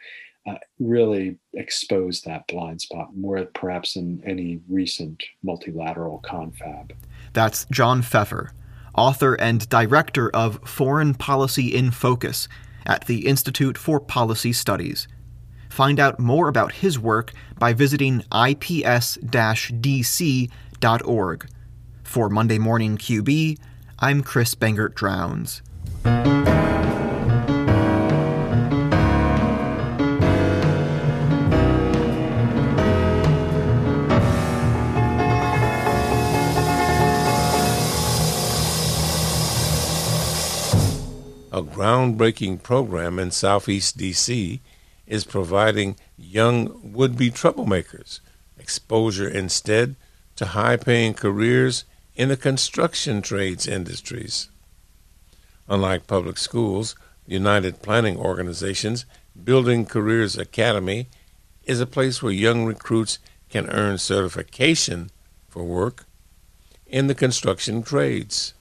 uh, 0.48 0.56
really 0.80 1.38
expose 1.54 2.22
that 2.22 2.48
blind 2.48 2.82
spot 2.82 3.16
more 3.16 3.44
perhaps 3.46 3.96
than 3.96 4.22
any 4.26 4.62
recent 4.70 5.24
multilateral 5.44 6.20
confab. 6.20 6.94
That's 7.34 7.66
John 7.66 8.02
Feffer, 8.02 8.52
author 8.96 9.36
and 9.36 9.68
director 9.70 10.30
of 10.30 10.60
Foreign 10.66 11.14
Policy 11.14 11.76
in 11.76 11.92
Focus 11.92 12.48
at 12.86 13.06
the 13.06 13.28
Institute 13.28 13.78
for 13.78 14.00
Policy 14.00 14.54
Studies. 14.54 15.08
Find 15.70 16.00
out 16.00 16.20
more 16.20 16.48
about 16.48 16.72
his 16.72 16.98
work 16.98 17.34
by 17.60 17.74
visiting 17.74 18.22
ips 18.32 19.18
dc.org. 19.78 20.50
For 22.04 22.30
Monday 22.30 22.58
Morning 22.58 22.98
QB, 22.98 23.60
I'm 24.00 24.24
Chris 24.24 24.56
Bangert-Drowns. 24.56 25.62
Groundbreaking 41.88 42.62
program 42.62 43.18
in 43.18 43.32
Southeast 43.32 43.96
D.C. 43.96 44.60
is 45.06 45.24
providing 45.24 45.96
young 46.18 46.92
would 46.92 47.18
be 47.18 47.32
troublemakers 47.32 48.20
exposure 48.60 49.30
instead 49.30 49.96
to 50.36 50.48
high 50.48 50.76
paying 50.76 51.14
careers 51.14 51.86
in 52.14 52.28
the 52.28 52.36
construction 52.36 53.22
trades 53.22 53.66
industries. 53.66 54.50
Unlike 55.70 56.08
public 56.08 56.38
schools, 56.38 56.98
United 57.26 57.82
Planning 57.82 58.18
Organizations 58.18 59.06
Building 59.42 59.86
Careers 59.86 60.38
Academy 60.38 61.08
is 61.64 61.80
a 61.80 61.86
place 61.86 62.22
where 62.22 62.34
young 62.34 62.66
recruits 62.66 63.18
can 63.50 63.70
earn 63.70 63.98
certification 63.98 65.10
for 65.48 65.64
work 65.64 66.04
in 66.86 67.08
the 67.08 67.16
construction 67.16 67.82
trades. 67.82 68.54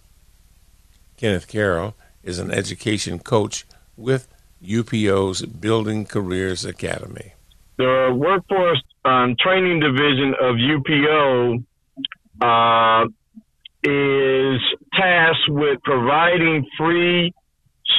Kenneth 1.17 1.49
Carroll 1.49 1.97
is 2.27 2.39
an 2.41 2.51
education 2.51 3.21
coach 3.21 3.65
with 3.97 4.29
UPO's 4.63 5.43
Building 5.43 6.05
Careers 6.05 6.65
Academy? 6.65 7.33
The 7.79 8.13
Workforce 8.15 8.83
um, 9.05 9.37
Training 9.39 9.81
Division 9.81 10.35
of 10.41 10.57
UPO 10.57 11.65
uh, 12.41 13.07
is 13.85 14.61
tasked 14.93 15.49
with 15.49 15.79
providing 15.85 16.67
free 16.77 17.33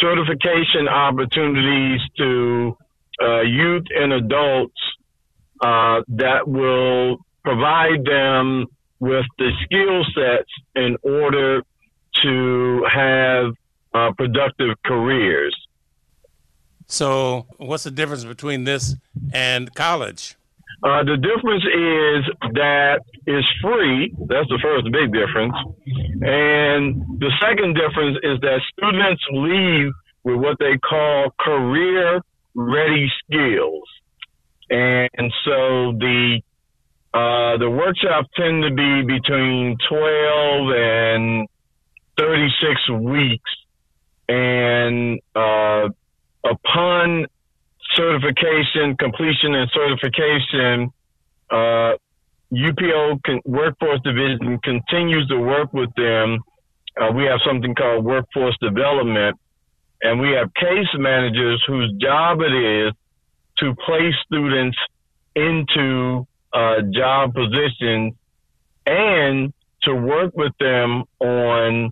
certification 0.02 0.88
opportunities 0.90 2.02
to 2.18 2.78
uh, 3.22 3.42
youth 3.42 3.86
and 3.96 4.12
adults 4.12 4.82
uh, 5.62 6.02
that 6.10 6.48
will 6.48 7.18
provide 7.44 8.04
them 8.04 8.66
with 9.00 9.26
the 9.38 9.52
skill 9.64 10.04
sets 10.14 10.52
in 10.76 10.98
order 11.04 11.62
to 12.24 12.86
have 12.92 13.54
uh, 13.98 14.12
productive 14.14 14.76
careers. 14.86 15.56
So, 16.88 17.46
what's 17.58 17.84
the 17.84 17.92
difference 17.92 18.24
between 18.24 18.64
this 18.64 18.96
and 19.34 19.74
college? 19.76 20.36
Uh, 20.84 21.04
the 21.04 21.18
difference 21.18 21.64
is 21.66 22.54
that 22.54 23.00
it's 23.26 23.48
free. 23.62 24.14
That's 24.28 24.48
the 24.48 24.60
first 24.62 24.86
big 24.92 25.12
difference. 25.12 25.56
And 26.22 27.20
the 27.20 27.32
second 27.42 27.74
difference 27.74 28.18
is 28.24 28.40
that 28.42 28.62
students 28.78 29.24
leave 29.32 29.92
with 30.24 30.38
what 30.38 30.60
they 30.60 30.78
call 30.78 31.34
career 31.40 32.22
ready 32.54 33.12
skills. 33.24 33.84
And 34.70 35.32
so 35.46 35.94
the 35.98 36.42
uh, 37.14 37.58
the 37.58 37.70
workshops 37.70 38.28
tend 38.36 38.62
to 38.64 38.70
be 38.70 39.02
between 39.02 39.78
12 39.90 40.70
and 40.76 41.48
36 42.20 42.90
weeks. 43.02 43.52
And 44.30 45.20
uh, 45.36 45.90
upon 46.44 47.28
certification, 47.96 48.98
completion, 48.98 49.56
and 49.56 49.70
certification, 49.74 50.92
uh, 51.50 51.94
UPO 52.52 53.24
can, 53.24 53.42
Workforce 53.46 54.00
Division 54.04 54.60
continues 54.64 55.28
to 55.28 55.40
work 55.40 55.74
with 55.74 55.90
them. 55.96 56.40
Uh, 57.00 57.12
we 57.12 57.24
have 57.24 57.40
something 57.46 57.76
called 57.76 58.04
workforce 58.04 58.58
development, 58.62 59.38
and 60.02 60.20
we 60.20 60.32
have 60.32 60.54
case 60.54 60.88
managers 60.96 61.64
whose 61.68 61.94
job 62.02 62.40
it 62.42 62.54
is 62.54 62.94
to 63.60 63.76
place 63.86 64.14
students 64.26 64.78
into 65.36 66.26
uh, 66.54 66.82
job 66.94 67.34
positions 67.34 68.14
and 68.86 69.54
to 69.84 69.94
work 69.94 70.36
with 70.36 70.54
them 70.60 71.04
on 71.20 71.92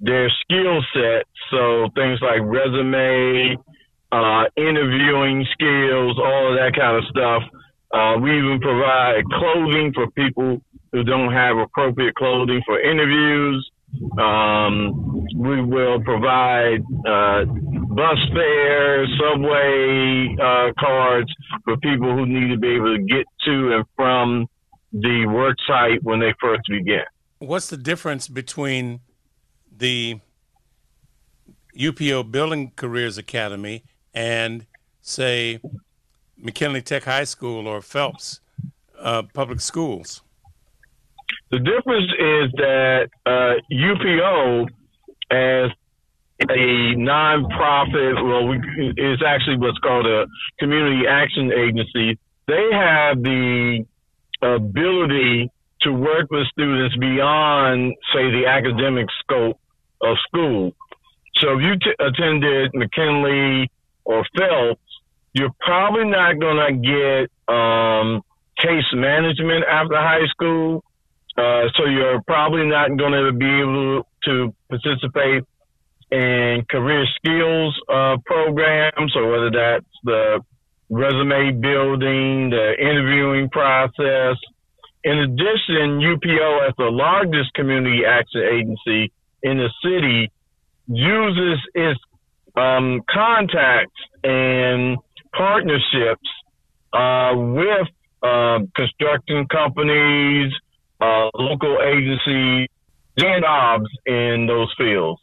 their 0.00 0.30
skill 0.42 0.82
set. 0.94 1.26
So 1.50 1.88
things 1.94 2.20
like 2.20 2.40
resume, 2.42 3.56
uh, 4.12 4.44
interviewing 4.56 5.46
skills, 5.52 6.18
all 6.18 6.52
of 6.52 6.58
that 6.58 6.72
kind 6.76 6.96
of 6.96 7.04
stuff. 7.10 7.42
Uh, 7.92 8.18
we 8.20 8.36
even 8.36 8.60
provide 8.60 9.24
clothing 9.32 9.92
for 9.94 10.10
people 10.10 10.60
who 10.92 11.04
don't 11.04 11.32
have 11.32 11.56
appropriate 11.56 12.14
clothing 12.14 12.62
for 12.66 12.80
interviews. 12.80 13.70
Um, 14.18 15.26
we 15.34 15.62
will 15.62 16.00
provide 16.02 16.82
uh, 17.06 17.44
bus 17.44 18.18
fare, 18.34 19.06
subway 19.18 20.36
uh, 20.40 20.72
cards 20.78 21.32
for 21.64 21.76
people 21.78 22.14
who 22.14 22.26
need 22.26 22.52
to 22.52 22.58
be 22.58 22.74
able 22.74 22.96
to 22.96 23.02
get 23.02 23.24
to 23.46 23.72
and 23.72 23.84
from 23.96 24.46
the 24.92 25.26
work 25.26 25.56
site 25.66 26.02
when 26.02 26.20
they 26.20 26.34
first 26.40 26.62
begin. 26.68 27.04
What's 27.38 27.68
the 27.68 27.76
difference 27.76 28.28
between 28.28 29.00
the 29.78 30.20
UPO 31.76 32.30
Building 32.30 32.72
Careers 32.76 33.18
Academy 33.18 33.84
and, 34.12 34.66
say, 35.00 35.60
McKinley 36.36 36.82
Tech 36.82 37.04
High 37.04 37.24
School 37.24 37.66
or 37.66 37.80
Phelps 37.80 38.40
uh, 38.98 39.22
Public 39.32 39.60
Schools? 39.60 40.22
The 41.50 41.58
difference 41.58 42.10
is 42.18 42.52
that 42.56 43.08
uh, 43.24 43.54
UPO, 43.72 44.68
as 45.30 45.70
a 46.40 46.94
nonprofit, 46.96 48.14
well, 48.24 48.46
we, 48.48 48.60
it's 48.96 49.22
actually 49.26 49.56
what's 49.58 49.78
called 49.78 50.06
a 50.06 50.26
community 50.58 51.06
action 51.06 51.52
agency. 51.52 52.18
They 52.46 52.68
have 52.72 53.22
the 53.22 53.84
ability 54.42 55.50
to 55.82 55.92
work 55.92 56.30
with 56.30 56.46
students 56.48 56.96
beyond, 56.96 57.94
say, 58.12 58.30
the 58.30 58.46
academic 58.46 59.06
scope 59.20 59.58
of 60.00 60.16
school. 60.26 60.72
So 61.36 61.58
if 61.58 61.62
you 61.62 61.78
t- 61.78 61.96
attended 61.98 62.72
McKinley 62.74 63.70
or 64.04 64.24
Phelps, 64.36 64.80
you're 65.32 65.54
probably 65.60 66.04
not 66.04 66.38
going 66.38 66.56
to 66.56 66.72
get 66.72 67.54
um, 67.54 68.22
case 68.58 68.84
management 68.92 69.64
after 69.70 69.96
high 69.96 70.26
school. 70.30 70.82
Uh, 71.36 71.68
so 71.76 71.84
you're 71.86 72.20
probably 72.22 72.66
not 72.66 72.96
going 72.96 73.12
to 73.12 73.32
be 73.32 73.60
able 73.60 74.08
to 74.24 74.54
participate 74.68 75.44
in 76.10 76.64
career 76.68 77.04
skills 77.16 77.78
uh, 77.88 78.16
programs, 78.24 79.14
or 79.14 79.30
whether 79.30 79.50
that's 79.50 79.86
the 80.02 80.40
resume 80.90 81.52
building, 81.60 82.50
the 82.50 82.74
interviewing 82.80 83.48
process. 83.50 84.36
In 85.04 85.18
addition, 85.18 86.00
UPO, 86.00 86.68
as 86.68 86.74
the 86.76 86.90
largest 86.90 87.52
community 87.54 88.00
action 88.04 88.42
agency 88.42 89.12
in 89.42 89.58
the 89.58 89.70
city, 89.82 90.30
uses 90.86 91.58
its 91.74 92.00
um, 92.56 93.02
contacts 93.08 94.00
and 94.24 94.98
partnerships 95.32 96.28
uh, 96.92 97.32
with 97.36 97.88
uh, 98.22 98.58
construction 98.74 99.46
companies, 99.46 100.52
uh, 101.00 101.28
local 101.34 101.78
agencies, 101.82 102.68
jobs 103.18 103.88
in 104.06 104.46
those 104.46 104.72
fields. 104.76 105.20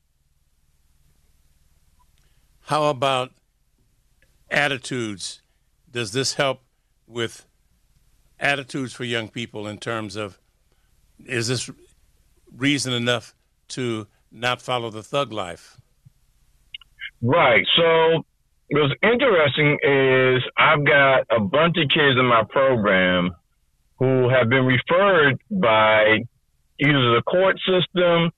How 2.62 2.86
about 2.86 3.32
attitudes? 4.50 5.42
Does 5.92 6.12
this 6.12 6.34
help 6.34 6.62
with 7.08 7.46
attitudes 8.40 8.94
for 8.94 9.04
young 9.04 9.30
people 9.30 9.68
in 9.68 9.78
terms 9.78 10.16
of 10.16 10.40
is 11.26 11.48
this 11.48 11.70
reason 12.56 12.92
enough 12.92 13.34
to 13.70 14.08
not 14.32 14.62
follow 14.62 14.90
the 14.90 15.04
thug 15.04 15.32
life? 15.32 15.80
Right. 17.22 17.66
So 17.76 18.26
what's 18.70 18.94
interesting 19.02 19.78
is 19.84 20.44
I've 20.58 20.86
got 20.86 21.26
a 21.32 21.40
bunch 21.40 21.78
of 21.78 21.90
kids 21.90 22.20
in 22.20 22.26
my 22.26 22.44
program 22.50 23.32
who 23.98 24.30
have 24.30 24.50
been 24.50 24.66
referred 24.66 25.40
by 25.50 26.20
either 26.80 27.16
the 27.16 27.22
court 27.26 27.58
system 27.66 28.32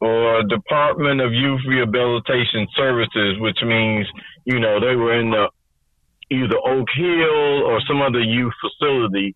or 0.00 0.42
Department 0.44 1.20
of 1.20 1.32
Youth 1.32 1.60
Rehabilitation 1.68 2.66
Services, 2.76 3.38
which 3.40 3.58
means, 3.62 4.06
you 4.44 4.60
know, 4.60 4.80
they 4.80 4.96
were 4.96 5.18
in 5.18 5.30
the 5.30 5.50
either 6.30 6.56
Oak 6.56 6.88
Hill 6.96 7.64
or 7.66 7.80
some 7.86 8.00
other 8.00 8.20
youth 8.20 8.54
facility. 8.60 9.34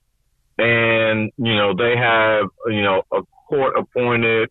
And, 0.56 1.32
you 1.36 1.56
know, 1.56 1.74
they 1.74 1.96
have, 1.96 2.46
you 2.66 2.82
know, 2.82 3.02
a 3.12 3.22
court 3.48 3.76
appointed 3.76 4.48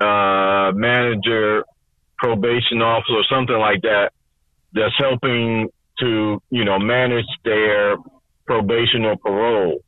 uh, 0.00 0.72
manager, 0.74 1.64
probation 2.18 2.82
officer, 2.82 3.14
or 3.14 3.24
something 3.30 3.56
like 3.56 3.82
that 3.82 4.12
that's 4.72 4.94
helping 4.98 5.68
to, 5.98 6.42
you 6.50 6.64
know, 6.64 6.78
manage 6.78 7.26
their 7.44 7.96
probation 8.46 9.04
or 9.04 9.16
parole. 9.16 9.82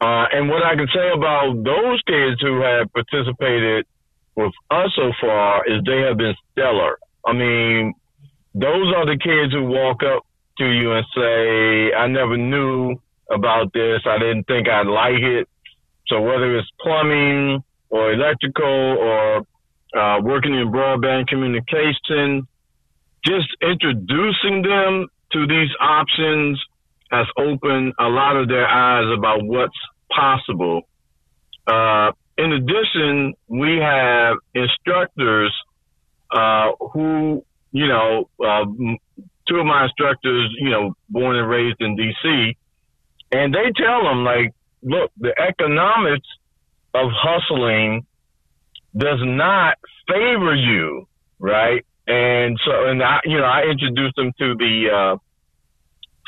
Uh, 0.00 0.26
and 0.32 0.48
what 0.48 0.62
I 0.64 0.74
can 0.74 0.88
say 0.92 1.10
about 1.14 1.62
those 1.62 2.02
kids 2.06 2.40
who 2.40 2.60
have 2.60 2.92
participated 2.92 3.86
with 4.34 4.52
us 4.70 4.90
so 4.96 5.12
far 5.20 5.64
is 5.66 5.82
they 5.86 6.00
have 6.00 6.16
been 6.16 6.34
stellar. 6.52 6.98
I 7.24 7.32
mean, 7.32 7.94
those 8.54 8.92
are 8.96 9.06
the 9.06 9.18
kids 9.22 9.52
who 9.52 9.64
walk 9.64 10.02
up 10.02 10.26
to 10.58 10.66
you 10.66 10.92
and 10.92 11.06
say, 11.14 11.94
I 11.94 12.06
never 12.08 12.36
knew 12.36 12.96
about 13.30 13.72
this. 13.72 14.00
I 14.06 14.18
didn't 14.18 14.44
think 14.44 14.68
I'd 14.68 14.86
like 14.86 15.22
it. 15.22 15.48
So 16.08 16.20
whether 16.20 16.58
it's 16.58 16.68
plumbing 16.80 17.62
or 17.92 18.12
electrical 18.12 18.64
or 18.64 19.46
uh, 19.94 20.20
working 20.22 20.54
in 20.54 20.72
broadband 20.72 21.28
communication, 21.28 22.48
just 23.24 23.46
introducing 23.60 24.62
them 24.62 25.06
to 25.32 25.46
these 25.46 25.68
options 25.78 26.60
has 27.10 27.26
opened 27.38 27.92
a 28.00 28.08
lot 28.08 28.36
of 28.36 28.48
their 28.48 28.66
eyes 28.66 29.04
about 29.16 29.44
what's 29.44 29.76
possible. 30.10 30.80
Uh, 31.66 32.12
in 32.38 32.52
addition, 32.52 33.34
we 33.46 33.76
have 33.76 34.36
instructors 34.54 35.54
uh, 36.34 36.70
who, 36.92 37.44
you 37.72 37.86
know, 37.86 38.30
uh, 38.42 38.64
two 39.46 39.56
of 39.56 39.66
my 39.66 39.84
instructors, 39.84 40.50
you 40.58 40.70
know, 40.70 40.94
born 41.10 41.36
and 41.36 41.48
raised 41.48 41.80
in 41.80 41.94
D.C., 41.94 42.56
and 43.32 43.54
they 43.54 43.70
tell 43.76 44.02
them 44.02 44.24
like, 44.24 44.52
look, 44.82 45.10
the 45.18 45.32
economics 45.38 46.26
of 46.94 47.10
hustling 47.12 48.06
does 48.96 49.20
not 49.22 49.78
favor 50.06 50.54
you, 50.54 51.06
right? 51.38 51.84
and 52.06 52.58
so 52.64 52.88
and 52.88 53.02
I 53.02 53.20
you 53.24 53.38
know 53.38 53.44
I 53.44 53.62
introduced 53.70 54.16
them 54.16 54.32
to 54.38 54.54
the 54.56 54.88
uh, 54.90 55.16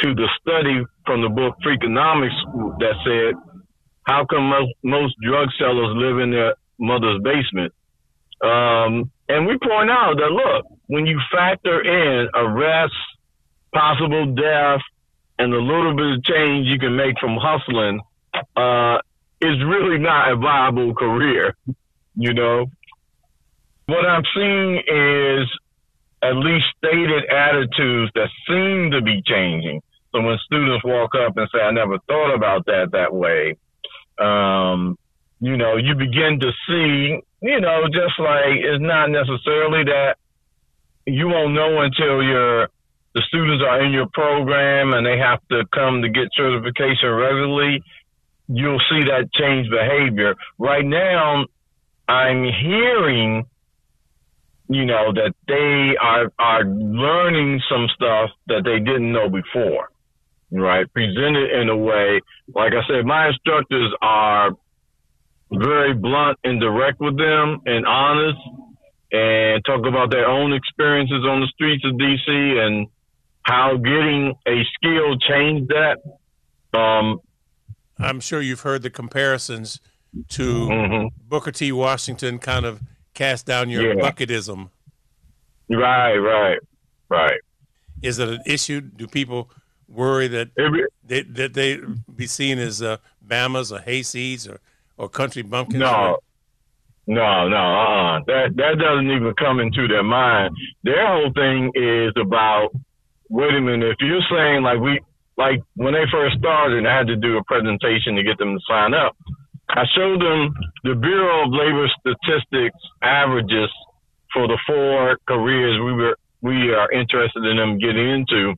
to 0.03 0.15
the 0.15 0.29
study 0.41 0.85
from 1.07 1.23
the 1.23 1.29
book 1.29 1.57
Freakonomics 1.65 2.79
that 2.79 2.95
said 3.05 3.35
how 4.05 4.25
come 4.27 4.51
most, 4.51 4.73
most 4.83 5.15
drug 5.21 5.49
sellers 5.59 5.97
live 5.97 6.19
in 6.19 6.31
their 6.31 6.55
mother's 6.79 7.23
basement. 7.23 7.73
Um, 8.43 9.11
and 9.29 9.47
we 9.47 9.57
point 9.59 9.91
out 9.91 10.17
that 10.19 10.31
look, 10.31 10.67
when 10.87 11.07
you 11.07 11.19
factor 11.33 11.81
in 11.81 12.29
arrests, 12.35 12.97
possible 13.73 14.35
death, 14.35 14.81
and 15.39 15.53
the 15.53 15.57
little 15.57 15.97
bit 15.97 16.19
of 16.19 16.25
change 16.25 16.67
you 16.67 16.79
can 16.79 16.97
make 16.97 17.19
from 17.19 17.39
hustling, 17.41 18.01
uh, 18.57 18.99
it's 19.45 19.63
really 19.63 19.99
not 19.99 20.33
a 20.33 20.37
viable 20.37 20.95
career. 20.95 21.55
You 22.17 22.35
know, 22.35 22.67
what 23.87 24.07
I'm 24.07 24.23
seeing 24.35 24.77
is 24.79 25.49
at 26.23 26.37
least 26.37 26.65
stated 26.79 27.25
attitudes 27.31 28.11
that 28.15 28.29
seem 28.49 28.91
to 28.93 29.03
be 29.03 29.23
changing. 29.27 29.83
So 30.13 30.23
when 30.23 30.39
students 30.45 30.85
walk 30.85 31.15
up 31.15 31.37
and 31.37 31.49
say, 31.53 31.61
I 31.61 31.73
never 31.73 31.99
thought 32.07 32.35
about 32.35 32.67
that 32.67 32.91
that 32.93 33.13
way, 33.13 33.57
um, 34.19 34.97
you 35.41 35.57
know, 35.57 35.77
you 35.77 35.95
begin 35.95 36.41
to 36.41 36.51
see, 36.67 37.21
you 37.43 37.61
know, 37.61 37.83
just 37.93 38.19
like 38.19 38.63
it's 38.63 38.83
not 38.83 39.11
necessarily 39.11 39.85
that 39.85 40.17
you 41.05 41.29
won't 41.29 41.53
know 41.53 41.83
until 41.83 42.23
your 42.23 42.69
the 43.15 43.23
students 43.29 43.63
are 43.63 43.85
in 43.85 43.93
your 43.93 44.07
program 44.13 44.93
and 44.93 45.07
they 45.07 45.19
have 45.19 45.41
to 45.51 45.65
come 45.73 46.03
to 46.03 46.09
get 46.09 46.29
certification 46.35 47.11
regularly. 47.11 47.83
You'll 48.49 48.81
see 48.91 49.05
that 49.05 49.33
change 49.33 49.69
behavior. 49.71 50.35
Right 50.59 50.85
now, 50.85 51.47
I'm 52.09 52.45
hearing, 52.45 53.47
you 54.69 54.85
know, 54.85 55.13
that 55.15 55.35
they 55.49 55.97
are 56.01 56.33
are 56.39 56.65
learning 56.65 57.61
some 57.71 57.89
stuff 57.95 58.31
that 58.49 58.65
they 58.65 58.79
didn't 58.81 59.13
know 59.13 59.29
before 59.29 59.89
right? 60.61 60.91
Presented 60.93 61.51
in 61.61 61.69
a 61.69 61.77
way, 61.77 62.21
like 62.55 62.73
I 62.73 62.87
said, 62.89 63.05
my 63.05 63.29
instructors 63.29 63.93
are 64.01 64.51
very 65.51 65.95
blunt 65.95 66.39
and 66.45 66.61
direct 66.61 67.01
with 67.01 67.17
them 67.19 67.61
and 67.67 67.87
honest 67.87 68.39
and 69.13 69.65
talk 69.65 69.87
about 69.87 70.11
their 70.11 70.27
own 70.27 70.53
experiences 70.53 71.25
on 71.25 71.41
the 71.41 71.47
streets 71.55 71.85
of 71.85 71.93
DC 71.93 72.29
and 72.29 72.89
how 73.43 73.77
getting 73.77 74.35
a 74.47 74.63
skill 74.75 75.17
changed 75.19 75.71
that. 75.71 75.99
Um, 76.79 77.21
I'm 77.99 78.21
sure 78.21 78.41
you've 78.41 78.61
heard 78.61 78.83
the 78.83 78.91
comparisons 78.91 79.81
to 80.31 80.43
mm-hmm. 80.43 81.07
Booker 81.29 81.53
T. 81.53 81.73
Washington 81.73 82.39
kind 82.39 82.65
of 82.65 82.81
cast 83.15 83.47
down 83.47 83.71
your 83.71 83.95
yeah. 83.95 84.03
bucketism. 84.03 84.71
Right, 85.69 86.17
right, 86.17 86.59
right. 87.09 87.41
Is 88.03 88.19
it 88.19 88.29
an 88.29 88.41
issue? 88.47 88.81
Do 88.81 89.07
people 89.07 89.51
worry 89.89 90.29
that 90.29 90.51
they, 91.05 91.23
that 91.23 91.55
they 91.55 91.81
be 92.15 92.27
seen 92.27 92.59
as 92.59 92.83
uh, 92.83 92.99
Bamas 93.27 93.73
or 93.73 93.81
hayseeds 93.83 94.49
or, 94.49 94.61
or 94.99 95.09
country 95.09 95.43
bumpkins? 95.43 95.81
No, 95.81 96.19
no, 97.07 97.49
no. 97.49 97.57
Uh-uh. 97.57 98.21
That 98.27 98.57
that 98.57 98.79
doesn't 98.79 99.11
even 99.11 99.35
come 99.35 99.61
into 99.61 99.89
their 99.89 100.03
mind. 100.03 100.55
Their 100.83 101.07
whole 101.07 101.33
thing 101.33 101.71
is 101.75 102.13
about 102.17 102.71
wait 103.29 103.55
a 103.55 103.61
minute. 103.61 103.91
If 103.91 103.97
you're 104.01 104.23
saying 104.31 104.63
like 104.63 104.81
we 104.81 105.01
like 105.37 105.61
when 105.77 105.95
they 105.95 106.05
first 106.11 106.39
started, 106.39 106.79
and 106.79 106.89
I 106.89 106.97
had 106.97 107.07
to 107.09 107.17
do 107.17 107.37
a 107.37 107.45
presentation 107.45 108.15
to 108.17 108.23
get 108.23 108.39
them 108.39 108.55
to 108.55 108.61
sign 108.69 108.95
up. 108.95 109.17
I 109.69 109.85
showed 109.95 110.21
them 110.21 110.55
the 110.85 110.95
Bureau 110.95 111.47
of 111.47 111.53
Labor 111.53 111.89
Statistics 111.99 112.79
averages 113.03 113.71
for 114.33 114.47
the 114.47 114.59
four 114.67 115.19
careers 115.27 115.81
we 115.83 115.93
were 115.93 116.17
we 116.43 116.75
are 116.75 116.91
interested 116.93 117.45
in 117.45 117.57
them 117.57 117.79
getting 117.79 118.11
into 118.11 118.55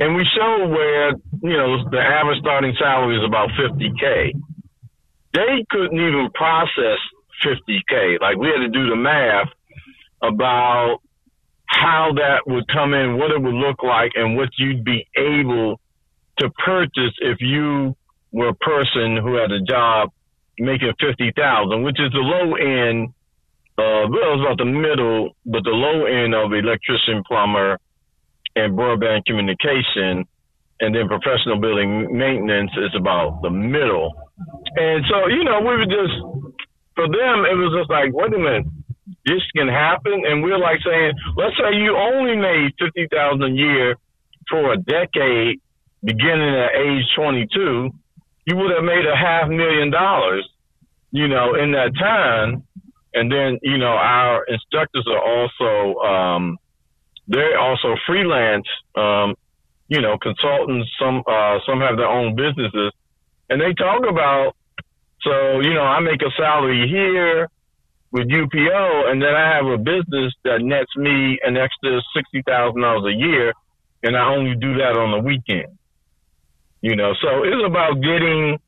and 0.00 0.14
we 0.14 0.24
showed 0.36 0.68
where 0.70 1.10
you 1.42 1.56
know 1.56 1.82
the 1.90 1.98
average 1.98 2.38
starting 2.40 2.74
salary 2.78 3.18
is 3.18 3.24
about 3.24 3.50
50k. 3.50 4.32
They 5.34 5.64
couldn't 5.70 5.98
even 5.98 6.30
process 6.34 6.98
50k. 7.44 8.20
Like 8.20 8.36
we 8.36 8.48
had 8.48 8.60
to 8.60 8.68
do 8.68 8.88
the 8.88 8.96
math 8.96 9.48
about 10.22 11.00
how 11.80 12.12
that 12.14 12.42
would 12.46 12.66
come 12.68 12.94
in, 12.94 13.18
what 13.18 13.30
it 13.30 13.40
would 13.40 13.54
look 13.54 13.82
like, 13.82 14.12
and 14.14 14.36
what 14.36 14.48
you'd 14.58 14.84
be 14.84 15.06
able 15.16 15.80
to 16.38 16.50
purchase 16.64 17.14
if 17.20 17.38
you 17.40 17.96
were 18.32 18.48
a 18.48 18.54
person 18.54 19.16
who 19.16 19.34
had 19.36 19.50
a 19.50 19.60
job 19.62 20.10
making 20.58 20.92
fifty 21.00 21.32
thousand, 21.36 21.82
which 21.82 22.00
is 22.00 22.10
the 22.12 22.18
low 22.18 22.54
end. 22.54 23.08
Uh, 23.78 24.10
well, 24.10 24.34
it 24.34 24.36
was 24.36 24.42
about 24.42 24.58
the 24.58 24.64
middle, 24.64 25.36
but 25.46 25.62
the 25.62 25.70
low 25.70 26.04
end 26.04 26.34
of 26.34 26.52
electrician, 26.52 27.22
plumber, 27.28 27.78
and 28.56 28.76
broadband 28.76 29.24
communication, 29.24 30.26
and 30.80 30.94
then 30.94 31.06
professional 31.06 31.60
building 31.60 32.10
maintenance 32.10 32.72
is 32.76 32.90
about 32.96 33.40
the 33.42 33.50
middle. 33.50 34.10
And 34.74 35.04
so, 35.08 35.28
you 35.28 35.44
know, 35.44 35.60
we 35.60 35.78
were 35.78 35.86
just 35.86 36.14
for 36.98 37.06
them, 37.06 37.46
it 37.46 37.54
was 37.54 37.70
just 37.78 37.90
like, 37.90 38.10
wait 38.10 38.34
a 38.34 38.38
minute, 38.38 38.66
this 39.24 39.42
can 39.56 39.68
happen, 39.68 40.24
and 40.26 40.42
we're 40.42 40.58
like 40.58 40.80
saying, 40.84 41.12
let's 41.36 41.56
say 41.56 41.76
you 41.76 41.96
only 41.96 42.36
made 42.36 42.70
fifty 42.78 43.06
thousand 43.10 43.42
a 43.42 43.50
year 43.50 43.96
for 44.50 44.72
a 44.72 44.76
decade, 44.76 45.60
beginning 46.02 46.54
at 46.54 46.74
age 46.74 47.04
twenty-two, 47.16 47.90
you 48.46 48.56
would 48.56 48.70
have 48.70 48.84
made 48.84 49.06
a 49.06 49.16
half 49.16 49.48
million 49.48 49.90
dollars, 49.90 50.48
you 51.10 51.28
know, 51.28 51.54
in 51.54 51.72
that 51.72 51.92
time. 51.98 52.62
And 53.14 53.32
then, 53.32 53.58
you 53.62 53.78
know, 53.78 53.96
our 53.96 54.44
instructors 54.44 55.06
are 55.08 55.22
also 55.22 55.98
um, 56.00 56.58
they're 57.26 57.58
also 57.58 57.96
freelance, 58.06 58.66
um, 58.94 59.34
you 59.88 60.00
know, 60.00 60.18
consultants. 60.18 60.88
Some 60.98 61.22
uh, 61.26 61.58
some 61.66 61.80
have 61.80 61.96
their 61.96 62.08
own 62.08 62.36
businesses, 62.36 62.92
and 63.50 63.60
they 63.60 63.72
talk 63.74 64.02
about. 64.08 64.54
So 65.22 65.60
you 65.60 65.74
know, 65.74 65.82
I 65.82 66.00
make 66.00 66.22
a 66.22 66.30
salary 66.36 66.88
here 66.88 67.48
with 68.10 68.28
UPO, 68.28 69.10
and 69.10 69.20
then 69.20 69.34
I 69.34 69.56
have 69.56 69.66
a 69.66 69.78
business 69.78 70.32
that 70.44 70.60
nets 70.62 70.94
me 70.96 71.38
an 71.42 71.56
extra 71.56 72.00
sixty 72.16 72.42
thousand 72.42 72.80
dollars 72.80 73.14
a 73.14 73.16
year, 73.16 73.52
and 74.02 74.16
I 74.16 74.32
only 74.34 74.54
do 74.54 74.74
that 74.78 74.96
on 74.96 75.12
the 75.12 75.18
weekend. 75.18 75.78
You 76.80 76.96
know, 76.96 77.12
so 77.20 77.42
it's 77.42 77.66
about 77.66 78.00
getting, 78.00 78.58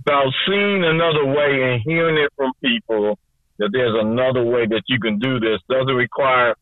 about 0.00 0.32
seeing 0.46 0.84
another 0.84 1.24
way 1.24 1.72
and 1.72 1.82
hearing 1.82 2.18
it 2.18 2.30
from 2.36 2.52
people 2.62 3.18
that 3.58 3.70
there's 3.72 3.96
another 3.98 4.44
way 4.44 4.66
that 4.66 4.82
you 4.86 5.00
can 5.00 5.18
do 5.18 5.40
this. 5.40 5.60
Doesn't 5.68 5.94
require 5.94 6.54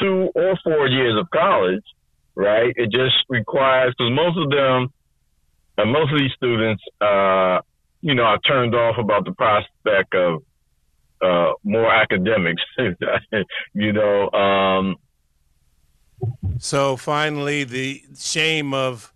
two 0.00 0.30
or 0.34 0.58
four 0.64 0.88
years 0.88 1.18
of 1.18 1.30
college, 1.30 1.84
right? 2.34 2.72
It 2.76 2.90
just 2.90 3.14
requires 3.28 3.94
because 3.96 4.12
most 4.12 4.36
of 4.36 4.50
them, 4.50 4.92
uh, 5.78 5.84
most 5.84 6.12
of 6.12 6.18
these 6.18 6.32
students, 6.36 6.82
uh, 7.00 7.60
you 8.00 8.14
know, 8.14 8.24
are 8.24 8.40
turned 8.40 8.74
off 8.74 8.96
about 8.98 9.24
the 9.24 9.32
prospect 9.32 10.14
of 10.14 10.42
uh, 11.22 11.52
more 11.64 11.92
academics. 11.92 12.62
you 13.74 13.92
know. 13.92 14.30
Um, 14.30 14.96
so 16.58 16.96
finally, 16.96 17.64
the 17.64 18.02
shame 18.16 18.74
of 18.74 19.12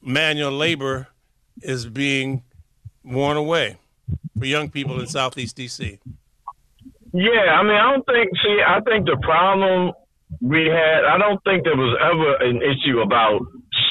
manual 0.00 0.52
labor 0.52 1.08
is 1.62 1.86
being 1.86 2.42
worn 3.04 3.36
away 3.36 3.76
for 4.38 4.46
young 4.46 4.70
people 4.70 5.00
in 5.00 5.06
Southeast 5.06 5.56
DC. 5.56 5.98
Yeah, 7.12 7.58
I 7.58 7.62
mean, 7.62 7.76
I 7.76 7.92
don't 7.92 8.06
think. 8.06 8.30
See, 8.42 8.58
I 8.66 8.80
think 8.80 9.06
the 9.06 9.18
problem 9.22 9.92
we 10.40 10.66
had. 10.66 11.04
I 11.04 11.18
don't 11.18 11.42
think 11.44 11.64
there 11.64 11.76
was 11.76 11.96
ever 12.00 12.36
an 12.48 12.62
issue 12.62 13.00
about 13.00 13.42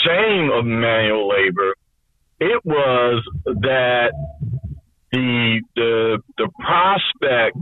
shame 0.03 0.49
of 0.51 0.65
manual 0.65 1.29
labor. 1.29 1.75
It 2.39 2.65
was 2.65 3.23
that 3.45 4.11
the 5.12 5.62
the 5.76 6.20
the 6.38 6.49
prospect 6.59 7.57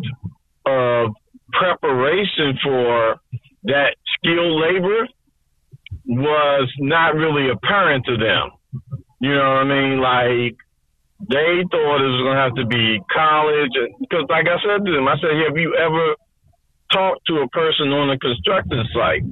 of 0.66 1.12
preparation 1.52 2.58
for 2.64 3.16
that 3.64 3.96
skilled 4.16 4.62
labor 4.62 5.08
was 6.06 6.72
not 6.80 7.16
really 7.16 7.50
apparent 7.50 8.06
to 8.06 8.18
them. 8.18 8.52
You 9.20 9.34
know 9.34 9.40
what 9.40 9.58
I 9.58 9.64
mean? 9.64 10.00
Like 10.00 10.58
they 11.28 11.64
thought 11.70 12.00
it 12.00 12.08
was 12.08 12.24
going 12.24 12.38
to 12.38 12.42
have 12.42 12.56
to 12.56 12.66
be 12.66 13.00
college. 13.12 13.72
Because, 14.00 14.26
like 14.30 14.48
I 14.48 14.56
said 14.64 14.86
to 14.86 14.92
them, 14.92 15.08
I 15.08 15.16
said, 15.20 15.36
have 15.46 15.58
you 15.58 15.76
ever 15.76 16.16
talked 16.94 17.26
to 17.28 17.44
a 17.44 17.48
person 17.50 17.92
on 17.92 18.10
a 18.10 18.18
construction 18.18 18.86
site 18.94 19.24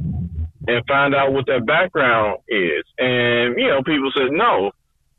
and 0.68 0.86
find 0.88 1.16
out 1.16 1.32
what 1.32 1.46
their 1.46 1.64
background 1.64 2.40
is? 2.50 2.84
And, 2.98 3.56
you 3.58 3.68
know, 3.68 3.82
people 3.84 4.12
said 4.16 4.32
no. 4.32 4.72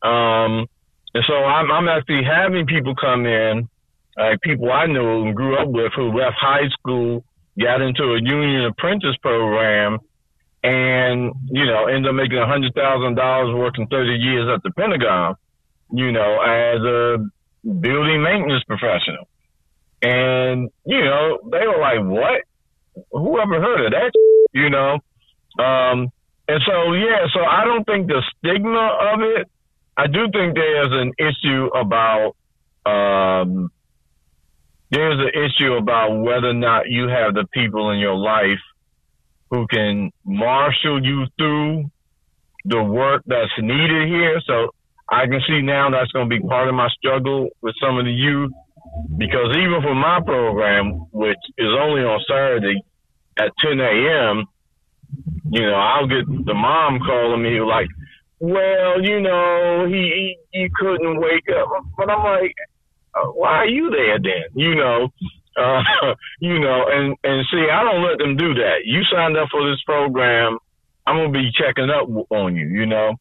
Um, 0.06 0.66
and 1.14 1.24
so 1.26 1.34
I'm, 1.34 1.70
I'm 1.70 1.88
actually 1.88 2.22
having 2.24 2.66
people 2.66 2.94
come 2.94 3.26
in, 3.26 3.68
like 4.16 4.40
people 4.40 4.70
I 4.70 4.86
know 4.86 5.24
and 5.24 5.34
grew 5.34 5.56
up 5.56 5.68
with 5.68 5.92
who 5.96 6.12
left 6.12 6.36
high 6.40 6.68
school, 6.78 7.24
got 7.60 7.80
into 7.80 8.02
a 8.14 8.20
union 8.22 8.66
apprentice 8.66 9.16
program, 9.22 9.98
and, 10.62 11.32
you 11.46 11.66
know, 11.66 11.86
ended 11.86 12.08
up 12.08 12.14
making 12.14 12.38
a 12.38 12.46
$100,000 12.46 13.58
working 13.58 13.86
30 13.86 14.10
years 14.12 14.48
at 14.54 14.62
the 14.62 14.70
Pentagon 14.72 15.34
you 15.90 16.12
know, 16.12 16.40
as 16.42 16.82
a 16.82 17.16
building 17.64 18.22
maintenance 18.22 18.62
professional. 18.64 19.26
And, 20.02 20.68
you 20.84 21.00
know, 21.00 21.38
they 21.50 21.66
were 21.66 21.80
like, 21.80 22.00
what? 22.04 22.42
whoever 23.12 23.60
heard 23.60 23.86
of 23.86 23.92
that? 23.92 24.12
You 24.52 24.70
know, 24.70 24.94
um, 25.62 26.10
and 26.48 26.60
so 26.66 26.92
yeah, 26.94 27.26
so 27.32 27.40
I 27.40 27.64
don't 27.64 27.84
think 27.84 28.06
the 28.08 28.22
stigma 28.38 28.98
of 29.14 29.20
it. 29.20 29.48
I 29.98 30.06
do 30.06 30.30
think 30.32 30.54
there's 30.54 30.92
an 30.92 31.12
issue 31.18 31.66
about 31.74 32.36
um, 32.86 33.70
there's 34.90 35.18
an 35.18 35.32
issue 35.34 35.72
about 35.74 36.16
whether 36.20 36.50
or 36.50 36.54
not 36.54 36.88
you 36.88 37.08
have 37.08 37.34
the 37.34 37.46
people 37.52 37.90
in 37.90 37.98
your 37.98 38.14
life 38.14 38.62
who 39.50 39.66
can 39.66 40.12
marshal 40.24 41.04
you 41.04 41.26
through 41.36 41.90
the 42.64 42.82
work 42.82 43.22
that's 43.26 43.50
needed 43.58 44.08
here. 44.08 44.40
So 44.46 44.68
I 45.10 45.26
can 45.26 45.40
see 45.48 45.62
now 45.62 45.90
that's 45.90 46.12
going 46.12 46.30
to 46.30 46.36
be 46.36 46.46
part 46.46 46.68
of 46.68 46.74
my 46.74 46.88
struggle 46.96 47.48
with 47.60 47.74
some 47.82 47.98
of 47.98 48.04
the 48.04 48.12
youth 48.12 48.52
because 49.16 49.56
even 49.56 49.82
for 49.82 49.94
my 49.94 50.20
program, 50.24 51.06
which 51.12 51.38
is 51.58 51.68
only 51.80 52.02
on 52.02 52.20
Saturday 52.28 52.80
at 53.38 53.50
10 53.60 53.80
a.m., 53.80 54.44
you 55.50 55.62
know, 55.62 55.74
I'll 55.74 56.06
get 56.06 56.26
the 56.26 56.54
mom 56.54 57.00
calling 57.00 57.42
me 57.42 57.60
like, 57.60 57.88
well, 58.40 59.02
you 59.02 59.20
know, 59.20 59.86
he, 59.88 60.36
he, 60.52 60.60
he 60.60 60.68
couldn't 60.78 61.20
wake 61.20 61.48
up. 61.56 61.68
But 61.96 62.10
I'm 62.10 62.24
like, 62.24 62.54
uh, 63.14 63.28
why 63.32 63.56
are 63.58 63.68
you 63.68 63.90
there 63.90 64.18
then? 64.18 64.44
You 64.54 64.74
know, 64.74 65.08
uh, 65.56 65.82
you 66.40 66.58
know, 66.58 66.86
and, 66.88 67.16
and 67.24 67.46
see, 67.50 67.66
I 67.70 67.82
don't 67.82 68.02
let 68.02 68.18
them 68.18 68.36
do 68.36 68.54
that. 68.54 68.84
You 68.84 69.02
signed 69.10 69.36
up 69.36 69.48
for 69.50 69.68
this 69.68 69.82
program. 69.84 70.58
I'm 71.06 71.16
going 71.16 71.32
to 71.32 71.38
be 71.38 71.50
checking 71.52 71.90
up 71.90 72.08
on 72.30 72.54
you, 72.54 72.66
you 72.66 72.86
know, 72.86 73.14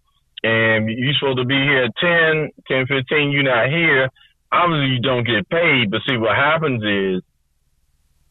and 0.44 0.90
you're 0.90 1.14
supposed 1.20 1.40
to 1.40 1.46
be 1.46 1.56
here 1.56 1.86
at 1.86 1.96
10, 1.98 2.50
10, 2.68 2.86
15, 2.88 3.32
you're 3.32 3.44
not 3.44 3.70
here. 3.70 4.10
Obviously 4.52 4.96
you 4.96 5.00
don't 5.00 5.26
get 5.26 5.50
paid, 5.50 5.90
but 5.90 6.02
see 6.08 6.18
what 6.18 6.36
happens 6.36 6.84
is 6.84 7.24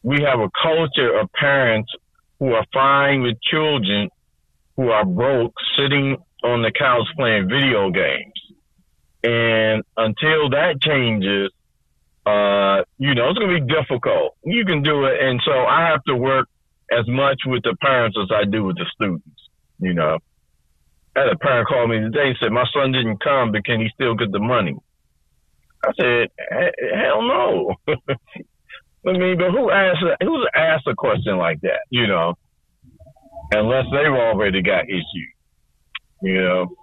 we 0.03 0.21
have 0.21 0.39
a 0.39 0.49
culture 0.61 1.17
of 1.19 1.31
parents 1.33 1.91
who 2.39 2.53
are 2.53 2.65
fine 2.71 3.23
with 3.23 3.41
children 3.41 4.09
who 4.75 4.89
are 4.89 5.05
broke 5.05 5.53
sitting 5.75 6.17
on 6.53 6.61
the 6.61 6.71
couch 6.71 7.07
playing 7.15 7.49
video 7.49 7.89
games. 7.91 8.33
And 9.23 9.83
until 9.97 10.49
that 10.51 10.79
changes, 10.81 11.51
uh, 12.25 12.83
you 12.97 13.15
know, 13.15 13.29
it's 13.29 13.39
going 13.39 13.55
to 13.55 13.61
be 13.61 13.73
difficult. 13.73 14.35
You 14.43 14.65
can 14.65 14.83
do 14.83 15.05
it. 15.05 15.21
And 15.21 15.41
so 15.45 15.51
I 15.51 15.89
have 15.89 16.03
to 16.05 16.15
work 16.15 16.47
as 16.91 17.07
much 17.07 17.41
with 17.45 17.63
the 17.63 17.75
parents 17.81 18.17
as 18.21 18.29
I 18.33 18.45
do 18.45 18.63
with 18.63 18.77
the 18.77 18.85
students, 18.93 19.49
you 19.79 19.93
know. 19.93 20.19
I 21.15 21.21
had 21.21 21.29
a 21.29 21.37
parent 21.37 21.67
call 21.67 21.87
me 21.87 21.99
today 21.99 22.27
and 22.29 22.37
said, 22.41 22.51
my 22.51 22.65
son 22.73 22.91
didn't 22.91 23.23
come, 23.23 23.51
but 23.51 23.65
can 23.65 23.81
he 23.81 23.89
still 23.93 24.13
get 24.13 24.31
the 24.31 24.39
money? 24.39 24.75
I 25.83 25.91
said, 25.99 26.29
hell 26.95 27.21
no. 27.21 27.75
I 29.07 29.17
mean, 29.17 29.37
but 29.37 29.51
who 29.51 29.71
asked, 29.71 30.03
who's 30.21 30.47
asked 30.53 30.87
a 30.87 30.95
question 30.95 31.37
like 31.37 31.61
that, 31.61 31.79
you 31.89 32.07
know, 32.07 32.35
unless 33.51 33.85
they've 33.91 34.11
already 34.11 34.61
got 34.61 34.85
issues, 34.85 35.33
know? 36.21 36.75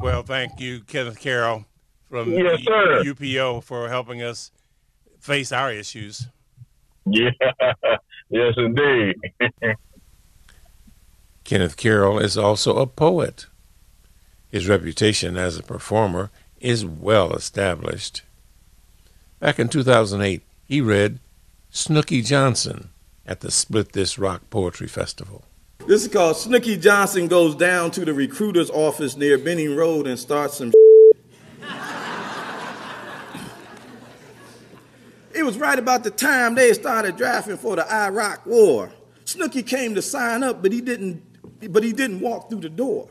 Well, 0.00 0.22
thank 0.22 0.60
you, 0.60 0.80
Kenneth 0.80 1.18
Carroll 1.18 1.64
from 2.08 2.32
yes, 2.32 2.60
sir. 2.62 3.02
UPO 3.04 3.62
for 3.62 3.88
helping 3.88 4.22
us 4.22 4.50
face 5.20 5.52
our 5.52 5.72
issues. 5.72 6.26
Yeah, 7.06 7.30
yes, 8.30 8.54
indeed. 8.56 9.16
Kenneth 11.44 11.76
Carroll 11.76 12.18
is 12.18 12.36
also 12.36 12.76
a 12.76 12.86
poet. 12.86 13.46
His 14.50 14.68
reputation 14.68 15.36
as 15.36 15.58
a 15.58 15.62
performer 15.62 16.30
is 16.60 16.84
well 16.84 17.32
established. 17.32 18.22
Back 19.40 19.58
in 19.58 19.68
2008, 19.68 20.42
he 20.66 20.80
read 20.80 21.20
Snooky 21.70 22.22
Johnson 22.22 22.90
at 23.26 23.40
the 23.40 23.50
Split 23.50 23.92
This 23.92 24.18
Rock 24.18 24.42
Poetry 24.50 24.88
Festival. 24.88 25.44
This 25.86 26.02
is 26.02 26.08
called 26.08 26.36
Snooky 26.36 26.76
Johnson 26.76 27.28
Goes 27.28 27.54
Down 27.54 27.90
to 27.92 28.04
the 28.04 28.12
Recruiter's 28.12 28.68
Office 28.68 29.16
near 29.16 29.38
Benning 29.38 29.74
Road 29.74 30.06
and 30.06 30.18
starts 30.18 30.58
some 30.58 30.72
It 35.32 35.44
was 35.44 35.56
right 35.56 35.78
about 35.78 36.04
the 36.04 36.10
time 36.10 36.56
they 36.56 36.72
started 36.74 37.16
drafting 37.16 37.56
for 37.56 37.76
the 37.76 37.90
Iraq 37.90 38.44
War. 38.44 38.90
Snooky 39.24 39.62
came 39.62 39.94
to 39.94 40.02
sign 40.02 40.42
up, 40.42 40.62
but 40.62 40.72
he 40.72 40.80
didn't 40.80 41.22
but 41.72 41.82
he 41.82 41.92
didn't 41.92 42.20
walk 42.20 42.50
through 42.50 42.60
the 42.60 42.68
door. 42.68 43.08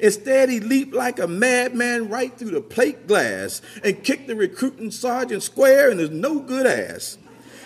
Instead, 0.00 0.48
he 0.48 0.58
leaped 0.58 0.94
like 0.94 1.18
a 1.18 1.28
madman 1.28 2.08
right 2.08 2.36
through 2.36 2.50
the 2.50 2.60
plate 2.60 3.06
glass 3.06 3.62
and 3.84 4.02
kicked 4.02 4.26
the 4.26 4.34
recruiting 4.34 4.90
sergeant 4.90 5.42
square 5.42 5.90
in 5.90 5.98
his 5.98 6.10
no 6.10 6.40
good 6.40 6.66
ass. 6.66 7.18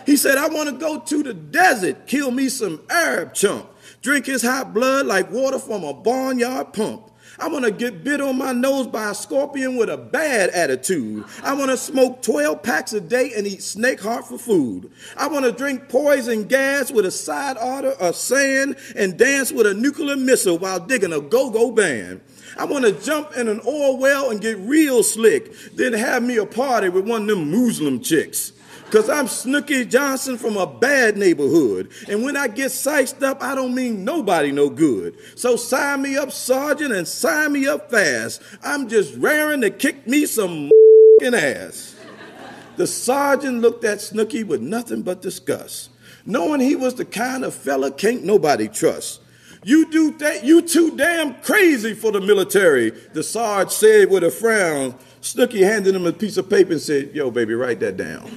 He 0.05 0.17
said, 0.17 0.39
I 0.39 0.49
want 0.49 0.69
to 0.69 0.77
go 0.77 0.99
to 0.99 1.23
the 1.23 1.35
desert, 1.35 2.07
kill 2.07 2.31
me 2.31 2.49
some 2.49 2.81
Arab 2.91 3.33
chump, 3.33 3.70
drink 4.03 4.27
his 4.27 4.43
hot 4.43 4.73
blood 4.73 5.07
like 5.07 5.31
water 5.31 5.59
from 5.59 5.85
a 5.85 5.95
barnyard 5.95 6.73
pump. 6.73 7.11
I 7.39 7.49
want 7.49 7.65
to 7.65 7.71
get 7.71 8.05
bit 8.05 8.21
on 8.21 8.37
my 8.37 8.53
nose 8.53 8.87
by 8.87 9.11
a 9.11 9.15
scorpion 9.15 9.77
with 9.77 9.89
a 9.89 9.97
bad 9.97 10.51
attitude. 10.51 11.25
I 11.43 11.55
want 11.55 11.71
to 11.71 11.77
smoke 11.77 12.23
12 12.23 12.63
packs 12.63 12.93
a 12.93 13.01
day 13.01 13.33
and 13.35 13.47
eat 13.47 13.63
snake 13.63 14.01
heart 14.01 14.27
for 14.27 14.37
food. 14.37 14.91
I 15.17 15.29
want 15.29 15.47
to 15.47 15.53
drink 15.53 15.89
poison 15.89 16.45
gas 16.49 16.91
with 16.91 17.07
a 17.07 17.11
side 17.11 17.57
order 17.57 17.93
of 17.93 18.17
sand 18.17 18.77
and 18.95 19.17
dance 19.17 19.53
with 19.53 19.67
a 19.67 19.75
nuclear 19.75 20.17
missile 20.17 20.59
while 20.59 20.81
digging 20.81 21.13
a 21.13 21.21
go-go 21.21 21.71
band. 21.71 22.21
I 22.59 22.65
want 22.65 22.85
to 22.85 22.93
jump 22.93 23.35
in 23.37 23.49
an 23.49 23.61
oil 23.67 23.97
well 23.97 24.31
and 24.31 24.41
get 24.41 24.59
real 24.59 25.03
slick, 25.03 25.55
then 25.75 25.93
have 25.93 26.23
me 26.23 26.37
a 26.37 26.47
party 26.47 26.89
with 26.89 27.09
one 27.09 27.23
of 27.23 27.29
them 27.29 27.51
Muslim 27.51 28.01
chicks. 28.01 28.53
Because 28.91 29.09
I'm 29.09 29.29
Snooky 29.29 29.85
Johnson 29.85 30.37
from 30.37 30.57
a 30.57 30.67
bad 30.67 31.17
neighborhood. 31.17 31.93
And 32.09 32.25
when 32.25 32.37
I 32.37 32.49
get 32.49 32.73
sized 32.73 33.23
up, 33.23 33.41
I 33.41 33.55
don't 33.55 33.73
mean 33.73 34.05
nobody 34.05 34.51
no 34.51 34.69
good. 34.69 35.17
So 35.37 35.55
sign 35.55 36.03
me 36.03 36.17
up, 36.17 36.33
Sergeant, 36.33 36.93
and 36.93 37.07
sign 37.07 37.53
me 37.53 37.69
up 37.69 37.89
fast. 37.89 38.43
I'm 38.65 38.89
just 38.89 39.15
raring 39.15 39.61
to 39.61 39.71
kick 39.71 40.09
me 40.09 40.27
some 40.27 40.73
ass. 41.23 41.95
The 42.79 42.87
sergeant 42.89 43.61
looked 43.61 43.85
at 43.85 44.01
Snooky 44.01 44.43
with 44.43 44.61
nothing 44.61 45.03
but 45.03 45.23
disgust, 45.23 45.91
knowing 46.27 46.59
he 46.61 46.75
was 46.75 46.97
the 46.97 47.05
kind 47.05 47.45
of 47.45 47.55
fella 47.55 47.93
can't 47.93 48.25
nobody 48.25 48.67
trust. 48.67 49.21
You 49.63 49.89
do 49.91 50.17
that, 50.19 50.43
you 50.43 50.63
too 50.63 50.97
damn 50.97 51.35
crazy 51.43 51.95
for 51.95 52.11
the 52.11 52.21
military, 52.21 52.91
the 53.13 53.23
sergeant 53.23 53.71
said 53.71 54.11
with 54.11 54.25
a 54.25 54.33
frown. 54.33 54.97
Snooky 55.21 55.63
handed 55.63 55.95
him 55.95 56.07
a 56.07 56.13
piece 56.13 56.37
of 56.37 56.49
paper 56.49 56.73
and 56.73 56.81
said, 56.81 57.11
Yo, 57.15 57.31
baby, 57.31 57.55
write 57.55 57.81
that 57.81 57.97
down. 57.97 58.31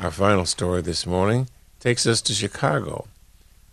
Our 0.00 0.10
final 0.10 0.44
story 0.44 0.82
this 0.82 1.06
morning 1.06 1.48
takes 1.80 2.06
us 2.06 2.20
to 2.22 2.34
Chicago, 2.34 3.06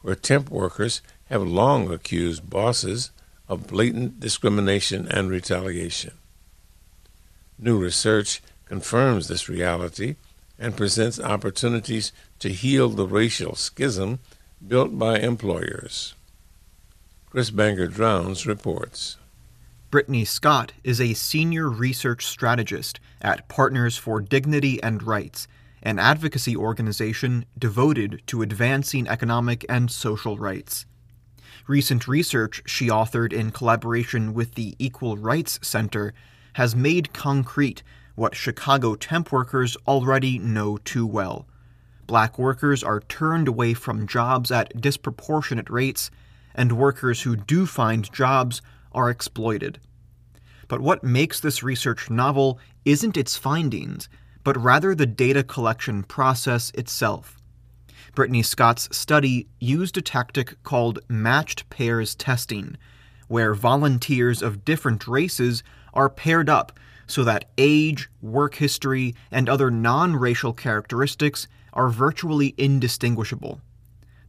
where 0.02 0.16
temp 0.16 0.50
workers 0.50 1.02
have 1.26 1.42
long 1.42 1.92
accused 1.92 2.50
bosses 2.50 3.12
of 3.50 3.68
blatant 3.68 4.20
discrimination 4.20 5.08
and 5.10 5.30
retaliation. 5.30 6.14
New 7.60 7.78
research 7.78 8.42
confirms 8.72 9.28
this 9.28 9.50
reality 9.50 10.16
and 10.58 10.78
presents 10.78 11.20
opportunities 11.20 12.14
to 12.40 12.48
heal 12.48 12.88
the 12.88 13.06
racial 13.06 13.54
schism 13.54 14.18
built 14.66 14.98
by 14.98 15.20
employers. 15.20 16.16
Chris 17.30 17.52
Bangert-Drowns 17.52 18.48
reports. 18.48 19.18
Brittany 19.90 20.24
Scott 20.24 20.72
is 20.86 21.02
a 21.02 21.14
senior 21.14 21.70
research 21.70 22.26
strategist 22.26 23.02
at 23.22 23.50
Partners 23.50 23.98
for 23.98 24.22
Dignity 24.22 24.82
and 24.82 25.04
Rights, 25.04 25.50
an 25.84 26.00
advocacy 26.00 26.56
organization 26.56 27.44
devoted 27.58 28.22
to 28.28 28.42
advancing 28.42 29.06
economic 29.06 29.66
and 29.68 29.92
social 29.92 30.38
rights. 30.38 30.86
Recent 31.68 32.08
research 32.08 32.64
she 32.66 32.88
authored 32.88 33.34
in 33.34 33.52
collaboration 33.52 34.34
with 34.34 34.56
the 34.56 34.76
Equal 34.80 35.18
Rights 35.18 35.60
Center 35.62 36.14
has 36.54 36.74
made 36.74 37.12
concrete 37.12 37.84
what 38.22 38.36
Chicago 38.36 38.94
temp 38.94 39.32
workers 39.32 39.76
already 39.88 40.38
know 40.38 40.78
too 40.78 41.08
well. 41.08 41.48
Black 42.06 42.38
workers 42.38 42.84
are 42.84 43.00
turned 43.00 43.48
away 43.48 43.74
from 43.74 44.06
jobs 44.06 44.52
at 44.52 44.80
disproportionate 44.80 45.72
rates, 45.72 46.12
and 46.54 46.78
workers 46.78 47.24
who 47.24 47.36
do 47.36 47.66
find 47.66 48.14
jobs 48.14 48.62
are 48.92 49.10
exploited. 49.10 49.80
But 50.68 50.82
what 50.82 51.04
makes 51.04 51.40
this 51.40 51.64
research 51.64 52.12
novel 52.12 52.60
isn't 52.86 53.18
its 53.18 53.38
findings, 53.38 54.08
but 54.44 54.56
rather 54.56 54.94
the 54.94 55.08
data 55.08 55.44
collection 55.44 56.04
process 56.04 56.70
itself. 56.76 57.40
Brittany 58.14 58.44
Scott's 58.44 58.88
study 58.96 59.48
used 59.60 59.98
a 59.98 60.02
tactic 60.02 60.62
called 60.62 61.00
matched 61.10 61.68
pairs 61.72 62.14
testing, 62.14 62.78
where 63.28 63.56
volunteers 63.56 64.44
of 64.44 64.64
different 64.64 65.08
races 65.08 65.64
are 65.96 66.08
paired 66.08 66.50
up 66.50 66.72
so 67.12 67.24
that 67.24 67.50
age, 67.58 68.10
work 68.22 68.56
history, 68.56 69.14
and 69.30 69.50
other 69.50 69.70
non 69.70 70.16
racial 70.16 70.54
characteristics 70.54 71.48
are 71.74 71.90
virtually 71.90 72.54
indistinguishable. 72.58 73.62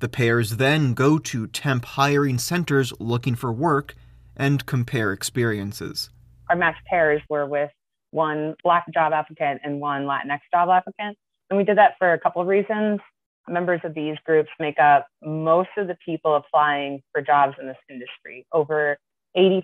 The 0.00 0.08
pairs 0.08 0.56
then 0.56 0.94
go 0.94 1.18
to 1.18 1.46
temp 1.46 1.84
hiring 1.84 2.38
centers 2.38 2.92
looking 2.98 3.36
for 3.36 3.52
work 3.52 3.94
and 4.36 4.66
compare 4.66 5.12
experiences. 5.12 6.10
Our 6.50 6.56
matched 6.56 6.84
pairs 6.86 7.22
were 7.28 7.46
with 7.46 7.70
one 8.10 8.56
Black 8.62 8.84
job 8.92 9.12
applicant 9.12 9.60
and 9.64 9.80
one 9.80 10.02
Latinx 10.04 10.40
job 10.52 10.68
applicant. 10.68 11.16
And 11.50 11.58
we 11.58 11.64
did 11.64 11.78
that 11.78 11.94
for 11.98 12.12
a 12.12 12.18
couple 12.18 12.42
of 12.42 12.48
reasons. 12.48 13.00
Members 13.48 13.80
of 13.84 13.94
these 13.94 14.16
groups 14.24 14.50
make 14.58 14.78
up 14.78 15.06
most 15.22 15.70
of 15.76 15.88
the 15.88 15.96
people 16.04 16.36
applying 16.36 17.02
for 17.12 17.22
jobs 17.22 17.54
in 17.60 17.66
this 17.66 17.76
industry, 17.88 18.46
over 18.52 18.96
80% 19.36 19.62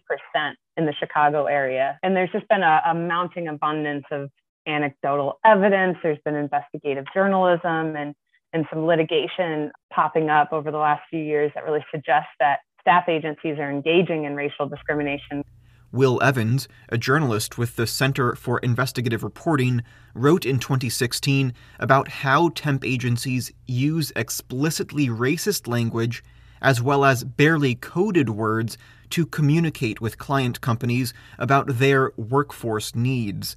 in 0.79 0.87
the 0.87 0.95
Chicago 0.95 1.45
area. 1.47 1.99
And 2.03 2.17
there's 2.17 2.31
just 2.31 2.49
been 2.49 2.63
a, 2.63 2.81
a 2.87 2.95
mounting 2.95 3.49
abundance 3.49 4.05
of 4.11 4.31
anecdotal 4.67 5.41
evidence. 5.45 5.99
There's 6.03 6.19
been 6.25 6.37
investigative 6.37 7.05
journalism 7.13 7.97
and, 7.97 8.15
and 8.53 8.65
some 8.73 8.87
litigation 8.87 9.73
popping 9.93 10.31
up 10.31 10.53
over 10.53 10.71
the 10.71 10.79
last 10.79 11.03
few 11.11 11.21
years 11.21 11.51
that 11.55 11.65
really 11.65 11.85
suggests 11.91 12.31
that 12.39 12.61
staff 12.81 13.09
agencies 13.09 13.59
are 13.59 13.71
engaging 13.71 14.25
in 14.25 14.37
racial 14.37 14.69
discrimination. 14.69 15.43
Will 15.91 16.23
Evans, 16.23 16.69
a 16.91 16.99
journalist 16.99 17.57
with 17.57 17.77
the 17.77 17.87
Center 17.87 18.35
for 18.35 18.59
Investigative 18.59 19.25
Reporting, 19.25 19.83
wrote 20.15 20.45
in 20.45 20.59
2016 20.59 21.55
about 21.81 22.09
how 22.09 22.51
temp 22.51 22.85
agencies 22.85 23.51
use 23.67 24.13
explicitly 24.15 25.09
racist 25.09 25.67
language 25.67 26.23
as 26.61 26.83
well 26.83 27.05
as 27.05 27.25
barely 27.25 27.75
coded 27.75 28.31
words 28.31 28.77
to 29.11 29.27
communicate 29.27 30.01
with 30.01 30.19
client 30.19 30.61
companies 30.61 31.15
about 31.39 31.79
their 31.79 32.13
workforce 32.17 32.95
needs. 32.95 33.57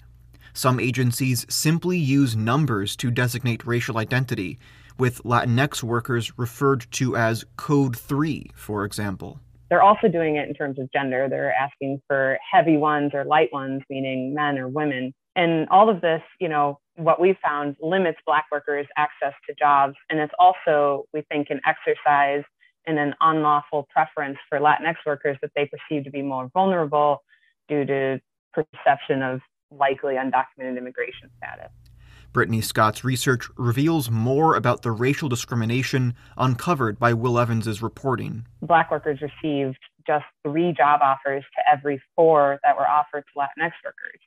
Some 0.53 0.79
agencies 0.79 1.45
simply 1.49 1.97
use 1.97 2.35
numbers 2.35 2.95
to 2.97 3.09
designate 3.09 3.65
racial 3.65 3.97
identity, 3.97 4.59
with 4.97 5.23
Latinx 5.23 5.81
workers 5.81 6.37
referred 6.37 6.85
to 6.91 7.15
as 7.15 7.45
Code 7.55 7.95
3, 7.95 8.51
for 8.53 8.85
example. 8.85 9.39
They're 9.69 9.81
also 9.81 10.09
doing 10.09 10.35
it 10.35 10.49
in 10.49 10.53
terms 10.53 10.77
of 10.79 10.91
gender. 10.91 11.27
They're 11.29 11.53
asking 11.53 12.01
for 12.07 12.37
heavy 12.51 12.75
ones 12.75 13.11
or 13.13 13.23
light 13.23 13.53
ones, 13.53 13.81
meaning 13.89 14.33
men 14.33 14.57
or 14.57 14.67
women. 14.67 15.13
And 15.37 15.67
all 15.69 15.89
of 15.89 16.01
this, 16.01 16.21
you 16.39 16.49
know, 16.49 16.77
what 16.95 17.21
we 17.21 17.37
found 17.41 17.77
limits 17.81 18.19
Black 18.25 18.45
workers' 18.51 18.85
access 18.97 19.33
to 19.47 19.55
jobs. 19.57 19.95
And 20.09 20.19
it's 20.19 20.33
also, 20.37 21.05
we 21.13 21.21
think, 21.31 21.47
an 21.49 21.61
exercise 21.65 22.43
in 22.87 22.97
an 22.97 23.13
unlawful 23.21 23.87
preference 23.93 24.37
for 24.49 24.59
Latinx 24.59 24.95
workers 25.05 25.37
that 25.41 25.51
they 25.55 25.69
perceive 25.69 26.03
to 26.05 26.11
be 26.11 26.21
more 26.21 26.49
vulnerable 26.53 27.23
due 27.67 27.85
to 27.85 28.19
perception 28.53 29.21
of 29.21 29.41
likely 29.71 30.15
undocumented 30.15 30.77
immigration 30.77 31.29
status. 31.37 31.71
Brittany 32.33 32.61
Scott's 32.61 33.03
research 33.03 33.49
reveals 33.57 34.09
more 34.09 34.55
about 34.55 34.83
the 34.83 34.91
racial 34.91 35.27
discrimination 35.27 36.15
uncovered 36.37 36.97
by 36.97 37.13
Will 37.13 37.37
Evans's 37.37 37.81
reporting. 37.81 38.45
Black 38.61 38.89
workers 38.89 39.19
received 39.21 39.77
just 40.07 40.25
three 40.43 40.73
job 40.73 41.01
offers 41.03 41.43
to 41.55 41.63
every 41.71 42.01
four 42.15 42.59
that 42.63 42.77
were 42.77 42.87
offered 42.87 43.25
to 43.33 43.39
Latinx 43.39 43.71
workers. 43.83 44.19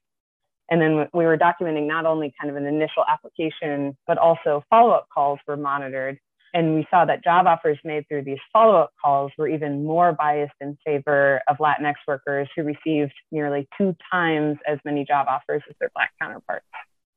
And 0.71 0.81
then 0.81 1.09
we 1.13 1.25
were 1.25 1.37
documenting 1.37 1.87
not 1.87 2.07
only 2.07 2.33
kind 2.41 2.51
of 2.51 2.57
an 2.57 2.67
initial 2.67 3.05
application, 3.09 3.97
but 4.07 4.19
also 4.19 4.65
follow 4.71 4.91
up 4.91 5.09
calls 5.13 5.39
were 5.47 5.57
monitored 5.57 6.19
and 6.55 6.77
we 6.77 6.87
saw 6.89 7.05
that 7.05 7.23
job 7.23 7.47
offers 7.47 7.79
made 7.85 8.07
through 8.09 8.23
these 8.23 8.39
follow 8.53 8.77
up 8.77 8.93
calls 9.03 9.33
were 9.37 9.49
even 9.49 9.85
more 9.85 10.13
biased 10.13 10.55
in 10.61 10.79
favor 10.87 11.43
of 11.49 11.57
Latinx 11.59 11.95
workers 12.07 12.49
who 12.57 12.63
received 12.63 13.13
nearly 13.33 13.67
two 13.77 13.95
times 14.11 14.57
as 14.67 14.79
many 14.85 15.05
job 15.05 15.27
offers 15.29 15.63
as 15.69 15.75
their 15.81 15.91
Black 15.95 16.13
counterparts. 16.23 16.65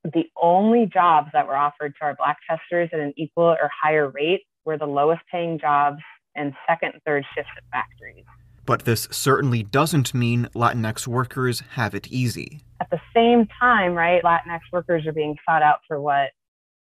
The 0.04 0.26
only 0.42 0.88
jobs 0.92 1.30
that 1.34 1.48
were 1.48 1.56
offered 1.56 1.94
to 2.00 2.06
our 2.06 2.16
Black 2.16 2.38
testers 2.50 2.90
at 2.92 3.00
an 3.00 3.14
equal 3.16 3.44
or 3.46 3.70
higher 3.82 4.10
rate 4.10 4.42
were 4.66 4.78
the 4.78 4.88
lowest 4.88 5.22
paying 5.32 5.60
jobs 5.60 6.00
and 6.36 6.54
second 6.68 6.94
and 6.94 7.04
third 7.04 7.24
shifts 7.36 7.52
at 7.56 7.64
factories. 7.72 8.26
But 8.66 8.86
this 8.86 9.08
certainly 9.12 9.64
doesn't 9.64 10.14
mean 10.14 10.50
Latinx 10.56 11.08
workers 11.08 11.62
have 11.72 11.94
it 11.94 12.08
easy. 12.08 12.62
At 12.82 12.90
the 12.90 13.00
same 13.16 13.48
time, 13.60 13.94
right, 13.94 14.22
Latinx 14.24 14.60
workers 14.74 15.06
are 15.06 15.14
being 15.14 15.36
sought 15.48 15.62
out 15.62 15.80
for 15.88 16.02
what 16.02 16.32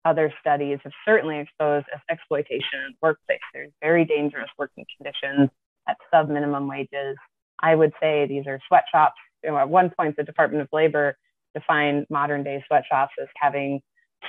other 0.05 0.33
studies 0.39 0.79
have 0.83 0.93
certainly 1.05 1.39
exposed 1.39 1.85
exploitation 2.09 2.79
in 2.85 2.91
the 2.91 2.97
workplace. 3.01 3.39
There's 3.53 3.71
very 3.81 4.05
dangerous 4.05 4.49
working 4.57 4.85
conditions 4.97 5.49
at 5.87 5.97
sub 6.11 6.29
minimum 6.29 6.67
wages. 6.67 7.17
I 7.61 7.75
would 7.75 7.93
say 8.01 8.25
these 8.27 8.47
are 8.47 8.59
sweatshops. 8.67 9.19
You 9.43 9.51
know, 9.51 9.57
at 9.57 9.69
one 9.69 9.91
point, 9.97 10.15
the 10.17 10.23
Department 10.23 10.61
of 10.61 10.69
Labor 10.71 11.17
defined 11.53 12.07
modern 12.09 12.43
day 12.43 12.63
sweatshops 12.67 13.13
as 13.21 13.27
having 13.35 13.81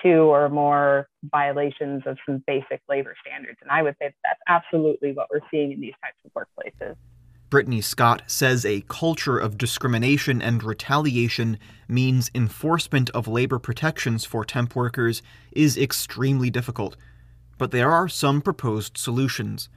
two 0.03 0.33
or 0.33 0.49
more 0.49 1.09
violations 1.25 2.03
of 2.07 2.17
some 2.27 2.43
basic 2.47 2.81
labor 2.89 3.15
standards. 3.27 3.59
And 3.61 3.71
I 3.71 3.83
would 3.83 3.95
say 4.01 4.09
that 4.09 4.15
that's 4.25 4.41
absolutely 4.49 5.13
what 5.13 5.29
we're 5.31 5.41
seeing 5.51 5.73
in 5.73 5.81
these 5.81 5.95
types 6.03 6.17
of 6.25 6.33
workplaces. 6.33 6.97
Brittany 7.53 7.83
Scott 7.83 8.23
says 8.29 8.65
a 8.65 8.81
culture 8.89 9.37
of 9.37 9.59
discrimination 9.59 10.41
and 10.41 10.65
retaliation 10.65 11.59
means 11.87 12.31
enforcement 12.35 13.11
of 13.11 13.29
labor 13.29 13.59
protections 13.59 14.25
for 14.25 14.43
temp 14.43 14.75
workers 14.75 15.21
is 15.55 15.77
extremely 15.77 16.49
difficult. 16.49 16.97
But 17.59 17.71
there 17.71 17.91
are 17.91 18.09
some 18.09 18.41
proposed 18.41 18.97
solutions. 18.97 19.69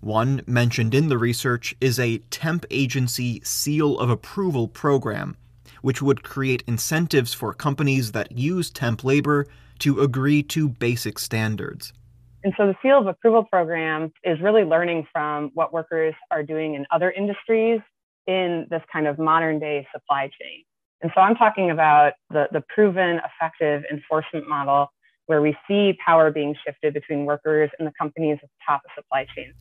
One 0.00 0.42
mentioned 0.48 0.92
in 0.92 1.06
the 1.06 1.18
research 1.18 1.72
is 1.80 2.00
a 2.00 2.18
temp 2.32 2.66
agency 2.68 3.40
seal 3.44 3.96
of 4.00 4.10
approval 4.10 4.66
program, 4.66 5.36
which 5.82 6.02
would 6.02 6.24
create 6.24 6.64
incentives 6.66 7.32
for 7.32 7.54
companies 7.54 8.10
that 8.10 8.32
use 8.32 8.70
temp 8.70 9.04
labor 9.04 9.46
to 9.78 10.00
agree 10.00 10.42
to 10.42 10.68
basic 10.68 11.16
standards. 11.16 11.92
And 12.42 12.54
so 12.56 12.66
the 12.66 12.74
seal 12.82 12.98
of 12.98 13.06
approval 13.06 13.44
program 13.44 14.12
is 14.24 14.40
really 14.40 14.64
learning 14.64 15.06
from 15.12 15.50
what 15.54 15.72
workers 15.72 16.14
are 16.30 16.42
doing 16.42 16.74
in 16.74 16.86
other 16.90 17.10
industries 17.10 17.80
in 18.26 18.66
this 18.70 18.82
kind 18.92 19.06
of 19.06 19.18
modern 19.18 19.58
day 19.58 19.86
supply 19.92 20.30
chain. 20.40 20.64
And 21.02 21.10
so 21.14 21.20
I'm 21.20 21.34
talking 21.34 21.70
about 21.70 22.12
the, 22.30 22.46
the 22.52 22.62
proven 22.74 23.20
effective 23.24 23.82
enforcement 23.90 24.48
model 24.48 24.88
where 25.26 25.40
we 25.40 25.56
see 25.68 25.96
power 26.04 26.30
being 26.30 26.54
shifted 26.66 26.92
between 26.94 27.24
workers 27.24 27.70
and 27.78 27.86
the 27.86 27.92
companies 27.98 28.38
at 28.42 28.48
the 28.48 28.64
top 28.66 28.82
of 28.84 28.90
supply 28.96 29.26
chains. 29.34 29.54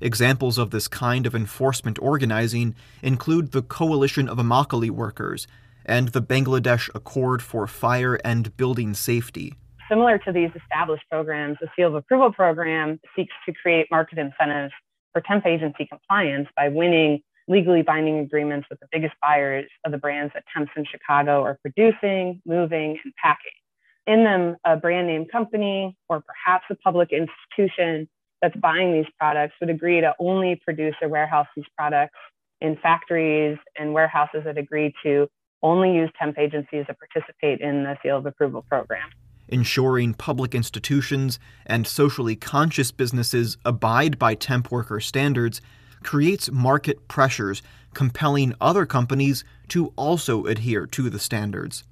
Examples 0.00 0.58
of 0.58 0.70
this 0.70 0.88
kind 0.88 1.26
of 1.26 1.34
enforcement 1.34 1.98
organizing 2.02 2.74
include 3.02 3.52
the 3.52 3.62
Coalition 3.62 4.28
of 4.28 4.38
Immokalee 4.38 4.90
Workers 4.90 5.46
and 5.84 6.08
the 6.08 6.22
Bangladesh 6.22 6.90
Accord 6.94 7.40
for 7.40 7.66
Fire 7.66 8.18
and 8.24 8.56
Building 8.56 8.94
Safety. 8.94 9.54
Similar 9.92 10.16
to 10.20 10.32
these 10.32 10.48
established 10.56 11.04
programs, 11.10 11.58
the 11.60 11.68
seal 11.76 11.88
of 11.88 11.94
approval 11.94 12.32
program 12.32 12.98
seeks 13.14 13.34
to 13.44 13.52
create 13.52 13.88
market 13.90 14.16
incentives 14.16 14.72
for 15.12 15.20
temp 15.20 15.44
agency 15.44 15.84
compliance 15.84 16.48
by 16.56 16.70
winning 16.70 17.20
legally 17.46 17.82
binding 17.82 18.20
agreements 18.20 18.66
with 18.70 18.80
the 18.80 18.86
biggest 18.90 19.12
buyers 19.20 19.66
of 19.84 19.92
the 19.92 19.98
brands 19.98 20.32
that 20.32 20.44
temps 20.56 20.72
in 20.78 20.86
Chicago 20.86 21.42
are 21.42 21.58
producing, 21.60 22.40
moving, 22.46 22.98
and 23.04 23.12
packing. 23.22 23.52
In 24.06 24.24
them, 24.24 24.56
a 24.64 24.78
brand 24.78 25.08
name 25.08 25.26
company 25.26 25.94
or 26.08 26.22
perhaps 26.22 26.64
a 26.70 26.74
public 26.76 27.10
institution 27.12 28.08
that's 28.40 28.56
buying 28.56 28.94
these 28.94 29.12
products 29.18 29.56
would 29.60 29.68
agree 29.68 30.00
to 30.00 30.14
only 30.18 30.58
produce 30.64 30.94
or 31.02 31.10
warehouse 31.10 31.48
these 31.54 31.66
products 31.76 32.16
in 32.62 32.78
factories 32.78 33.58
and 33.78 33.92
warehouses 33.92 34.40
that 34.46 34.56
agree 34.56 34.94
to 35.02 35.28
only 35.62 35.94
use 35.94 36.08
temp 36.18 36.38
agencies 36.38 36.86
that 36.86 36.96
participate 36.98 37.60
in 37.60 37.84
the 37.84 37.94
seal 38.02 38.16
of 38.16 38.24
approval 38.24 38.64
program 38.70 39.10
ensuring 39.52 40.14
public 40.14 40.54
institutions 40.54 41.38
and 41.66 41.86
socially 41.86 42.34
conscious 42.34 42.90
businesses 42.90 43.56
abide 43.64 44.18
by 44.18 44.34
temp 44.34 44.70
worker 44.70 44.98
standards 44.98 45.60
creates 46.02 46.50
market 46.50 47.06
pressures 47.06 47.62
compelling 47.94 48.54
other 48.60 48.86
companies 48.86 49.44
to 49.68 49.92
also 49.96 50.46
adhere 50.46 50.86
to 50.86 51.10
the 51.10 51.18
standards. 51.18 51.84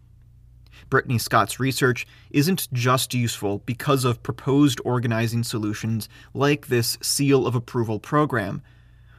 Brittany 0.89 1.19
Scott's 1.19 1.61
research 1.61 2.07
isn't 2.31 2.73
just 2.73 3.15
useful 3.15 3.59
because 3.67 4.05
of 4.05 4.23
proposed 4.23 4.81
organizing 4.85 5.45
solutions 5.45 6.09
like 6.35 6.67
this 6.67 6.99
Seal 7.01 7.47
of 7.47 7.55
Approval 7.55 8.01
program. 8.01 8.63